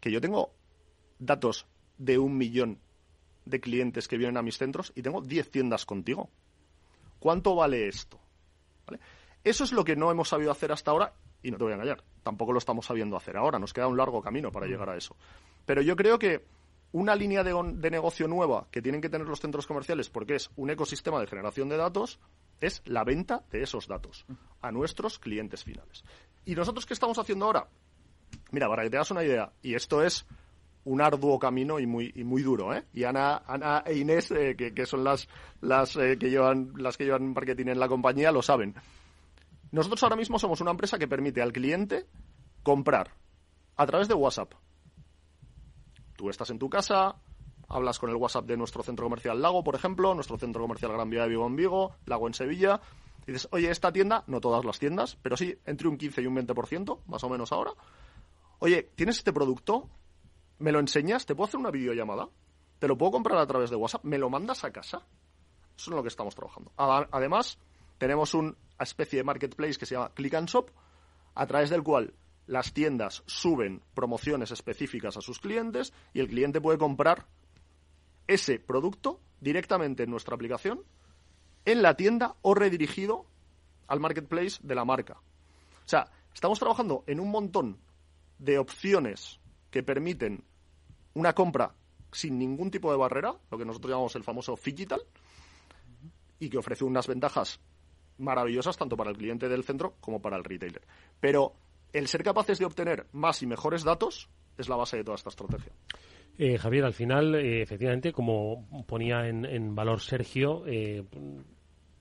que 0.00 0.12
yo 0.12 0.20
tengo 0.20 0.52
datos 1.18 1.66
de 1.98 2.18
un 2.18 2.36
millón 2.36 2.78
de 3.44 3.60
clientes 3.60 4.08
que 4.08 4.16
vienen 4.16 4.36
a 4.36 4.42
mis 4.42 4.58
centros 4.58 4.92
y 4.94 5.02
tengo 5.02 5.20
10 5.20 5.50
tiendas 5.50 5.84
contigo. 5.84 6.30
¿Cuánto 7.18 7.54
vale 7.54 7.88
esto? 7.88 8.18
Eso 9.42 9.64
es 9.64 9.72
lo 9.72 9.84
que 9.84 9.96
no 9.96 10.10
hemos 10.10 10.28
sabido 10.28 10.50
hacer 10.50 10.72
hasta 10.72 10.90
ahora 10.90 11.14
y 11.42 11.50
no 11.50 11.58
te 11.58 11.64
voy 11.64 11.72
a 11.72 11.76
engañar, 11.76 12.02
tampoco 12.22 12.52
lo 12.52 12.58
estamos 12.58 12.86
sabiendo 12.86 13.16
hacer 13.16 13.36
ahora, 13.36 13.58
nos 13.58 13.72
queda 13.72 13.86
un 13.86 13.98
largo 13.98 14.22
camino 14.22 14.50
para 14.50 14.66
llegar 14.66 14.88
a 14.88 14.96
eso. 14.96 15.14
Pero 15.66 15.82
yo 15.82 15.94
creo 15.94 16.18
que 16.18 16.42
una 16.92 17.14
línea 17.14 17.44
de, 17.44 17.52
de, 17.74 17.90
negocio 17.90 18.26
nueva 18.26 18.66
que 18.70 18.80
tienen 18.80 19.00
que 19.00 19.10
tener 19.10 19.28
los 19.28 19.40
centros 19.40 19.66
comerciales, 19.66 20.08
porque 20.08 20.36
es 20.36 20.50
un 20.56 20.70
ecosistema 20.70 21.20
de 21.20 21.26
generación 21.26 21.68
de 21.68 21.76
datos, 21.76 22.18
es 22.60 22.82
la 22.86 23.04
venta 23.04 23.44
de 23.50 23.62
esos 23.62 23.88
datos 23.88 24.24
a 24.62 24.72
nuestros 24.72 25.18
clientes 25.18 25.64
finales. 25.64 26.04
¿Y 26.46 26.54
nosotros 26.54 26.86
qué 26.86 26.94
estamos 26.94 27.18
haciendo 27.18 27.44
ahora? 27.44 27.68
Mira, 28.52 28.68
para 28.68 28.84
que 28.84 28.90
te 28.90 28.96
hagas 28.96 29.10
una 29.10 29.24
idea, 29.24 29.52
y 29.60 29.74
esto 29.74 30.02
es 30.02 30.26
un 30.84 31.00
arduo 31.00 31.38
camino 31.38 31.78
y 31.78 31.86
muy, 31.86 32.12
y 32.14 32.24
muy 32.24 32.42
duro, 32.42 32.74
¿eh? 32.74 32.84
Y 32.92 33.04
Ana, 33.04 33.42
Ana 33.46 33.82
e 33.86 33.96
Inés, 33.96 34.30
eh, 34.30 34.54
que, 34.56 34.86
son 34.86 35.02
las, 35.02 35.28
las, 35.60 35.96
eh, 35.96 36.18
que 36.18 36.30
llevan, 36.30 36.72
las 36.76 36.96
que 36.96 37.04
llevan 37.04 37.32
marketing 37.32 37.68
en 37.68 37.80
la 37.80 37.88
compañía, 37.88 38.30
lo 38.32 38.42
saben. 38.42 38.74
Nosotros 39.72 40.02
ahora 40.02 40.16
mismo 40.16 40.38
somos 40.38 40.60
una 40.60 40.70
empresa 40.70 40.98
que 40.98 41.08
permite 41.08 41.42
al 41.42 41.52
cliente 41.52 42.06
comprar 42.62 43.14
a 43.76 43.86
través 43.86 44.08
de 44.08 44.14
WhatsApp. 44.14 44.52
Tú 46.16 46.30
estás 46.30 46.50
en 46.50 46.58
tu 46.58 46.68
casa, 46.68 47.16
hablas 47.68 47.98
con 47.98 48.10
el 48.10 48.16
WhatsApp 48.16 48.46
de 48.46 48.56
nuestro 48.56 48.82
centro 48.82 49.06
comercial 49.06 49.40
Lago, 49.40 49.64
por 49.64 49.74
ejemplo, 49.74 50.14
nuestro 50.14 50.38
centro 50.38 50.62
comercial 50.62 50.92
Gran 50.92 51.10
Vía 51.10 51.22
de 51.22 51.30
Vigo 51.30 51.46
en 51.46 51.56
Vigo, 51.56 51.96
Lago 52.06 52.26
en 52.28 52.34
Sevilla, 52.34 52.80
y 53.26 53.32
dices, 53.32 53.48
oye, 53.52 53.70
esta 53.70 53.90
tienda, 53.90 54.22
no 54.26 54.40
todas 54.40 54.64
las 54.64 54.78
tiendas, 54.78 55.16
pero 55.22 55.36
sí 55.36 55.56
entre 55.64 55.88
un 55.88 55.96
15 55.96 56.22
y 56.22 56.26
un 56.26 56.36
20%, 56.36 57.00
más 57.06 57.24
o 57.24 57.28
menos 57.28 57.52
ahora. 57.52 57.72
Oye, 58.58 58.90
¿tienes 58.94 59.18
este 59.18 59.32
producto? 59.32 59.88
¿Me 60.58 60.72
lo 60.72 60.80
enseñas? 60.80 61.26
¿Te 61.26 61.34
puedo 61.34 61.48
hacer 61.48 61.60
una 61.60 61.70
videollamada? 61.70 62.28
¿Te 62.78 62.88
lo 62.88 62.96
puedo 62.96 63.12
comprar 63.12 63.38
a 63.38 63.46
través 63.46 63.70
de 63.70 63.76
WhatsApp? 63.76 64.04
¿Me 64.04 64.18
lo 64.18 64.30
mandas 64.30 64.64
a 64.64 64.72
casa? 64.72 64.98
Eso 65.76 65.90
es 65.90 65.96
lo 65.96 66.02
que 66.02 66.08
estamos 66.08 66.34
trabajando. 66.34 66.72
Además, 66.76 67.58
tenemos 67.98 68.34
una 68.34 68.54
especie 68.78 69.18
de 69.18 69.24
marketplace 69.24 69.78
que 69.78 69.86
se 69.86 69.94
llama 69.94 70.12
Click 70.14 70.34
and 70.34 70.48
Shop, 70.48 70.70
a 71.34 71.46
través 71.46 71.70
del 71.70 71.82
cual 71.82 72.14
las 72.46 72.72
tiendas 72.72 73.22
suben 73.26 73.82
promociones 73.94 74.50
específicas 74.50 75.16
a 75.16 75.20
sus 75.20 75.38
clientes 75.38 75.92
y 76.12 76.20
el 76.20 76.28
cliente 76.28 76.60
puede 76.60 76.78
comprar 76.78 77.26
ese 78.26 78.58
producto 78.58 79.20
directamente 79.40 80.04
en 80.04 80.10
nuestra 80.10 80.34
aplicación, 80.34 80.82
en 81.64 81.82
la 81.82 81.96
tienda 81.96 82.36
o 82.42 82.54
redirigido 82.54 83.26
al 83.86 84.00
marketplace 84.00 84.60
de 84.62 84.74
la 84.74 84.84
marca. 84.84 85.14
O 85.84 85.88
sea, 85.88 86.10
estamos 86.32 86.58
trabajando 86.58 87.04
en 87.06 87.20
un 87.20 87.30
montón 87.30 87.78
de 88.38 88.58
opciones 88.58 89.40
que 89.74 89.82
permiten 89.82 90.44
una 91.14 91.32
compra 91.32 91.74
sin 92.12 92.38
ningún 92.38 92.70
tipo 92.70 92.92
de 92.92 92.96
barrera, 92.96 93.34
lo 93.50 93.58
que 93.58 93.64
nosotros 93.64 93.90
llamamos 93.90 94.14
el 94.14 94.22
famoso 94.22 94.56
digital, 94.64 95.00
y 96.38 96.48
que 96.48 96.58
ofrece 96.58 96.84
unas 96.84 97.08
ventajas 97.08 97.58
maravillosas 98.18 98.76
tanto 98.76 98.96
para 98.96 99.10
el 99.10 99.16
cliente 99.16 99.48
del 99.48 99.64
centro 99.64 99.96
como 100.00 100.22
para 100.22 100.36
el 100.36 100.44
retailer. 100.44 100.82
Pero 101.18 101.54
el 101.92 102.06
ser 102.06 102.22
capaces 102.22 102.60
de 102.60 102.66
obtener 102.66 103.08
más 103.10 103.42
y 103.42 103.48
mejores 103.48 103.82
datos 103.82 104.28
es 104.56 104.68
la 104.68 104.76
base 104.76 104.98
de 104.98 105.02
toda 105.02 105.16
esta 105.16 105.30
estrategia. 105.30 105.72
Eh, 106.38 106.56
Javier, 106.56 106.84
al 106.84 106.94
final, 106.94 107.34
eh, 107.34 107.60
efectivamente, 107.60 108.12
como 108.12 108.84
ponía 108.86 109.26
en, 109.26 109.74
valor 109.74 110.00
Sergio, 110.00 110.62
eh, 110.68 111.02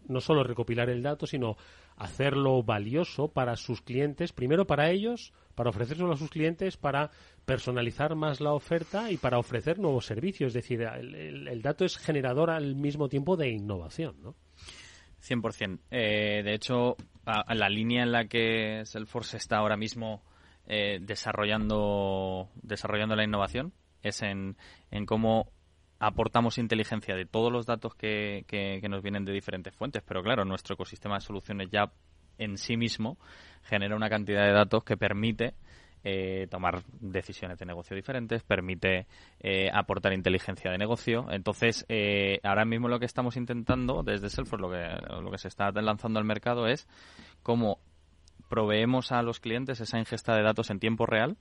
no 0.07 0.21
solo 0.21 0.43
recopilar 0.43 0.91
el 0.91 1.01
dato, 1.01 1.25
sino 1.25 1.57
hacerlo 1.97 2.61
valioso 2.61 3.29
para 3.29 3.55
sus 3.55 3.81
clientes, 3.81 4.31
primero 4.31 4.65
para 4.65 4.91
ellos, 4.91 5.33
para 5.55 5.69
ofrecérselo 5.69 6.11
a 6.11 6.17
sus 6.17 6.29
clientes, 6.29 6.77
para 6.77 7.11
personalizar 7.45 8.15
más 8.15 8.39
la 8.41 8.53
oferta 8.53 9.11
y 9.11 9.17
para 9.17 9.37
ofrecer 9.37 9.79
nuevos 9.79 10.05
servicios. 10.05 10.49
Es 10.49 10.53
decir, 10.53 10.81
el, 10.81 11.61
dato 11.61 11.85
es 11.85 11.97
generador 11.97 12.49
al 12.49 12.75
mismo 12.75 13.09
tiempo 13.09 13.35
de 13.35 13.49
innovación, 13.49 14.15
¿no? 14.21 14.35
100%. 15.21 15.79
Eh, 15.89 16.41
de 16.43 16.53
hecho, 16.53 16.97
la 17.25 17.69
línea 17.69 18.03
en 18.03 18.11
la 18.11 18.25
que 18.25 18.83
Salesforce 18.85 19.37
está 19.37 19.57
ahora 19.57 19.77
mismo 19.77 20.21
eh, 20.65 20.99
desarrollando, 21.01 22.49
desarrollando 22.61 23.15
la 23.15 23.23
innovación 23.23 23.73
es 24.01 24.21
en, 24.21 24.57
en 24.91 25.05
cómo 25.05 25.51
aportamos 25.99 26.57
inteligencia 26.57 27.15
de 27.15 27.25
todos 27.25 27.51
los 27.51 27.65
datos 27.65 27.95
que, 27.95 28.43
que, 28.47 28.81
nos 28.89 29.01
vienen 29.01 29.23
de 29.25 29.31
diferentes 29.31 29.73
fuentes, 29.73 30.03
pero 30.05 30.21
claro, 30.21 30.43
nuestro 30.43 30.75
ecosistema 30.75 31.15
de 31.15 31.21
soluciones 31.21 31.69
ya 31.71 31.91
en 32.37 32.57
sí 32.57 32.75
mismo 32.75 33.17
genera 33.63 33.95
una 33.95 34.09
cantidad 34.09 34.45
de 34.45 34.51
datos 34.51 34.83
que 34.83 34.97
permite 34.97 35.53
eh, 36.03 36.47
tomar 36.49 36.83
decisiones 36.99 37.59
de 37.59 37.65
negocio 37.65 37.95
diferentes, 37.95 38.43
permite 38.43 39.07
eh, 39.39 39.69
aportar 39.73 40.13
inteligencia 40.13 40.71
de 40.71 40.77
negocio. 40.77 41.27
Entonces, 41.31 41.85
eh, 41.89 42.39
ahora 42.43 42.65
mismo 42.65 42.87
lo 42.87 42.99
que 42.99 43.05
estamos 43.05 43.37
intentando 43.37 44.03
desde 44.03 44.29
Salesforce, 44.29 44.61
lo 44.61 44.71
que, 44.71 45.21
lo 45.21 45.31
que 45.31 45.37
se 45.37 45.47
está 45.47 45.71
lanzando 45.71 46.19
al 46.19 46.25
mercado 46.25 46.67
es 46.67 46.87
cómo 47.41 47.79
proveemos 48.49 49.11
a 49.11 49.21
los 49.21 49.39
clientes 49.39 49.79
esa 49.79 49.97
ingesta 49.97 50.35
de 50.35 50.43
datos 50.43 50.69
en 50.69 50.79
tiempo 50.79 51.05
real 51.05 51.37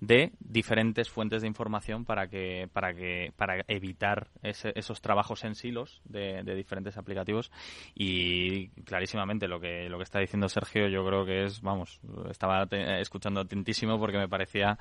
de 0.00 0.32
diferentes 0.38 1.10
fuentes 1.10 1.42
de 1.42 1.48
información 1.48 2.04
para 2.04 2.28
que 2.28 2.68
para 2.72 2.94
que 2.94 3.32
para 3.36 3.64
evitar 3.66 4.28
esos 4.42 5.00
trabajos 5.00 5.44
en 5.44 5.54
silos 5.54 6.00
de, 6.04 6.42
diferentes 6.54 6.96
aplicativos. 6.96 7.50
Y 7.94 8.68
clarísimamente 8.84 9.48
lo 9.48 9.60
que 9.60 9.88
lo 9.88 9.98
que 9.98 10.04
está 10.04 10.20
diciendo 10.20 10.48
Sergio 10.48 10.88
yo 10.88 11.04
creo 11.04 11.24
que 11.24 11.44
es 11.44 11.60
vamos 11.60 12.00
estaba 12.30 12.66
escuchando 13.00 13.40
atentísimo 13.40 13.98
porque 13.98 14.18
me 14.18 14.28
parecía 14.28 14.78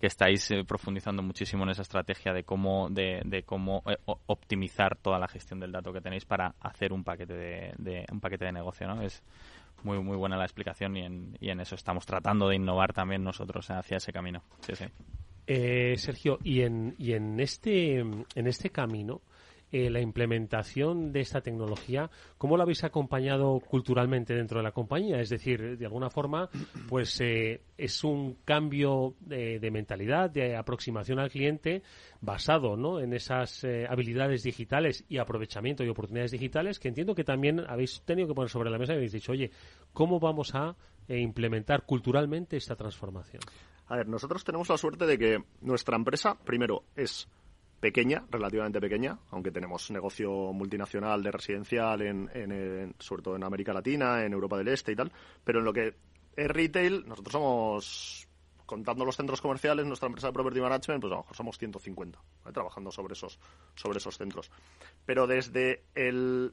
que 0.00 0.08
estáis 0.08 0.50
eh, 0.50 0.64
profundizando 0.64 1.22
muchísimo 1.22 1.62
en 1.62 1.70
esa 1.70 1.82
estrategia 1.82 2.32
de 2.32 2.44
cómo 2.44 2.88
de, 2.90 3.22
de 3.24 3.44
cómo 3.44 3.82
eh, 3.86 3.96
optimizar 4.04 4.96
toda 4.96 5.18
la 5.18 5.28
gestión 5.28 5.60
del 5.60 5.72
dato 5.72 5.92
que 5.92 6.00
tenéis 6.00 6.24
para 6.24 6.54
hacer 6.60 6.92
un 6.92 7.04
paquete 7.04 7.34
de, 7.34 7.74
de 7.78 8.04
un 8.12 8.20
paquete 8.20 8.46
de 8.46 8.52
negocio 8.52 8.86
no 8.86 9.00
es 9.00 9.22
muy 9.82 9.98
muy 10.00 10.16
buena 10.16 10.36
la 10.36 10.44
explicación 10.44 10.96
y 10.96 11.02
en, 11.02 11.36
y 11.40 11.50
en 11.50 11.60
eso 11.60 11.74
estamos 11.74 12.06
tratando 12.06 12.48
de 12.48 12.56
innovar 12.56 12.92
también 12.92 13.22
nosotros 13.22 13.70
hacia 13.70 13.98
ese 13.98 14.12
camino. 14.12 14.42
Sí, 14.60 14.74
sí. 14.74 14.84
Eh, 15.46 15.94
Sergio, 15.96 16.38
y 16.42 16.62
en, 16.62 16.94
y 16.98 17.12
en 17.12 17.38
este 17.38 17.98
en 17.98 18.46
este 18.46 18.70
camino 18.70 19.22
eh, 19.72 19.90
la 19.90 20.00
implementación 20.00 21.12
de 21.12 21.20
esta 21.20 21.40
tecnología, 21.40 22.08
¿cómo 22.38 22.56
la 22.56 22.62
habéis 22.62 22.84
acompañado 22.84 23.58
culturalmente 23.58 24.32
dentro 24.32 24.58
de 24.58 24.62
la 24.62 24.70
compañía? 24.70 25.20
Es 25.20 25.28
decir, 25.28 25.76
de 25.76 25.84
alguna 25.84 26.08
forma, 26.08 26.48
pues 26.88 27.20
eh, 27.20 27.62
es 27.76 28.04
un 28.04 28.38
cambio 28.44 29.16
de, 29.18 29.70
mentalidad, 29.72 30.30
de 30.30 30.56
aproximación 30.56 31.18
al 31.18 31.30
cliente 31.30 31.82
basado 32.20 32.76
¿no? 32.76 33.00
en 33.00 33.12
esas 33.12 33.64
eh, 33.64 33.86
habilidades 33.88 34.44
digitales 34.44 35.04
y 35.08 35.18
aprovechamiento 35.18 35.82
y 35.82 35.88
oportunidades 35.88 36.30
digitales 36.30 36.78
que 36.78 36.86
entiendo 36.86 37.16
que 37.16 37.24
también 37.24 37.60
habéis 37.66 38.02
tenido 38.02 38.28
que 38.28 38.34
poner 38.34 38.50
sobre 38.50 38.70
la 38.70 38.78
mesa 38.78 38.92
y 38.92 38.96
habéis 38.96 39.12
dicho, 39.12 39.32
oye, 39.32 39.50
¿cómo 39.92 40.20
vamos 40.20 40.54
a 40.54 40.76
implementar 41.08 41.84
culturalmente 41.84 42.56
esta 42.56 42.76
transformación? 42.76 43.42
A 43.88 43.96
ver, 43.96 44.08
nosotros 44.08 44.44
tenemos 44.44 44.68
la 44.68 44.76
suerte 44.76 45.06
de 45.06 45.18
que 45.18 45.38
nuestra 45.60 45.96
empresa, 45.96 46.36
primero, 46.44 46.84
es 46.96 47.28
pequeña, 47.80 48.24
relativamente 48.30 48.80
pequeña, 48.80 49.18
aunque 49.30 49.50
tenemos 49.50 49.90
negocio 49.90 50.52
multinacional 50.52 51.22
de 51.22 51.30
residencial, 51.30 52.02
en, 52.02 52.94
sobre 52.98 53.22
todo 53.22 53.36
en 53.36 53.44
América 53.44 53.72
Latina, 53.72 54.24
en 54.24 54.32
Europa 54.32 54.58
del 54.58 54.68
Este 54.68 54.92
y 54.92 54.96
tal, 54.96 55.12
pero 55.44 55.58
en 55.58 55.64
lo 55.64 55.72
que 55.72 55.94
es 56.36 56.48
retail, 56.48 57.04
nosotros 57.06 57.32
somos, 57.32 58.28
contando 58.66 59.04
los 59.04 59.16
centros 59.16 59.40
comerciales, 59.40 59.86
nuestra 59.86 60.06
empresa 60.06 60.28
de 60.28 60.32
Property 60.32 60.60
Management, 60.60 61.00
pues 61.00 61.12
a 61.12 61.16
lo 61.16 61.22
mejor 61.22 61.36
somos 61.36 61.58
150 61.58 62.18
trabajando 62.52 62.90
sobre 62.90 63.14
esos, 63.14 63.38
sobre 63.74 63.98
esos 63.98 64.16
centros. 64.16 64.50
Pero 65.04 65.26
desde 65.26 65.84
el, 65.94 66.52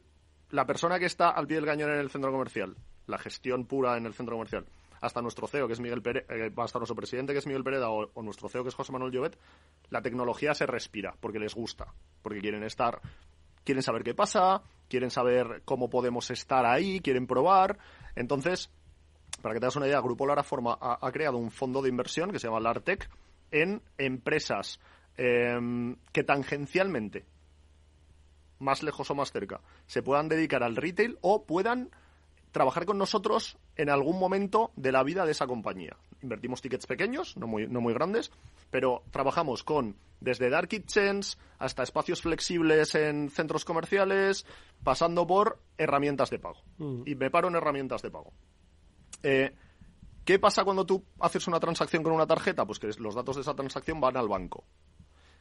la 0.51 0.65
persona 0.65 0.99
que 0.99 1.05
está 1.05 1.30
al 1.30 1.47
pie 1.47 1.57
del 1.57 1.65
cañón 1.65 1.91
en 1.91 1.99
el 1.99 2.09
centro 2.09 2.32
comercial, 2.32 2.76
la 3.07 3.17
gestión 3.17 3.65
pura 3.65 3.97
en 3.97 4.05
el 4.05 4.13
centro 4.13 4.36
comercial, 4.36 4.65
hasta 5.04 5.22
nuestro 5.22 5.47
CEO, 5.47 5.68
que 5.68 5.74
es 5.74 5.82
Miguel 5.82 6.01
Pérez, 6.01 6.26
eh, 6.30 6.49
hasta 6.56 6.80
nuestro 6.80 6.95
presidente, 6.95 7.34
que 7.34 7.39
es 7.39 7.45
Miguel 7.45 7.64
Pereda, 7.64 7.89
o, 7.89 8.24
nuestro 8.24 8.47
CEO, 8.47 8.64
que 8.64 8.70
es 8.70 8.76
José 8.76 8.93
Manuel 8.93 9.12
Llobet, 9.12 9.38
la 9.89 10.01
tecnología 10.01 10.54
se 10.54 10.66
respira, 10.66 11.14
porque 11.20 11.39
les 11.39 11.54
gusta, 11.54 11.93
porque 12.22 12.39
quieren 12.39 12.64
estar, 12.64 13.01
quieren 13.66 13.84
saber 13.84 14.04
qué 14.04 14.14
pasa, 14.14 14.64
quieren 14.88 15.12
saber 15.12 15.62
cómo 15.66 15.89
podemos 15.89 16.32
estar 16.32 16.66
ahí, 16.66 17.01
quieren 17.01 17.28
probar. 17.28 17.78
Entonces, 18.16 18.72
para 19.41 19.54
que 19.54 19.60
te 19.60 19.66
hagas 19.66 19.76
una 19.76 19.88
idea, 19.88 19.99
Grupo 19.99 20.26
Lara 20.26 20.43
Forma 20.43 20.78
ha, 20.80 21.12
creado 21.12 21.38
un 21.38 21.51
fondo 21.51 21.82
de 21.82 21.89
inversión 21.89 22.32
que 22.32 22.39
se 22.39 22.47
llama 22.47 22.62
LARTEC 22.62 23.10
en 23.51 23.82
empresas 23.97 24.80
em, 25.18 25.97
que 26.14 26.24
tangencialmente, 26.24 27.26
más 28.60 28.84
lejos 28.84 29.12
o 29.12 29.16
más 29.16 29.34
cerca, 29.34 29.60
se 29.86 30.01
puedan 30.01 30.30
dedicar 30.30 30.64
al 30.64 30.78
retail 30.78 31.18
o 31.20 31.43
puedan 31.45 31.89
trabajar 32.54 32.86
con 32.86 32.97
nosotros 32.97 33.58
en 33.76 33.89
algún 33.89 34.18
momento 34.18 34.72
de 34.78 34.93
la 34.93 35.04
vida 35.04 35.26
de 35.26 35.32
esa 35.32 35.47
compañía. 35.47 35.97
Invertimos 36.22 36.62
tickets 36.62 36.86
pequeños, 36.86 37.36
no 37.36 37.47
muy, 37.47 37.68
no 37.68 37.82
muy 37.82 37.93
grandes, 37.93 38.32
pero 38.70 39.04
trabajamos 39.12 39.64
con 39.64 39.97
desde 40.22 40.49
dark 40.49 40.70
kitchens 40.70 41.38
hasta 41.58 41.84
espacios 41.84 42.22
flexibles 42.22 42.95
en 42.95 43.30
centros 43.30 43.66
comerciales, 43.66 44.45
pasando 44.84 45.28
por 45.28 45.60
herramientas 45.78 46.30
de 46.30 46.39
pago. 46.39 46.62
Mm. 46.78 47.01
Y 47.06 47.16
me 47.16 47.30
paro 47.30 47.49
en 47.49 47.56
herramientas 47.56 48.01
de 48.01 48.12
pago. 48.12 48.32
Eh, 49.24 49.54
¿Qué 50.24 50.39
pasa 50.39 50.64
cuando 50.64 50.86
tú 50.86 51.04
haces 51.20 51.47
una 51.47 51.60
transacción 51.60 52.04
con 52.04 52.14
una 52.14 52.28
tarjeta? 52.28 52.66
Pues 52.66 52.80
que 52.80 52.88
los 52.99 53.16
datos 53.16 53.36
de 53.36 53.41
esa 53.41 53.56
transacción 53.56 53.99
van 53.99 54.16
al 54.16 54.30
banco. 54.30 54.64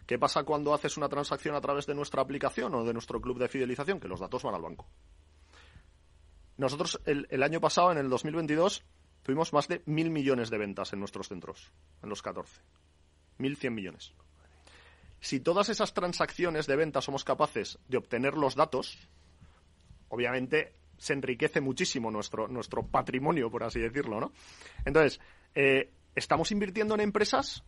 ¿Qué 0.07 0.19
pasa 0.19 0.43
cuando 0.43 0.75
haces 0.75 0.97
una 0.97 1.09
transacción 1.09 1.55
a 1.55 1.61
través 1.61 1.87
de 1.87 1.95
nuestra 1.95 2.23
aplicación 2.23 2.75
o 2.75 2.85
de 2.85 2.93
nuestro 2.93 3.21
club 3.21 3.39
de 3.39 3.49
fidelización? 3.49 4.01
Que 4.01 4.09
los 4.09 4.19
datos 4.19 4.43
van 4.43 4.55
al 4.55 4.63
banco. 4.63 4.89
Nosotros 6.57 7.01
el, 7.07 7.43
año 7.43 7.61
pasado, 7.61 7.93
en 7.93 7.99
el 7.99 8.09
2022, 8.09 8.85
tuvimos 9.23 9.53
más 9.53 9.69
de 9.69 9.83
mil 9.87 10.11
millones 10.11 10.51
de 10.51 10.59
ventas 10.59 10.93
en 10.93 11.01
nuestros 11.01 11.29
centros, 11.29 11.73
en 12.03 12.09
los 12.09 12.23
14. 12.23 12.61
Mil 13.39 13.57
cien 13.57 13.75
millones. 13.75 14.13
Si 15.21 15.41
todas 15.41 15.69
esas 15.69 15.95
transacciones 15.95 16.67
de 16.67 16.77
venta 16.77 17.01
somos 17.01 17.25
capaces 17.25 17.79
de 17.89 17.97
obtener 17.97 18.35
los 18.35 18.55
datos, 18.55 18.99
obviamente 20.09 20.75
se 20.99 21.15
enriquece 21.15 21.61
muchísimo 21.61 22.11
nuestro, 22.11 22.49
nuestro 22.49 22.87
patrimonio, 22.87 23.51
por 23.51 23.65
así 23.65 23.81
decirlo, 23.81 24.21
¿no? 24.21 24.33
Entonces, 24.85 25.21
eh, 25.55 25.91
estamos 26.15 26.53
invirtiendo 26.53 26.95
en 26.95 27.01
empresas 27.01 27.65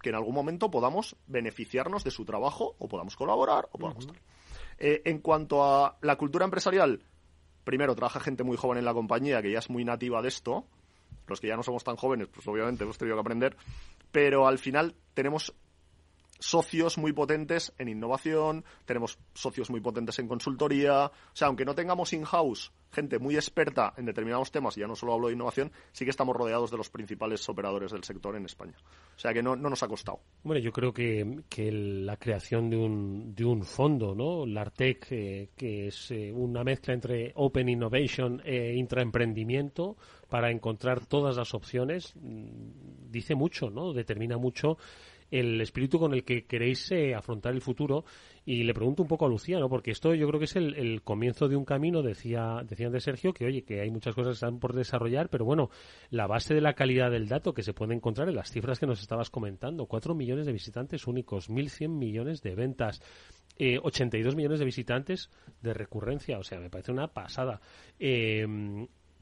que 0.00 0.10
en 0.10 0.14
algún 0.14 0.34
momento 0.34 0.70
podamos 0.70 1.16
beneficiarnos 1.26 2.04
de 2.04 2.10
su 2.10 2.24
trabajo 2.24 2.76
o 2.78 2.88
podamos 2.88 3.16
colaborar 3.16 3.68
o 3.72 3.78
podamos 3.78 4.08
eh, 4.78 5.02
en 5.04 5.18
cuanto 5.18 5.64
a 5.64 5.98
la 6.02 6.16
cultura 6.16 6.44
empresarial, 6.44 7.02
primero, 7.64 7.94
trabaja 7.94 8.20
gente 8.20 8.44
muy 8.44 8.56
joven 8.56 8.78
en 8.78 8.84
la 8.84 8.94
compañía 8.94 9.42
que 9.42 9.50
ya 9.50 9.58
es 9.58 9.70
muy 9.70 9.84
nativa 9.84 10.22
de 10.22 10.28
esto. 10.28 10.64
Los 11.26 11.40
que 11.40 11.48
ya 11.48 11.56
no 11.56 11.62
somos 11.62 11.84
tan 11.84 11.96
jóvenes, 11.96 12.28
pues 12.32 12.46
obviamente 12.48 12.84
hemos 12.84 12.96
tenido 12.96 13.16
que 13.16 13.20
aprender. 13.20 13.56
Pero 14.10 14.46
al 14.46 14.58
final 14.58 14.94
tenemos 15.14 15.54
socios 16.38 16.98
muy 16.98 17.12
potentes 17.12 17.72
en 17.78 17.88
innovación, 17.88 18.64
tenemos 18.84 19.18
socios 19.34 19.70
muy 19.70 19.80
potentes 19.80 20.18
en 20.18 20.28
consultoría. 20.28 21.06
O 21.06 21.36
sea, 21.36 21.48
aunque 21.48 21.64
no 21.64 21.74
tengamos 21.74 22.12
in-house 22.12 22.72
gente 22.90 23.18
muy 23.18 23.36
experta 23.36 23.92
en 23.96 24.06
determinados 24.06 24.50
temas, 24.50 24.76
y 24.76 24.80
ya 24.80 24.86
no 24.86 24.96
solo 24.96 25.14
hablo 25.14 25.28
de 25.28 25.34
innovación, 25.34 25.70
sí 25.92 26.04
que 26.04 26.10
estamos 26.10 26.34
rodeados 26.34 26.70
de 26.70 26.76
los 26.76 26.90
principales 26.90 27.46
operadores 27.48 27.92
del 27.92 28.04
sector 28.04 28.36
en 28.36 28.44
España. 28.44 28.76
O 29.16 29.18
sea 29.18 29.32
que 29.32 29.42
no, 29.42 29.56
no 29.56 29.68
nos 29.68 29.82
ha 29.82 29.88
costado. 29.88 30.20
Bueno, 30.42 30.60
yo 30.60 30.72
creo 30.72 30.92
que, 30.92 31.42
que 31.48 31.70
la 31.70 32.16
creación 32.16 32.70
de 32.70 32.76
un, 32.76 33.34
de 33.34 33.44
un 33.44 33.64
fondo, 33.64 34.14
¿no? 34.14 34.46
LARTEC, 34.46 35.06
eh, 35.10 35.50
que 35.56 35.88
es 35.88 36.10
eh, 36.10 36.32
una 36.32 36.64
mezcla 36.64 36.94
entre 36.94 37.32
Open 37.34 37.68
Innovation 37.68 38.40
e 38.44 38.74
intraemprendimiento 38.74 39.96
para 40.28 40.50
encontrar 40.50 41.06
todas 41.06 41.36
las 41.36 41.54
opciones, 41.54 42.14
mm, 42.16 43.10
dice 43.10 43.34
mucho, 43.34 43.70
¿no? 43.70 43.92
Determina 43.92 44.38
mucho 44.38 44.78
el 45.30 45.60
espíritu 45.60 45.98
con 45.98 46.14
el 46.14 46.24
que 46.24 46.44
queréis 46.46 46.90
eh, 46.92 47.14
afrontar 47.14 47.54
el 47.54 47.60
futuro. 47.60 48.04
Y 48.44 48.64
le 48.64 48.72
pregunto 48.72 49.02
un 49.02 49.08
poco 49.08 49.26
a 49.26 49.28
Lucía, 49.28 49.58
¿no? 49.58 49.68
Porque 49.68 49.90
esto 49.90 50.14
yo 50.14 50.26
creo 50.26 50.38
que 50.38 50.46
es 50.46 50.56
el, 50.56 51.02
comienzo 51.02 51.48
de 51.48 51.56
un 51.56 51.66
camino, 51.66 52.02
decía, 52.02 52.62
decía 52.66 52.88
de 52.88 53.00
Sergio, 53.00 53.34
que 53.34 53.44
oye, 53.44 53.62
que 53.62 53.82
hay 53.82 53.90
muchas 53.90 54.14
cosas 54.14 54.30
que 54.30 54.34
están 54.34 54.58
por 54.58 54.74
desarrollar, 54.74 55.28
pero 55.28 55.44
bueno, 55.44 55.68
la 56.10 56.26
base 56.26 56.54
de 56.54 56.62
la 56.62 56.72
calidad 56.72 57.10
del 57.10 57.28
dato 57.28 57.52
que 57.52 57.62
se 57.62 57.74
puede 57.74 57.94
encontrar 57.94 58.28
en 58.28 58.36
las 58.36 58.50
cifras 58.50 58.78
que 58.78 58.86
nos 58.86 59.00
estabas 59.00 59.28
comentando, 59.28 59.84
4 59.84 60.14
millones 60.14 60.46
de 60.46 60.52
visitantes 60.52 61.06
únicos, 61.06 61.50
1.100 61.50 61.88
millones 61.88 62.40
de 62.40 62.54
ventas. 62.54 63.02
Eh, 63.58 63.78
82 63.82 64.36
millones 64.36 64.60
de 64.60 64.64
visitantes 64.64 65.30
de 65.60 65.74
recurrencia, 65.74 66.38
o 66.38 66.44
sea, 66.44 66.60
me 66.60 66.70
parece 66.70 66.92
una 66.92 67.08
pasada. 67.08 67.60
Eh, 67.98 68.46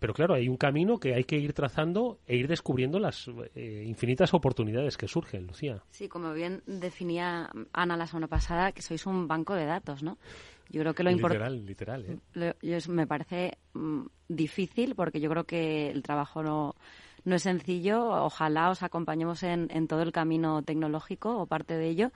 pero 0.06 0.14
claro, 0.14 0.34
hay 0.34 0.48
un 0.48 0.56
camino 0.56 0.98
que 0.98 1.14
hay 1.14 1.24
que 1.24 1.36
ir 1.36 1.52
trazando 1.52 2.20
e 2.28 2.36
ir 2.36 2.46
descubriendo 2.46 3.00
las 3.00 3.28
eh, 3.56 3.82
infinitas 3.84 4.32
oportunidades 4.34 4.96
que 4.96 5.08
surgen, 5.08 5.48
Lucía. 5.48 5.82
Sí, 5.90 6.08
como 6.08 6.32
bien 6.32 6.62
definía 6.64 7.50
Ana 7.72 7.96
la 7.96 8.06
semana 8.06 8.28
pasada, 8.28 8.70
que 8.70 8.82
sois 8.82 9.04
un 9.04 9.26
banco 9.26 9.56
de 9.56 9.64
datos, 9.64 10.04
¿no? 10.04 10.16
Yo 10.70 10.82
creo 10.82 10.94
que 10.94 11.02
lo 11.02 11.10
importante... 11.10 11.58
Literal, 11.66 12.06
literal, 12.06 12.54
¿eh? 12.62 12.88
me 12.88 13.06
parece 13.08 13.58
mm, 13.74 14.02
difícil 14.28 14.94
porque 14.94 15.18
yo 15.18 15.28
creo 15.28 15.42
que 15.42 15.90
el 15.90 16.04
trabajo 16.04 16.40
no, 16.40 16.76
no 17.26 17.34
es 17.36 17.42
sencillo. 17.42 18.08
Ojalá 18.24 18.70
os 18.70 18.82
acompañemos 18.82 19.42
en, 19.42 19.68
en 19.70 19.88
todo 19.88 20.00
el 20.02 20.12
camino 20.12 20.62
tecnológico 20.62 21.36
o 21.36 21.46
parte 21.46 21.76
de 21.76 21.88
ello. 21.88 22.12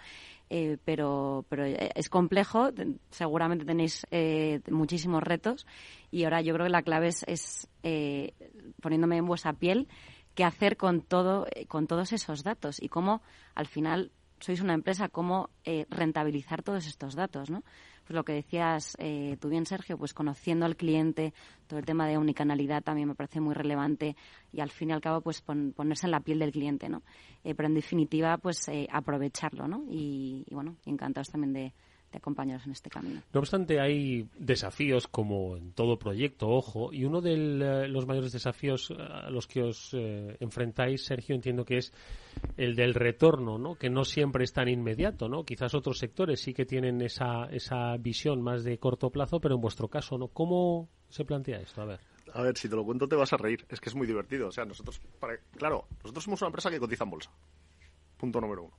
Eh, 0.53 0.79
pero, 0.85 1.45
pero 1.49 1.65
es 1.65 2.09
complejo, 2.09 2.71
seguramente 3.11 3.65
tenéis 3.65 4.05
eh, 4.11 4.61
muchísimos 4.69 5.23
retos 5.23 5.65
y 6.11 6.25
ahora 6.25 6.41
yo 6.41 6.53
creo 6.55 6.67
que 6.67 6.73
la 6.73 6.83
clave 6.83 7.07
es, 7.07 7.69
eh, 7.85 8.33
poniéndome 8.83 9.17
en 9.19 9.27
vuestra 9.27 9.53
piel, 9.53 9.87
qué 10.35 10.43
hacer 10.43 10.77
con, 10.77 11.03
todo, 11.03 11.47
con 11.69 11.87
todos 11.87 12.13
esos 12.13 12.43
datos 12.43 12.83
y 12.83 12.89
cómo 12.89 13.23
al 13.55 13.69
final 13.69 14.11
sois 14.41 14.61
una 14.61 14.75
empresa, 14.75 15.09
cómo 15.09 15.51
rentabilizar 15.89 16.63
todos 16.63 16.87
estos 16.87 17.15
datos, 17.15 17.49
¿no? 17.49 17.63
Pues 18.11 18.17
lo 18.17 18.25
que 18.25 18.33
decías 18.33 18.97
eh, 18.99 19.37
tú 19.39 19.49
bien, 19.51 19.67
Sergio, 19.67 19.97
pues 19.97 20.15
conociendo 20.15 20.67
al 20.67 20.75
cliente, 20.75 21.33
todo 21.69 21.79
el 21.79 21.87
tema 21.87 22.09
de 22.09 22.19
unicanalidad 22.19 22.83
también 22.83 23.07
me 23.07 23.15
parece 23.15 23.41
muy 23.41 23.55
relevante 23.55 24.17
y 24.51 24.59
al 24.59 24.71
fin 24.71 24.91
y 24.91 24.93
al 24.93 25.01
cabo 25.01 25.21
pues 25.21 25.43
ponerse 25.43 26.09
en 26.09 26.11
la 26.11 26.19
piel 26.19 26.41
del 26.41 26.51
cliente, 26.51 26.89
¿no? 26.89 27.05
Eh, 27.45 27.55
pero 27.55 27.69
en 27.69 27.75
definitiva 27.75 28.37
pues 28.39 28.67
eh, 28.67 28.89
aprovecharlo, 28.91 29.69
¿no? 29.69 29.85
Y, 29.89 30.45
bueno, 30.51 30.75
encantados 30.87 31.29
también 31.29 31.53
de, 31.53 31.73
de 32.11 32.19
acompañaros 32.19 32.67
en 32.67 32.73
este 32.73 32.91
camino. 32.91 33.23
No 33.33 33.41
obstante, 33.41 33.81
hay 33.81 34.29
desafíos 34.39 35.07
como 35.07 35.57
en 35.57 35.73
todo 35.73 35.99
proyecto, 35.99 36.49
ojo, 36.49 36.93
y 36.93 37.05
uno 37.05 37.21
de 37.21 37.35
eh, 37.35 37.89
los 37.89 38.07
mayores 38.07 38.33
desafíos 38.33 38.91
a 38.91 39.31
los 39.31 39.47
que 39.47 39.63
os 39.63 39.95
eh, 39.95 40.37
enfrentáis, 40.41 41.05
Sergio, 41.05 41.35
entiendo 41.35 41.65
que 41.65 41.79
es 41.79 41.93
el 42.57 42.75
del 42.75 42.95
retorno, 42.95 43.59
¿no? 43.59 43.77
Que 43.77 43.91
no 43.91 44.05
siempre 44.05 44.45
es 44.45 44.53
tan 44.53 44.69
inmediato, 44.69 45.29
¿no? 45.29 45.45
Quizás 45.45 45.75
otros 45.75 45.99
sectores 45.99 46.41
sí 46.41 46.53
que 46.53 46.67
tienen 46.67 47.01
esa, 47.01 47.45
esa 47.51 47.97
visión 47.97 48.43
más 48.43 48.65
de 48.65 48.79
corto 48.79 49.11
plazo, 49.11 49.41
pero 49.41 49.55
en 49.55 49.61
vuestro 49.61 49.89
caso, 49.89 50.19
¿no? 50.19 50.29
¿Cómo 50.29 50.89
se 51.09 51.25
plantea 51.25 51.61
esto? 51.61 51.83
A 51.83 51.87
ver. 51.87 52.01
A 52.33 52.43
ver, 52.43 52.57
si 52.57 52.69
te 52.69 52.77
lo 52.77 52.85
cuento 52.85 53.09
te 53.09 53.17
vas 53.17 53.33
a 53.33 53.37
reír. 53.37 53.67
Es 53.69 53.81
que 53.81 53.89
es 53.89 53.95
muy 53.95 54.07
divertido. 54.07 54.49
O 54.49 54.53
sea, 54.53 54.65
nosotros, 54.65 55.01
para... 55.19 55.37
claro, 55.57 55.87
nosotros 56.03 56.25
somos 56.25 56.41
una 56.43 56.49
empresa 56.49 56.71
que 56.71 56.79
cotiza 56.79 57.05
en 57.05 57.11
bolsa. 57.11 57.31
Punto 58.17 58.41
número 58.41 58.65
uno. 58.65 58.75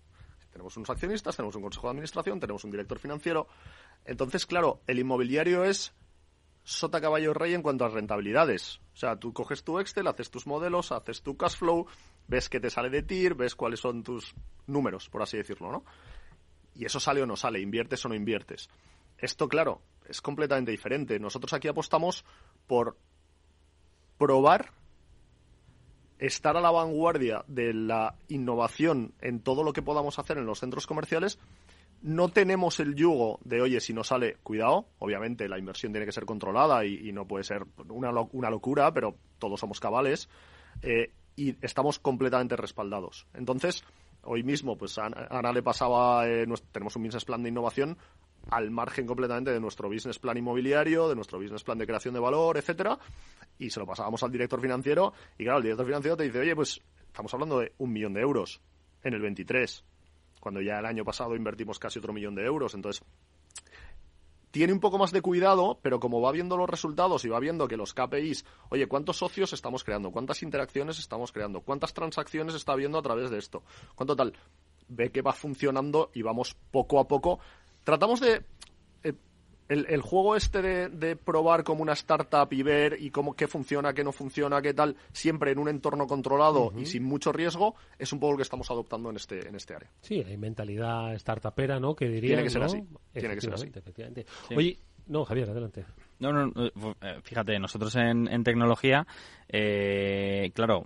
Tenemos 0.51 0.75
unos 0.77 0.89
accionistas, 0.89 1.35
tenemos 1.35 1.55
un 1.55 1.63
consejo 1.63 1.87
de 1.87 1.91
administración, 1.91 2.39
tenemos 2.39 2.63
un 2.63 2.71
director 2.71 2.99
financiero. 2.99 3.47
Entonces, 4.05 4.45
claro, 4.45 4.81
el 4.87 4.99
inmobiliario 4.99 5.63
es 5.63 5.93
sota 6.63 7.01
caballo 7.01 7.33
rey 7.33 7.53
en 7.53 7.61
cuanto 7.61 7.85
a 7.85 7.89
rentabilidades. 7.89 8.79
O 8.93 8.97
sea, 8.97 9.15
tú 9.17 9.33
coges 9.33 9.63
tu 9.63 9.79
Excel, 9.79 10.07
haces 10.07 10.29
tus 10.29 10.45
modelos, 10.47 10.91
haces 10.91 11.21
tu 11.21 11.37
cash 11.37 11.57
flow, 11.57 11.87
ves 12.27 12.49
qué 12.49 12.59
te 12.59 12.69
sale 12.69 12.89
de 12.89 13.03
TIR, 13.03 13.35
ves 13.35 13.55
cuáles 13.55 13.79
son 13.79 14.03
tus 14.03 14.35
números, 14.67 15.09
por 15.09 15.21
así 15.21 15.37
decirlo, 15.37 15.71
¿no? 15.71 15.85
Y 16.75 16.85
eso 16.85 16.99
sale 16.99 17.21
o 17.21 17.25
no 17.25 17.35
sale, 17.35 17.59
inviertes 17.59 18.05
o 18.05 18.09
no 18.09 18.15
inviertes. 18.15 18.69
Esto, 19.17 19.47
claro, 19.47 19.81
es 20.07 20.21
completamente 20.21 20.71
diferente. 20.71 21.19
Nosotros 21.19 21.53
aquí 21.53 21.67
apostamos 21.67 22.25
por 22.67 22.97
probar 24.17 24.71
estar 26.21 26.55
a 26.55 26.61
la 26.61 26.71
vanguardia 26.71 27.43
de 27.47 27.73
la 27.73 28.15
innovación 28.29 29.13
en 29.21 29.41
todo 29.41 29.63
lo 29.63 29.73
que 29.73 29.81
podamos 29.81 30.19
hacer 30.19 30.37
en 30.37 30.45
los 30.45 30.59
centros 30.59 30.85
comerciales, 30.85 31.39
no 32.03 32.29
tenemos 32.29 32.79
el 32.79 32.95
yugo 32.95 33.39
de, 33.43 33.61
oye, 33.61 33.81
si 33.81 33.91
no 33.91 34.03
sale, 34.03 34.37
cuidado, 34.43 34.85
obviamente 34.99 35.49
la 35.49 35.57
inversión 35.57 35.91
tiene 35.91 36.05
que 36.05 36.11
ser 36.11 36.25
controlada 36.25 36.85
y, 36.85 37.11
no 37.11 37.27
puede 37.27 37.43
ser 37.43 37.65
una, 37.89 38.11
una, 38.31 38.49
locura, 38.49 38.93
pero 38.93 39.15
todos 39.39 39.59
somos 39.59 39.79
cabales, 39.79 40.29
eh, 40.83 41.11
y 41.35 41.55
estamos 41.65 41.97
completamente 41.97 42.55
respaldados. 42.55 43.25
Entonces, 43.33 43.83
hoy 44.23 44.43
mismo, 44.43 44.77
pues 44.77 44.99
a 44.99 45.07
Ana 45.29 45.51
le 45.51 45.63
pasaba, 45.63 46.27
eh, 46.27 46.45
tenemos 46.71 46.95
un 46.95 47.03
business 47.03 47.25
plan 47.25 47.41
de 47.41 47.49
innovación 47.49 47.97
al 48.49 48.71
margen 48.71 49.05
completamente 49.05 49.51
de 49.51 49.59
nuestro 49.59 49.89
business 49.89 50.19
plan 50.19 50.37
inmobiliario, 50.37 51.07
de 51.07 51.15
nuestro 51.15 51.39
business 51.39 51.63
plan 51.63 51.77
de 51.77 51.85
creación 51.85 52.13
de 52.13 52.19
valor, 52.19 52.57
etcétera, 52.57 52.97
y 53.57 53.69
se 53.69 53.79
lo 53.79 53.85
pasábamos 53.85 54.23
al 54.23 54.31
director 54.31 54.59
financiero, 54.59 55.13
y 55.37 55.43
claro, 55.43 55.57
el 55.57 55.63
director 55.63 55.85
financiero 55.85 56.17
te 56.17 56.23
dice, 56.23 56.39
oye, 56.39 56.55
pues 56.55 56.81
estamos 57.05 57.33
hablando 57.33 57.59
de 57.59 57.73
un 57.77 57.91
millón 57.91 58.13
de 58.13 58.21
euros 58.21 58.61
en 59.03 59.13
el 59.13 59.21
23, 59.21 59.83
cuando 60.39 60.61
ya 60.61 60.79
el 60.79 60.85
año 60.85 61.05
pasado 61.05 61.35
invertimos 61.35 61.79
casi 61.79 61.99
otro 61.99 62.13
millón 62.13 62.35
de 62.35 62.45
euros, 62.45 62.73
entonces 62.73 63.03
tiene 64.51 64.73
un 64.73 64.81
poco 64.81 64.97
más 64.97 65.11
de 65.11 65.21
cuidado, 65.21 65.79
pero 65.81 65.99
como 65.99 66.21
va 66.21 66.31
viendo 66.31 66.57
los 66.57 66.69
resultados 66.69 67.23
y 67.23 67.29
va 67.29 67.39
viendo 67.39 67.67
que 67.67 67.77
los 67.77 67.93
KPIs, 67.93 68.45
oye, 68.69 68.87
¿cuántos 68.87 69.17
socios 69.17 69.53
estamos 69.53 69.83
creando? 69.85 70.11
¿Cuántas 70.11 70.43
interacciones 70.43 70.99
estamos 70.99 71.31
creando? 71.31 71.61
¿Cuántas 71.61 71.93
transacciones 71.93 72.53
está 72.55 72.75
viendo 72.75 72.97
a 72.97 73.01
través 73.01 73.31
de 73.31 73.37
esto? 73.37 73.63
¿Cuánto 73.95 74.15
tal? 74.15 74.33
Ve 74.89 75.09
que 75.09 75.21
va 75.21 75.31
funcionando 75.31 76.11
y 76.13 76.21
vamos 76.21 76.53
poco 76.69 76.99
a 76.99 77.07
poco 77.07 77.39
tratamos 77.83 78.19
de 78.19 78.43
eh, 79.03 79.13
el, 79.69 80.01
juego 80.01 80.35
este 80.35 80.61
de, 80.61 81.15
probar 81.15 81.63
como 81.63 81.81
una 81.81 81.93
startup 81.93 82.51
y 82.51 82.63
ver 82.63 82.97
y 82.99 83.09
cómo 83.09 83.35
qué 83.35 83.47
funciona, 83.47 83.93
qué 83.93 84.03
no 84.03 84.11
funciona, 84.11 84.61
qué 84.61 84.73
tal, 84.73 84.95
siempre 85.13 85.51
en 85.51 85.59
un 85.59 85.69
entorno 85.69 86.07
controlado 86.07 86.73
y 86.77 86.85
sin 86.85 87.03
mucho 87.03 87.31
riesgo, 87.31 87.75
es 87.97 88.11
un 88.11 88.19
poco 88.19 88.33
lo 88.33 88.37
que 88.37 88.43
estamos 88.43 88.69
adoptando 88.69 89.09
en 89.09 89.15
este 89.15 89.47
en 89.47 89.55
este 89.55 89.75
área. 89.75 89.91
Sí, 90.01 90.21
hay 90.21 90.37
mentalidad 90.37 91.15
startupera, 91.15 91.79
¿no? 91.79 91.95
Que 91.95 92.07
diría 92.07 92.29
Tiene 92.29 92.43
que 92.43 92.49
ser 92.49 92.63
así. 92.63 92.83
Tiene 93.13 93.35
que 93.35 93.41
ser 93.41 93.53
así. 93.53 93.71
Efectivamente. 93.73 94.25
Oye, 94.55 94.77
no, 95.07 95.25
Javier, 95.25 95.49
adelante. 95.49 95.85
No, 96.21 96.31
no, 96.31 96.51
eh, 96.65 97.19
fíjate, 97.23 97.59
nosotros 97.59 97.95
en, 97.95 98.31
en 98.31 98.43
tecnología 98.43 99.05
eh, 99.53 100.51
claro, 100.53 100.85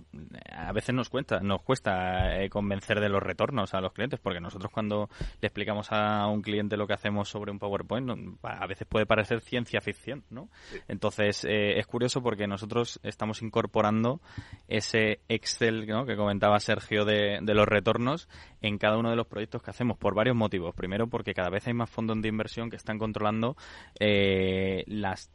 a 0.50 0.72
veces 0.72 0.92
nos 0.92 1.08
cuesta, 1.08 1.38
nos 1.38 1.62
cuesta 1.62 2.42
eh, 2.42 2.50
convencer 2.50 2.98
de 2.98 3.08
los 3.08 3.22
retornos 3.22 3.74
a 3.74 3.80
los 3.80 3.92
clientes, 3.92 4.18
porque 4.20 4.40
nosotros 4.40 4.72
cuando 4.72 5.08
le 5.40 5.46
explicamos 5.46 5.92
a 5.92 6.26
un 6.26 6.42
cliente 6.42 6.76
lo 6.76 6.88
que 6.88 6.94
hacemos 6.94 7.28
sobre 7.28 7.52
un 7.52 7.60
PowerPoint, 7.60 8.10
a 8.42 8.66
veces 8.66 8.88
puede 8.88 9.06
parecer 9.06 9.40
ciencia 9.40 9.80
ficción, 9.80 10.24
¿no? 10.30 10.48
Entonces, 10.88 11.44
eh, 11.44 11.78
es 11.78 11.86
curioso 11.86 12.22
porque 12.22 12.48
nosotros 12.48 12.98
estamos 13.04 13.40
incorporando 13.40 14.20
ese 14.66 15.20
Excel 15.28 15.86
que 15.86 16.16
comentaba 16.16 16.58
Sergio 16.58 17.04
de, 17.04 17.38
de 17.42 17.54
los 17.54 17.68
retornos 17.68 18.28
en 18.62 18.78
cada 18.78 18.98
uno 18.98 19.10
de 19.10 19.16
los 19.16 19.28
proyectos 19.28 19.62
que 19.62 19.70
hacemos 19.70 19.96
por 19.96 20.14
varios 20.14 20.34
motivos. 20.34 20.74
Primero, 20.74 21.06
porque 21.06 21.34
cada 21.34 21.50
vez 21.50 21.68
hay 21.68 21.74
más 21.74 21.88
fondos 21.88 22.20
de 22.20 22.28
inversión 22.28 22.68
que 22.68 22.76
están 22.76 22.98
controlando 22.98 23.56
eh, 24.00 24.82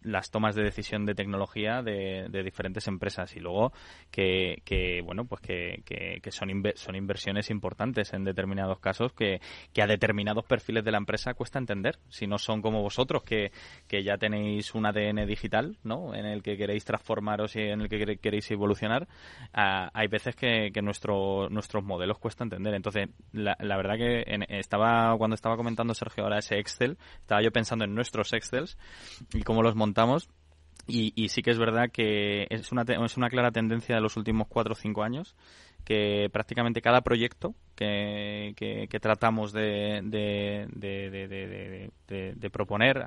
las, 0.01 0.31
tomas 0.31 0.55
de 0.55 0.63
decisión 0.63 1.05
de 1.05 1.15
tecnología 1.15 1.81
de, 1.81 2.27
de 2.29 2.43
diferentes 2.43 2.87
empresas 2.87 3.35
y 3.35 3.39
luego 3.39 3.73
que, 4.09 4.61
que 4.65 5.01
bueno 5.01 5.25
pues 5.25 5.41
que, 5.41 5.83
que, 5.85 6.31
son 6.31 6.49
son 6.75 6.95
inversiones 6.95 7.49
importantes 7.49 8.13
en 8.13 8.23
determinados 8.23 8.79
casos 8.79 9.13
que, 9.13 9.39
a 9.81 9.87
determinados 9.87 10.45
perfiles 10.45 10.83
de 10.83 10.91
la 10.91 10.97
empresa 10.97 11.33
cuesta 11.33 11.59
entender. 11.59 11.97
Si 12.09 12.27
no 12.27 12.37
son 12.37 12.61
como 12.61 12.81
vosotros 12.81 13.23
que, 13.23 13.51
que 13.87 14.03
ya 14.03 14.17
tenéis 14.17 14.75
un 14.75 14.85
ADN 14.85 15.25
digital 15.25 15.77
no 15.83 16.13
en 16.13 16.25
el 16.25 16.43
que 16.43 16.57
queréis 16.57 16.85
transformaros 16.85 17.55
y 17.55 17.61
en 17.61 17.81
el 17.81 17.89
que 17.89 18.17
queréis 18.17 18.49
evolucionar 18.51 19.07
hay 19.53 20.07
veces 20.07 20.35
que, 20.35 20.71
que 20.73 20.81
nuestro, 20.81 21.49
nuestros 21.49 21.83
modelos 21.83 22.17
cuesta 22.17 22.43
entender. 22.43 22.73
Entonces 22.73 23.09
la, 23.33 23.55
verdad 23.77 23.97
que 23.97 24.23
estaba 24.49 25.17
cuando 25.17 25.35
estaba 25.35 25.57
comentando 25.57 25.93
Sergio 25.93 26.23
ahora 26.23 26.39
ese 26.39 26.59
Excel 26.59 26.97
estaba 27.19 27.41
yo 27.41 27.51
pensando 27.51 27.85
en 27.85 27.95
nuestros 27.95 28.33
Excels 28.33 28.77
y 29.33 29.41
cómo 29.43 29.63
los 29.63 29.75
montamos. 29.82 30.29
Y, 30.88 31.13
y, 31.15 31.29
sí 31.29 31.41
que 31.41 31.51
es 31.51 31.59
verdad 31.59 31.91
que 31.91 32.47
es 32.49 32.71
una, 32.71 32.82
es 32.82 33.17
una 33.17 33.29
clara 33.29 33.51
tendencia 33.51 33.95
de 33.95 34.01
los 34.01 34.17
últimos 34.17 34.47
cuatro 34.47 34.73
o 34.73 34.75
cinco 34.75 35.03
años 35.03 35.36
que 35.86 36.29
prácticamente 36.32 36.82
cada 36.82 37.01
proyecto 37.01 37.55
que, 37.75 38.88
tratamos 39.01 39.51
de, 39.53 40.01
de, 40.03 40.67
de, 42.07 42.34
de 42.36 42.49
proponer 42.49 43.03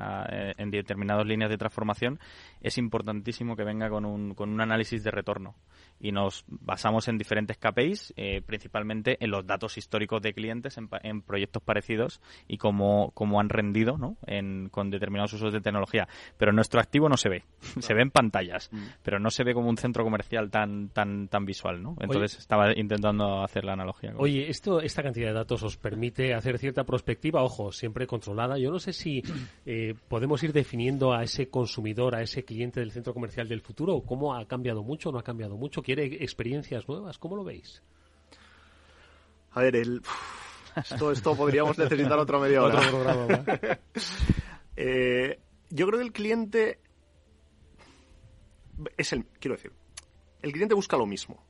en 0.57 0.71
determinadas 0.71 1.27
líneas 1.27 1.51
de 1.51 1.59
transformación 1.59 2.19
es 2.61 2.79
importantísimo 2.79 3.57
que 3.57 3.65
venga 3.65 3.89
con 3.89 4.05
un, 4.05 4.35
con 4.35 4.51
un 4.51 4.61
análisis 4.61 5.05
de 5.05 5.11
retorno 5.11 5.55
y 6.01 6.13
nos 6.13 6.45
basamos 6.49 7.09
en 7.09 7.19
diferentes 7.19 7.57
KPIs, 7.57 8.15
eh, 8.17 8.43
principalmente 8.45 9.17
en 9.21 9.31
los 9.31 9.47
datos 9.47 9.79
históricos 9.79 10.23
de 10.23 10.35
clientes 10.35 10.79
en, 10.79 11.23
proyectos 11.23 11.63
parecidos 11.63 12.21
y 12.47 12.59
cómo, 12.59 13.11
cómo 13.15 13.41
han 13.41 13.49
rendido 13.49 13.97
¿no? 13.97 14.17
en, 14.27 14.69
con 14.69 14.91
determinados 14.91 15.33
usos 15.33 15.53
de 15.53 15.61
tecnología. 15.61 16.09
Pero 16.37 16.53
nuestro 16.53 16.81
activo 16.81 17.09
no 17.09 17.17
se 17.17 17.29
ve, 17.29 17.45
se 17.81 17.95
ve 17.95 18.03
en 18.03 18.11
pantallas, 18.11 18.71
mm. 18.73 18.83
pero 19.03 19.19
no 19.19 19.31
se 19.31 19.45
ve 19.45 19.55
como 19.55 19.69
un 19.69 19.77
centro 19.77 20.05
comercial 20.05 20.51
tan 20.51 20.89
tan 20.91 21.29
tan 21.29 21.45
visual. 21.45 21.83
¿no? 21.83 21.97
Entonces 22.01 22.39
estaba 22.39 22.77
intentando 22.77 23.43
hacer 23.43 23.65
la 23.65 23.73
analogía. 23.73 24.15
Oye, 24.17 24.49
esto, 24.49 24.81
esta 24.81 25.03
cantidad 25.03 25.29
de 25.29 25.35
datos 25.35 25.63
os 25.63 25.77
permite 25.77 26.35
hacer 26.35 26.59
cierta 26.59 26.85
prospectiva, 26.85 27.43
ojo, 27.43 27.73
siempre 27.73 28.07
controlada. 28.07 28.59
Yo 28.59 28.71
no 28.71 28.79
sé 28.79 28.93
si 28.93 29.23
eh, 29.67 29.95
podemos 30.09 30.43
ir 30.43 30.53
definiendo 30.53 31.13
a 31.13 31.23
ese 31.23 31.49
consumidor, 31.49 32.15
a 32.15 32.23
ese 32.23 32.45
cliente 32.45 32.81
del 32.81 32.91
centro 32.91 33.15
comercial 33.15 33.49
del 33.49 33.61
futuro, 33.61 34.03
cómo 34.03 34.35
ha 34.35 34.45
cambiado 34.47 34.83
mucho 34.83 35.09
o 35.09 35.13
no 35.13 35.19
ha 35.19 35.23
cambiado 35.23 35.57
mucho 35.57 35.83
quiere 35.85 36.07
experiencias 36.25 36.89
nuevas. 36.89 37.19
¿Cómo 37.19 37.37
lo 37.37 37.45
veis? 37.45 37.83
A 39.53 39.61
ver, 39.61 39.77
el... 39.77 40.03
esto, 40.77 41.13
esto 41.13 41.37
podríamos 41.37 41.79
necesitar 41.79 42.19
otra 42.19 42.39
media 42.39 42.63
hora. 42.63 42.81
Eh, 44.77 45.39
yo 45.71 45.87
creo 45.87 46.01
que 46.01 46.05
el 46.05 46.13
cliente 46.13 46.81
es 48.97 49.13
el, 49.13 49.25
quiero 49.39 49.55
decir, 49.55 49.73
el 50.43 50.51
cliente 50.51 50.75
busca 50.75 50.97
lo 50.97 51.07
mismo. 51.07 51.41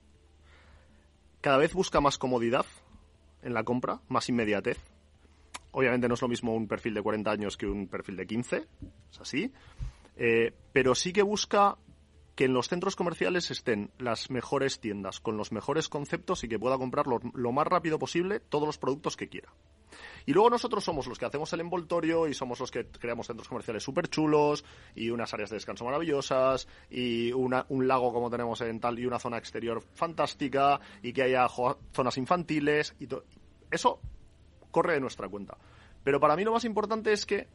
Cada 1.41 1.57
vez 1.57 1.73
busca 1.73 2.03
más 2.03 2.19
comodidad 2.19 2.67
en 3.43 3.55
la 3.55 3.65
compra, 3.65 4.01
más 4.09 4.29
inmediatez. 4.29 4.79
Obviamente 5.71 6.07
no 6.07 6.15
es 6.15 6.23
lo 6.23 6.29
mismo 6.29 6.55
un 6.55 6.69
perfil 6.69 6.93
de 6.93 7.03
40 7.03 7.31
años 7.31 7.57
que 7.57 7.67
un 7.67 7.89
perfil 7.89 8.17
de 8.17 8.27
15, 8.27 8.57
es 9.11 9.21
así. 9.21 9.51
Eh, 10.17 10.53
pero 10.73 10.95
sí 10.95 11.13
que 11.13 11.23
busca 11.23 11.77
que 12.35 12.45
en 12.45 12.53
los 12.53 12.69
centros 12.69 12.97
comerciales 12.97 13.51
estén 13.51 13.91
las 13.99 14.31
mejores 14.31 14.81
tiendas 14.81 15.21
con 15.21 15.37
los 15.37 15.53
mejores 15.53 15.89
conceptos 15.89 16.43
y 16.45 16.49
que 16.49 16.59
pueda 16.59 16.79
comprar 16.79 17.07
lo, 17.07 17.53
más 17.53 17.67
rápido 17.67 17.99
posible 17.99 18.41
todos 18.41 18.67
los 18.67 18.79
productos 18.79 19.17
que 19.17 19.29
quiera. 19.29 19.53
Y 20.27 20.33
luego 20.33 20.51
nosotros 20.51 20.83
somos 20.83 21.07
los 21.07 21.19
que 21.19 21.27
hacemos 21.27 21.53
el 21.53 21.61
envoltorio 21.61 22.27
y 22.27 22.35
somos 22.35 22.59
los 22.59 22.71
que 22.71 22.87
creamos 22.87 23.29
centros 23.29 23.49
comerciales 23.49 23.83
súper 23.83 24.09
chulos 24.09 24.65
y 24.95 25.11
unas 25.11 25.33
áreas 25.35 25.51
de 25.51 25.57
descanso 25.57 25.85
maravillosas 25.85 26.67
y 26.91 27.33
un 27.33 27.87
lago 27.87 28.13
como 28.13 28.31
tenemos 28.31 28.61
en 28.63 28.81
tal 28.81 28.99
y 28.99 29.07
una 29.07 29.19
zona 29.19 29.39
exterior 29.39 29.83
fantástica 29.95 30.81
y 31.03 31.13
que 31.13 31.23
haya 31.23 31.47
zonas 31.93 32.17
infantiles 32.17 32.97
y 32.99 33.07
Eso 33.71 34.01
corre 34.71 34.95
de 34.95 35.01
nuestra 35.01 35.29
cuenta. 35.29 35.57
Pero 36.03 36.19
para 36.19 36.37
mí 36.37 36.45
lo 36.45 36.53
más 36.53 36.65
importante 36.65 37.13
es 37.13 37.25
que 37.25 37.47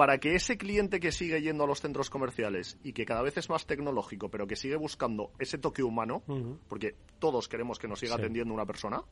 para 0.00 0.16
que 0.16 0.34
ese 0.34 0.56
cliente 0.56 0.98
que 0.98 1.12
sigue 1.12 1.42
yendo 1.42 1.64
a 1.64 1.66
los 1.66 1.82
centros 1.82 2.08
comerciales 2.08 2.78
y 2.82 2.94
que 2.94 3.04
cada 3.04 3.20
vez 3.20 3.36
es 3.36 3.50
más 3.50 3.66
tecnológico, 3.66 4.30
pero 4.30 4.46
que 4.46 4.56
sigue 4.56 4.76
buscando 4.76 5.30
ese 5.38 5.58
toque 5.58 5.82
humano, 5.82 6.22
porque 6.68 6.94
todos 7.18 7.48
queremos 7.48 7.78
que 7.78 7.86
nos 7.86 8.00
siga 8.00 8.14
atendiendo 8.14 8.54
una 8.54 8.64
persona, 8.64 9.02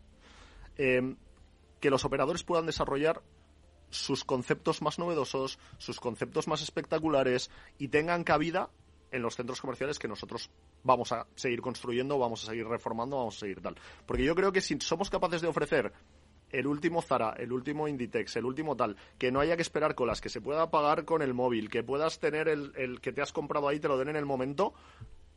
eh, 0.78 1.14
que 1.78 1.90
los 1.90 2.06
operadores 2.06 2.42
puedan 2.42 2.64
desarrollar 2.64 3.22
sus 3.90 4.24
conceptos 4.24 4.80
más 4.80 4.98
novedosos, 4.98 5.58
sus 5.76 6.00
conceptos 6.00 6.48
más 6.48 6.62
espectaculares 6.62 7.50
y 7.76 7.88
tengan 7.88 8.24
cabida 8.24 8.70
en 9.10 9.20
los 9.20 9.36
centros 9.36 9.60
comerciales 9.60 9.98
que 9.98 10.08
nosotros 10.08 10.50
vamos 10.84 11.12
a 11.12 11.26
seguir 11.34 11.60
construyendo, 11.60 12.18
vamos 12.18 12.44
a 12.44 12.46
seguir 12.46 12.66
reformando, 12.66 13.18
vamos 13.18 13.36
a 13.36 13.40
seguir 13.40 13.60
tal. 13.60 13.76
Porque 14.06 14.24
yo 14.24 14.34
creo 14.34 14.52
que 14.52 14.62
si 14.62 14.80
somos 14.80 15.10
capaces 15.10 15.42
de 15.42 15.48
ofrecer 15.48 15.92
el 16.50 16.66
último 16.66 17.02
Zara, 17.02 17.34
el 17.38 17.52
último 17.52 17.88
Inditex, 17.88 18.36
el 18.36 18.44
último 18.44 18.76
tal, 18.76 18.96
que 19.18 19.30
no 19.30 19.40
haya 19.40 19.56
que 19.56 19.62
esperar 19.62 19.94
colas, 19.94 20.20
que 20.20 20.28
se 20.28 20.40
pueda 20.40 20.70
pagar 20.70 21.04
con 21.04 21.22
el 21.22 21.34
móvil, 21.34 21.70
que 21.70 21.82
puedas 21.82 22.18
tener 22.18 22.48
el, 22.48 22.72
el 22.76 23.00
que 23.00 23.12
te 23.12 23.22
has 23.22 23.32
comprado 23.32 23.68
ahí, 23.68 23.80
te 23.80 23.88
lo 23.88 23.98
den 23.98 24.08
en 24.08 24.16
el 24.16 24.26
momento, 24.26 24.74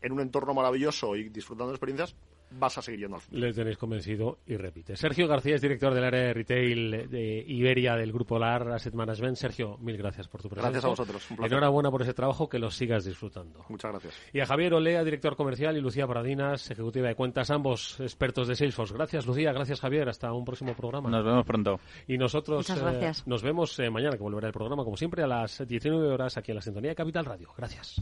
en 0.01 0.11
un 0.11 0.21
entorno 0.21 0.53
maravilloso 0.53 1.15
y 1.15 1.29
disfrutando 1.29 1.71
de 1.71 1.75
experiencias, 1.75 2.15
vas 2.51 2.77
a 2.77 2.81
seguir 2.81 3.01
yendo 3.01 3.17
al 3.17 3.21
Le 3.31 3.53
tenéis 3.53 3.77
convencido 3.77 4.39
y 4.45 4.57
repite. 4.57 4.95
Sergio 4.95 5.27
García 5.27 5.55
es 5.55 5.61
director 5.61 5.93
del 5.93 6.03
área 6.03 6.21
de 6.21 6.33
retail 6.33 7.09
de 7.09 7.43
Iberia 7.47 7.95
del 7.95 8.11
Grupo 8.11 8.37
LAR 8.37 8.71
Asset 8.71 8.93
Management. 8.93 9.37
Sergio, 9.37 9.77
mil 9.79 9.97
gracias 9.97 10.27
por 10.27 10.41
tu 10.41 10.49
presencia. 10.49 10.71
Gracias 10.71 10.85
a 10.85 10.89
vosotros. 10.89 11.27
Enhorabuena 11.31 11.91
por 11.91 12.01
ese 12.01 12.13
trabajo, 12.13 12.49
que 12.49 12.59
lo 12.59 12.69
sigas 12.69 13.05
disfrutando. 13.05 13.65
Muchas 13.69 13.91
gracias. 13.91 14.15
Y 14.33 14.39
a 14.39 14.45
Javier 14.45 14.73
Olea, 14.73 15.03
director 15.03 15.35
comercial, 15.35 15.77
y 15.77 15.81
Lucía 15.81 16.07
Paradinas, 16.07 16.69
ejecutiva 16.69 17.07
de 17.07 17.15
cuentas, 17.15 17.51
ambos 17.51 17.99
expertos 17.99 18.47
de 18.47 18.55
Salesforce. 18.55 18.93
Gracias, 18.93 19.25
Lucía. 19.25 19.51
Gracias, 19.53 19.79
Javier. 19.79 20.09
Hasta 20.09 20.31
un 20.33 20.45
próximo 20.45 20.73
programa. 20.75 21.09
Nos 21.09 21.25
vemos 21.25 21.45
pronto. 21.45 21.79
Y 22.07 22.17
nosotros 22.17 22.69
eh, 22.69 23.11
nos 23.25 23.43
vemos 23.43 23.77
eh, 23.79 23.89
mañana, 23.89 24.17
que 24.17 24.23
volverá 24.23 24.47
el 24.47 24.53
programa, 24.53 24.83
como 24.83 24.97
siempre, 24.97 25.23
a 25.23 25.27
las 25.27 25.65
19 25.67 26.07
horas 26.07 26.37
aquí 26.37 26.51
en 26.51 26.55
la 26.55 26.61
Sintonía 26.61 26.91
de 26.91 26.95
Capital 26.95 27.25
Radio. 27.25 27.49
Gracias. 27.57 28.01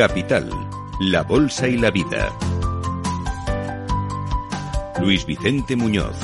Capital, 0.00 0.48
la 0.98 1.24
Bolsa 1.24 1.68
y 1.68 1.76
la 1.76 1.90
Vida. 1.90 2.34
Luis 4.98 5.26
Vicente 5.26 5.76
Muñoz. 5.76 6.16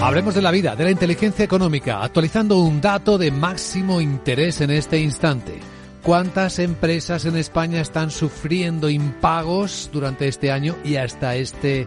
Hablemos 0.00 0.34
de 0.34 0.42
la 0.42 0.50
vida, 0.50 0.74
de 0.74 0.82
la 0.82 0.90
inteligencia 0.90 1.44
económica, 1.44 2.02
actualizando 2.02 2.58
un 2.58 2.80
dato 2.80 3.16
de 3.16 3.30
máximo 3.30 4.00
interés 4.00 4.60
en 4.60 4.72
este 4.72 4.98
instante. 4.98 5.60
¿Cuántas 6.02 6.58
empresas 6.58 7.26
en 7.26 7.36
España 7.36 7.80
están 7.80 8.10
sufriendo 8.10 8.90
impagos 8.90 9.88
durante 9.92 10.26
este 10.26 10.50
año 10.50 10.74
y 10.82 10.96
hasta 10.96 11.36
este 11.36 11.86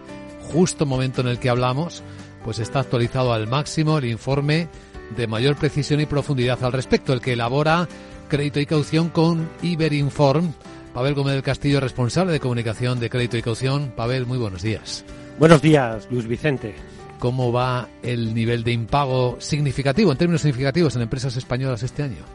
justo 0.53 0.85
momento 0.85 1.19
en 1.19 1.27
el 1.27 1.37
que 1.37 1.49
hablamos? 1.49 2.01
Pues 2.45 2.59
está 2.59 2.79
actualizado 2.79 3.33
al 3.33 3.45
máximo 3.45 3.97
el 3.97 4.05
informe 4.05 4.69
de 5.17 5.27
mayor 5.27 5.57
precisión 5.57 5.99
y 5.99 6.05
profundidad 6.05 6.63
al 6.63 6.71
respecto, 6.71 7.11
el 7.11 7.19
que 7.19 7.33
elabora 7.33 7.89
Crédito 8.29 8.61
y 8.61 8.65
Caución 8.65 9.09
con 9.09 9.49
Iberinform 9.61 10.53
Pavel 10.99 11.15
Gómez 11.15 11.33
del 11.35 11.43
Castillo, 11.43 11.79
responsable 11.79 12.33
de 12.33 12.41
comunicación 12.41 12.99
de 12.99 13.09
crédito 13.09 13.37
y 13.37 13.41
caución. 13.41 13.93
Pavel, 13.95 14.25
muy 14.25 14.37
buenos 14.37 14.61
días. 14.61 15.05
Buenos 15.39 15.61
días, 15.61 16.05
Luis 16.11 16.27
Vicente. 16.27 16.75
¿Cómo 17.19 17.53
va 17.53 17.87
el 18.03 18.33
nivel 18.33 18.65
de 18.65 18.73
impago 18.73 19.37
significativo, 19.39 20.11
en 20.11 20.17
términos 20.17 20.41
significativos, 20.41 20.97
en 20.97 21.03
empresas 21.03 21.37
españolas 21.37 21.83
este 21.83 22.03
año? 22.03 22.25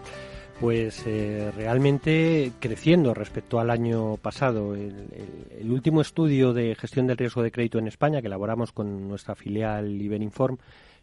Pues 0.62 1.03
eh, 1.05 1.53
realmente 1.55 2.53
creciendo 2.59 3.12
respecto 3.12 3.61
al 3.61 3.69
año 3.69 4.17
pasado. 4.17 4.75
El, 4.75 5.71
último 5.71 6.01
estudio 6.01 6.55
de 6.55 6.75
gestión 6.75 7.07
del 7.07 7.19
riesgo 7.19 7.43
de 7.43 7.53
crédito 7.53 7.79
en 7.79 7.89
España 7.89 8.23
que 8.23 8.29
elaboramos 8.29 8.73
con 8.73 9.07
nuestra 9.07 9.35
filial 9.35 10.01
Iberinform, 10.01 10.57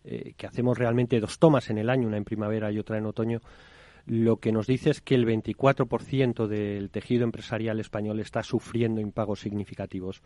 eh, 0.04 0.34
que 0.36 0.48
hacemos 0.48 0.80
realmente 0.80 1.20
dos 1.20 1.38
tomas 1.38 1.70
en 1.70 1.78
el 1.78 1.92
año, 1.92 2.08
una 2.08 2.18
en 2.18 2.24
primavera 2.24 2.72
y 2.72 2.80
otra 2.80 2.98
en 2.98 3.06
otoño, 3.06 3.40
lo 4.06 4.38
que 4.38 4.52
nos 4.52 4.68
dice 4.68 4.90
es 4.90 5.02
que 5.02 5.16
el 5.16 5.26
24% 5.26 6.48
del 6.48 6.90
tejido 6.90 7.24
empresarial 7.24 7.80
español 7.80 8.20
está 8.20 8.44
sufriendo 8.44 9.02
impagos 9.02 9.42
significativos 9.42 10.22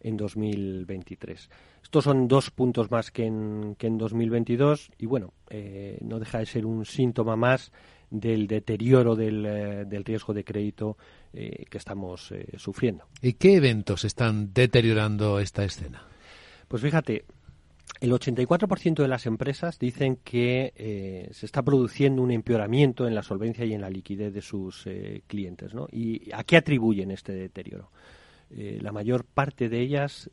en 0.00 0.16
2023. 0.16 1.50
Estos 1.82 2.04
son 2.04 2.28
dos 2.28 2.50
puntos 2.50 2.90
más 2.90 3.10
que 3.10 3.26
en, 3.26 3.74
que 3.76 3.86
en 3.86 3.98
2022 3.98 4.90
y 4.98 5.06
bueno, 5.06 5.32
eh, 5.50 5.98
no 6.02 6.18
deja 6.18 6.38
de 6.38 6.46
ser 6.46 6.66
un 6.66 6.84
síntoma 6.84 7.36
más 7.36 7.72
del 8.10 8.46
deterioro 8.46 9.16
del, 9.16 9.44
eh, 9.44 9.84
del 9.86 10.04
riesgo 10.04 10.32
de 10.32 10.44
crédito 10.44 10.96
eh, 11.32 11.64
que 11.68 11.78
estamos 11.78 12.32
sufriendo. 12.56 13.04
¿Y 13.20 13.34
qué 13.34 13.56
eventos 13.56 14.04
están 14.04 14.52
deteriorando 14.54 15.40
esta 15.40 15.64
escena? 15.64 16.06
Pues 16.68 16.82
fíjate, 16.82 17.24
el 18.00 18.12
84% 18.12 19.02
de 19.02 19.08
las 19.08 19.26
empresas 19.26 19.78
dicen 19.78 20.16
que 20.16 20.72
eh, 20.76 21.28
se 21.32 21.46
está 21.46 21.62
produciendo 21.62 22.22
un 22.22 22.30
empeoramiento 22.30 23.06
en 23.06 23.14
la 23.14 23.22
solvencia 23.22 23.64
y 23.64 23.74
en 23.74 23.80
la 23.80 23.90
liquidez 23.90 24.32
de 24.32 24.42
sus 24.42 24.86
eh, 24.86 25.22
clientes. 25.26 25.74
¿no? 25.74 25.88
¿Y 25.90 26.30
a 26.32 26.44
qué 26.44 26.56
atribuyen 26.56 27.10
este 27.10 27.32
deterioro? 27.32 27.90
Eh, 28.50 28.78
la 28.80 28.92
mayor 28.92 29.24
parte 29.24 29.68
de 29.68 29.80
ellas 29.80 30.30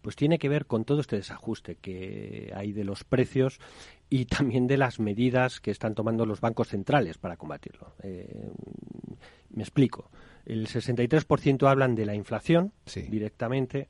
pues 0.00 0.16
tiene 0.16 0.38
que 0.38 0.48
ver 0.48 0.66
con 0.66 0.84
todo 0.84 1.00
este 1.00 1.16
desajuste 1.16 1.76
que 1.76 2.52
hay 2.56 2.72
de 2.72 2.82
los 2.82 3.04
precios 3.04 3.60
y 4.08 4.24
también 4.24 4.66
de 4.66 4.76
las 4.76 4.98
medidas 4.98 5.60
que 5.60 5.70
están 5.70 5.94
tomando 5.94 6.26
los 6.26 6.40
bancos 6.40 6.68
centrales 6.68 7.18
para 7.18 7.36
combatirlo. 7.36 7.94
me 9.50 9.62
explico. 9.62 10.10
El 10.46 10.66
63% 10.66 11.68
hablan 11.68 11.94
de 11.94 12.06
la 12.06 12.14
inflación 12.14 12.72
directamente, 13.08 13.88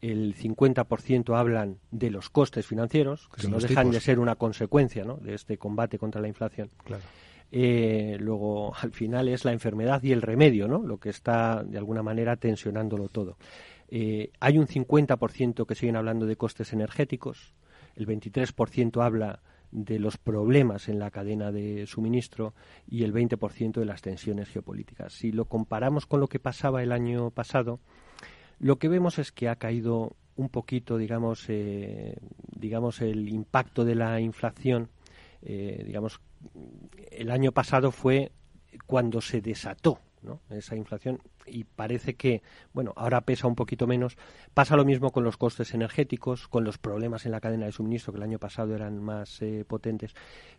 el 0.00 0.34
50% 0.34 1.36
hablan 1.36 1.78
de 1.90 2.10
los 2.10 2.30
costes 2.30 2.66
financieros, 2.66 3.28
que 3.28 3.48
no 3.48 3.58
dejan 3.58 3.90
de 3.90 4.00
ser 4.00 4.18
una 4.18 4.36
consecuencia 4.36 5.04
de 5.04 5.34
este 5.34 5.58
combate 5.58 5.98
contra 5.98 6.20
la 6.20 6.28
inflación. 6.28 6.70
Eh, 7.52 8.16
luego, 8.20 8.72
al 8.74 8.92
final, 8.92 9.28
es 9.28 9.44
la 9.44 9.52
enfermedad 9.52 10.02
y 10.02 10.12
el 10.12 10.22
remedio, 10.22 10.68
¿no? 10.68 10.82
lo 10.82 10.98
que 10.98 11.10
está, 11.10 11.62
de 11.64 11.78
alguna 11.78 12.02
manera, 12.02 12.36
tensionándolo 12.36 13.08
todo. 13.08 13.36
Eh, 13.88 14.30
hay 14.38 14.56
un 14.56 14.66
50% 14.66 15.66
que 15.66 15.74
siguen 15.74 15.96
hablando 15.96 16.26
de 16.26 16.36
costes 16.36 16.72
energéticos, 16.72 17.54
el 17.96 18.06
23% 18.06 19.04
habla 19.04 19.40
de 19.72 19.98
los 19.98 20.16
problemas 20.16 20.88
en 20.88 20.98
la 20.98 21.10
cadena 21.10 21.52
de 21.52 21.86
suministro 21.86 22.54
y 22.88 23.04
el 23.04 23.12
20% 23.12 23.80
de 23.80 23.84
las 23.84 24.02
tensiones 24.02 24.48
geopolíticas. 24.48 25.12
Si 25.12 25.32
lo 25.32 25.44
comparamos 25.44 26.06
con 26.06 26.20
lo 26.20 26.28
que 26.28 26.40
pasaba 26.40 26.82
el 26.82 26.92
año 26.92 27.30
pasado, 27.30 27.80
lo 28.60 28.78
que 28.78 28.88
vemos 28.88 29.18
es 29.18 29.32
que 29.32 29.48
ha 29.48 29.56
caído 29.56 30.16
un 30.36 30.50
poquito, 30.50 30.98
digamos, 30.98 31.46
eh, 31.48 32.16
digamos 32.54 33.00
el 33.00 33.28
impacto 33.28 33.84
de 33.84 33.94
la 33.94 34.20
inflación. 34.20 34.90
Eh, 35.42 35.82
digamos, 35.86 36.20
el 37.10 37.30
año 37.30 37.52
pasado 37.52 37.90
fue 37.90 38.32
cuando 38.86 39.20
se 39.22 39.40
desató 39.40 39.98
¿no? 40.22 40.40
esa 40.50 40.76
inflación 40.76 41.20
y 41.46 41.64
parece 41.64 42.14
que, 42.14 42.42
bueno, 42.72 42.92
ahora 42.96 43.22
pesa 43.22 43.46
un 43.46 43.54
poquito 43.54 43.86
menos. 43.86 44.16
Pasa 44.54 44.76
lo 44.76 44.84
mismo 44.84 45.10
con 45.10 45.24
los 45.24 45.36
costes 45.36 45.74
energéticos, 45.74 46.48
con 46.48 46.64
los 46.64 46.78
problemas 46.78 47.26
en 47.26 47.32
la 47.32 47.40
cadena 47.40 47.66
de 47.66 47.72
suministro, 47.72 48.12
que 48.12 48.18
el 48.18 48.24
año 48.24 48.38
pasado 48.38 48.74
eran 48.74 49.02
más 49.02 49.40
eh, 49.42 49.64
potentes. 49.66 50.14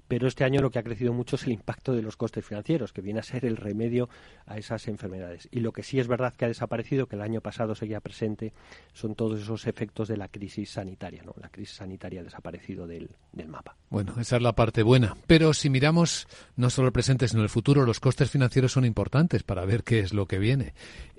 Pero 0.08 0.28
este 0.28 0.44
año 0.44 0.62
lo 0.62 0.72
que 0.72 0.80
ha 0.80 0.84
crecido 0.84 1.14
mucho 1.14 1.38
es 1.38 1.44
el 1.44 1.54
impacto 1.54 1.94
de 1.94 2.02
los 2.02 2.18
costes 2.18 2.46
financieros, 2.46 2.92
que 2.92 3.02
viene 3.02 3.22
a 3.22 3.24
ser 3.24 3.46
el 3.46 3.56
remedio 3.56 4.10
a 4.46 4.58
esas 4.58 4.88
enfermedades. 4.88 5.48
Y 5.52 5.62
lo 5.62 5.72
que 5.72 5.84
sí 5.84 6.00
es 6.00 6.08
verdad 6.08 6.34
que 6.34 6.46
ha 6.46 6.50
desaparecido, 6.50 7.08
que 7.08 7.16
el 7.16 7.22
año 7.22 7.42
pasado 7.42 7.76
seguía 7.76 8.02
presente, 8.02 8.54
son 8.94 9.16
todos 9.16 9.42
esos 9.42 9.68
efectos 9.68 10.10
de 10.10 10.18
la 10.18 10.28
crisis 10.28 10.72
sanitaria. 10.72 11.24
¿no? 11.24 11.34
La 11.40 11.50
crisis 11.50 11.78
sanitaria 11.78 12.22
ha 12.22 12.24
desaparecido 12.24 12.88
del, 12.88 13.12
del 13.32 13.48
mapa. 13.48 13.78
Bueno, 13.90 14.14
esa 14.20 14.36
es 14.36 14.42
la 14.42 14.54
parte 14.54 14.84
buena. 14.84 15.16
Pero 15.28 15.54
si 15.54 15.70
miramos 15.70 16.28
no 16.58 16.70
solo 16.70 16.88
el 16.88 16.94
presente, 16.94 17.28
sino 17.28 17.44
el 17.44 17.50
futuro, 17.50 17.86
los 17.86 18.00
costes 18.00 18.30
financieros 18.30 18.74
son 18.74 18.86
importantes 18.86 19.44
para 19.44 19.66
ver 19.66 19.84
qué 19.84 20.00
es 20.00 20.14
lo 20.14 20.28
que 20.28 20.40
viene. 20.40 20.71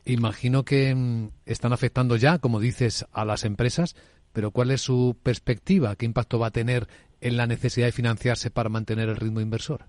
Imagino 0.04 0.64
que 0.64 0.94
mm, 0.94 1.30
están 1.46 1.72
afectando 1.72 2.16
ya, 2.16 2.38
como 2.38 2.60
dices, 2.60 3.06
a 3.12 3.24
las 3.24 3.44
empresas, 3.44 3.94
pero 4.32 4.50
¿cuál 4.50 4.70
es 4.70 4.80
su 4.80 5.16
perspectiva? 5.22 5.96
¿Qué 5.96 6.06
impacto 6.06 6.38
va 6.38 6.48
a 6.48 6.52
tener 6.52 6.88
en 7.20 7.36
la 7.36 7.46
necesidad 7.46 7.86
de 7.86 7.92
financiarse 7.92 8.50
para 8.50 8.68
mantener 8.68 9.08
el 9.08 9.16
ritmo 9.16 9.40
inversor? 9.40 9.84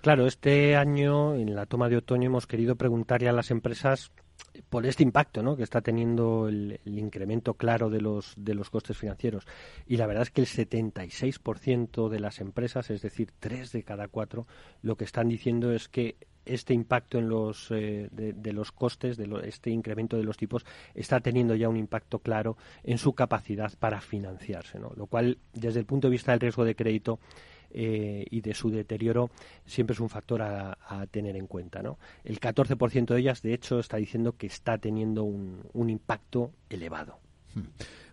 Claro, 0.00 0.26
este 0.26 0.76
año, 0.76 1.34
en 1.34 1.54
la 1.54 1.66
toma 1.66 1.88
de 1.88 1.96
otoño, 1.96 2.26
hemos 2.26 2.46
querido 2.46 2.76
preguntarle 2.76 3.28
a 3.28 3.32
las 3.32 3.50
empresas 3.50 4.10
por 4.68 4.86
este 4.86 5.02
impacto 5.02 5.42
¿no? 5.42 5.56
que 5.56 5.62
está 5.62 5.80
teniendo 5.80 6.48
el, 6.48 6.78
incremento 6.84 7.54
claro 7.54 7.90
de 7.90 8.00
los, 8.00 8.34
de 8.36 8.54
los 8.54 8.70
costes 8.70 8.96
financieros. 8.96 9.46
Y 9.86 9.96
la 9.96 10.06
verdad 10.06 10.24
es 10.24 10.30
que 10.30 10.40
el 10.40 10.46
76% 10.46 12.08
de 12.08 12.20
las 12.20 12.40
empresas, 12.40 12.90
es 12.90 13.02
decir, 13.02 13.30
tres 13.38 13.72
de 13.72 13.82
cada 13.82 14.08
cuatro, 14.08 14.46
lo 14.82 14.96
que 14.96 15.04
están 15.04 15.28
diciendo 15.28 15.72
es 15.72 15.88
que 15.88 16.16
este 16.44 16.74
impacto 16.74 17.18
en 17.18 17.28
los, 17.28 17.70
eh, 17.70 18.08
de, 18.12 18.52
los 18.52 18.72
costes, 18.72 19.16
de 19.16 19.28
este 19.44 19.70
incremento 19.70 20.16
de 20.16 20.24
los 20.24 20.36
tipos, 20.36 20.64
está 20.94 21.20
teniendo 21.20 21.54
ya 21.54 21.68
un 21.68 21.76
impacto 21.76 22.18
claro 22.18 22.56
en 22.82 22.98
su 22.98 23.12
capacidad 23.14 23.72
para 23.78 24.00
financiarse, 24.00 24.78
¿no? 24.78 24.92
lo 24.96 25.06
cual, 25.06 25.38
desde 25.52 25.80
el 25.80 25.86
punto 25.86 26.08
de 26.08 26.12
vista 26.12 26.32
del 26.32 26.40
riesgo 26.40 26.64
de 26.64 26.74
crédito, 26.74 27.18
eh, 27.76 28.24
y 28.30 28.40
de 28.40 28.54
su 28.54 28.70
deterioro 28.70 29.32
siempre 29.66 29.94
es 29.94 30.00
un 30.00 30.08
factor 30.08 30.40
a, 30.42 30.76
tener 31.10 31.34
en 31.34 31.48
cuenta. 31.48 31.82
¿no? 31.82 31.98
El 32.22 32.38
14% 32.38 33.06
de 33.06 33.18
ellas, 33.18 33.42
de 33.42 33.52
hecho, 33.52 33.80
está 33.80 33.96
diciendo 33.96 34.36
que 34.36 34.46
está 34.46 34.78
teniendo 34.78 35.24
un, 35.24 35.60
un 35.72 35.90
impacto 35.90 36.52
elevado. 36.70 37.18
Hmm. 37.52 37.62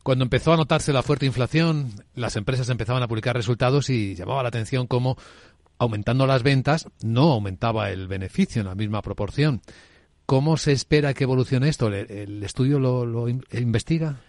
Cuando 0.04 0.24
empezó 0.24 0.52
a 0.52 0.58
notarse 0.58 0.92
la 0.92 1.04
fuerte 1.04 1.28
inflación, 1.28 1.92
las 2.16 2.36
empresas 2.36 2.70
empezaban 2.70 3.04
a 3.04 3.08
publicar 3.08 3.36
resultados 3.36 3.92
y 3.92 4.16
llamaba 4.16 4.42
la 4.42 4.50
atención 4.50 4.88
cómo, 4.88 5.16
aumentando 5.82 6.28
las 6.28 6.44
ventas, 6.44 6.88
no 7.04 7.32
aumentaba 7.32 7.90
el 7.90 8.08
beneficio 8.08 8.62
en 8.62 8.68
la 8.68 8.76
misma 8.76 9.02
proporción. 9.02 9.62
¿Cómo 10.26 10.56
se 10.58 10.72
espera 10.72 11.14
que 11.14 11.24
evolucione 11.24 11.70
esto? 11.70 11.88
¿El, 11.88 12.44
estudio 12.44 12.80
lo 12.80 13.28
investiga? 13.28 14.20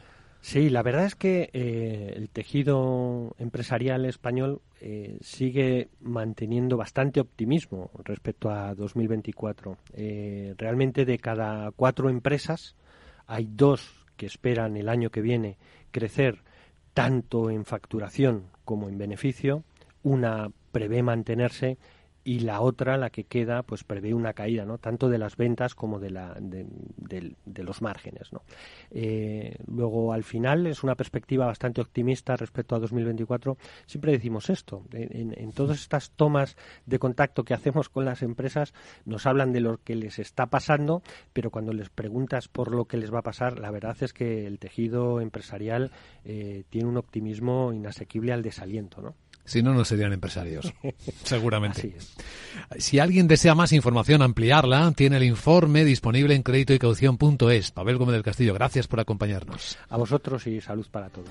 Sí, 0.42 0.70
la 0.70 0.82
verdad 0.82 1.04
es 1.04 1.14
que 1.14 1.50
eh, 1.52 2.14
el 2.16 2.28
tejido 2.28 3.36
empresarial 3.38 4.04
español 4.06 4.60
eh, 4.80 5.16
sigue 5.20 5.88
manteniendo 6.00 6.76
bastante 6.76 7.20
optimismo 7.20 7.92
respecto 8.02 8.50
a 8.50 8.74
2024. 8.74 9.76
Eh, 9.92 10.54
realmente 10.58 11.04
de 11.04 11.18
cada 11.18 11.70
cuatro 11.70 12.10
empresas 12.10 12.74
hay 13.28 13.48
dos 13.48 14.04
que 14.16 14.26
esperan 14.26 14.76
el 14.76 14.88
año 14.88 15.10
que 15.10 15.20
viene 15.20 15.58
crecer 15.92 16.42
tanto 16.92 17.48
en 17.48 17.64
facturación 17.64 18.46
como 18.64 18.88
en 18.88 18.98
beneficio. 18.98 19.62
Una 20.02 20.50
prevé 20.72 21.02
mantenerse 21.02 21.78
y 22.24 22.40
la 22.40 22.60
otra, 22.60 22.96
la 22.96 23.10
que 23.10 23.24
queda, 23.24 23.62
pues 23.62 23.82
prevé 23.82 24.14
una 24.14 24.32
caída, 24.32 24.64
¿no? 24.64 24.78
Tanto 24.78 25.08
de 25.08 25.18
las 25.18 25.36
ventas 25.36 25.74
como 25.74 25.98
de, 25.98 26.10
la, 26.10 26.36
de, 26.38 27.62
los 27.64 27.82
márgenes. 27.82 28.30
Eh, 28.90 29.56
luego, 29.66 30.12
al 30.12 30.22
final, 30.22 30.66
es 30.68 30.84
una 30.84 30.94
perspectiva 30.94 31.46
bastante 31.46 31.80
optimista 31.80 32.36
respecto 32.36 32.76
a 32.76 32.78
2024. 32.78 33.56
Siempre 33.86 34.12
decimos 34.12 34.50
esto. 34.50 34.84
En, 34.92 35.34
en, 35.36 35.52
todas 35.52 35.80
estas 35.80 36.12
tomas 36.12 36.56
de 36.86 36.98
contacto 37.00 37.44
que 37.44 37.54
hacemos 37.54 37.88
con 37.88 38.04
las 38.04 38.22
empresas, 38.22 38.72
nos 39.04 39.26
hablan 39.26 39.52
de 39.52 39.60
lo 39.60 39.78
que 39.82 39.96
les 39.96 40.20
está 40.20 40.46
pasando, 40.46 41.02
pero 41.32 41.50
cuando 41.50 41.72
les 41.72 41.90
preguntas 41.90 42.46
por 42.46 42.72
lo 42.72 42.84
que 42.84 42.98
les 42.98 43.12
va 43.12 43.18
a 43.18 43.22
pasar, 43.22 43.58
la 43.58 43.70
verdad 43.72 43.96
es 44.00 44.12
que 44.12 44.46
el 44.46 44.60
tejido 44.60 45.20
empresarial 45.20 45.90
eh, 46.24 46.62
tiene 46.70 46.88
un 46.88 46.96
optimismo 46.96 47.72
inasequible 47.72 48.32
al 48.32 48.42
desaliento, 48.42 49.02
¿no? 49.02 49.14
Si 49.44 49.62
no, 49.62 49.74
no 49.74 49.84
serían 49.84 50.12
empresarios, 50.12 50.72
seguramente. 51.24 51.94
Si 52.78 52.98
alguien 52.98 53.26
desea 53.28 53.54
más 53.54 53.72
información, 53.72 54.22
ampliarla, 54.22 54.92
tiene 54.92 55.16
el 55.16 55.24
informe 55.24 55.84
disponible 55.84 56.34
en 56.34 56.42
crédito 56.42 56.72
Pavel 57.72 57.98
Gómez 57.98 58.14
del 58.14 58.22
Castillo, 58.22 58.54
gracias 58.54 58.86
por 58.86 59.00
acompañarnos. 59.00 59.78
A 59.88 59.96
vosotros 59.96 60.46
y 60.46 60.60
salud 60.60 60.86
para 60.90 61.10
todos. 61.10 61.30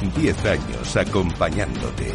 10 0.00 0.44
años 0.46 0.96
acompañándote. 0.96 2.14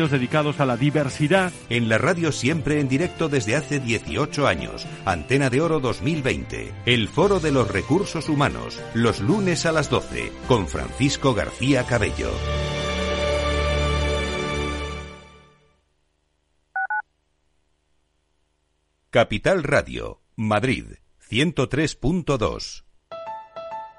dedicados 0.09 0.59
a 0.59 0.65
la 0.65 0.77
diversidad. 0.77 1.53
En 1.69 1.89
la 1.89 1.99
radio 1.99 2.31
siempre 2.31 2.79
en 2.79 2.89
directo 2.89 3.29
desde 3.29 3.55
hace 3.55 3.79
18 3.79 4.47
años. 4.47 4.87
Antena 5.05 5.51
de 5.51 5.61
Oro 5.61 5.79
2020. 5.79 6.71
El 6.87 7.07
Foro 7.09 7.39
de 7.39 7.51
los 7.51 7.67
Recursos 7.67 8.29
Humanos. 8.29 8.81
Los 8.95 9.19
lunes 9.19 9.67
a 9.67 9.71
las 9.71 9.89
12. 9.91 10.31
Con 10.47 10.67
Francisco 10.67 11.35
García 11.35 11.85
Cabello. 11.85 12.31
Capital 19.11 19.61
Radio. 19.63 20.21
Madrid. 20.35 20.85
103.2. 21.29 22.90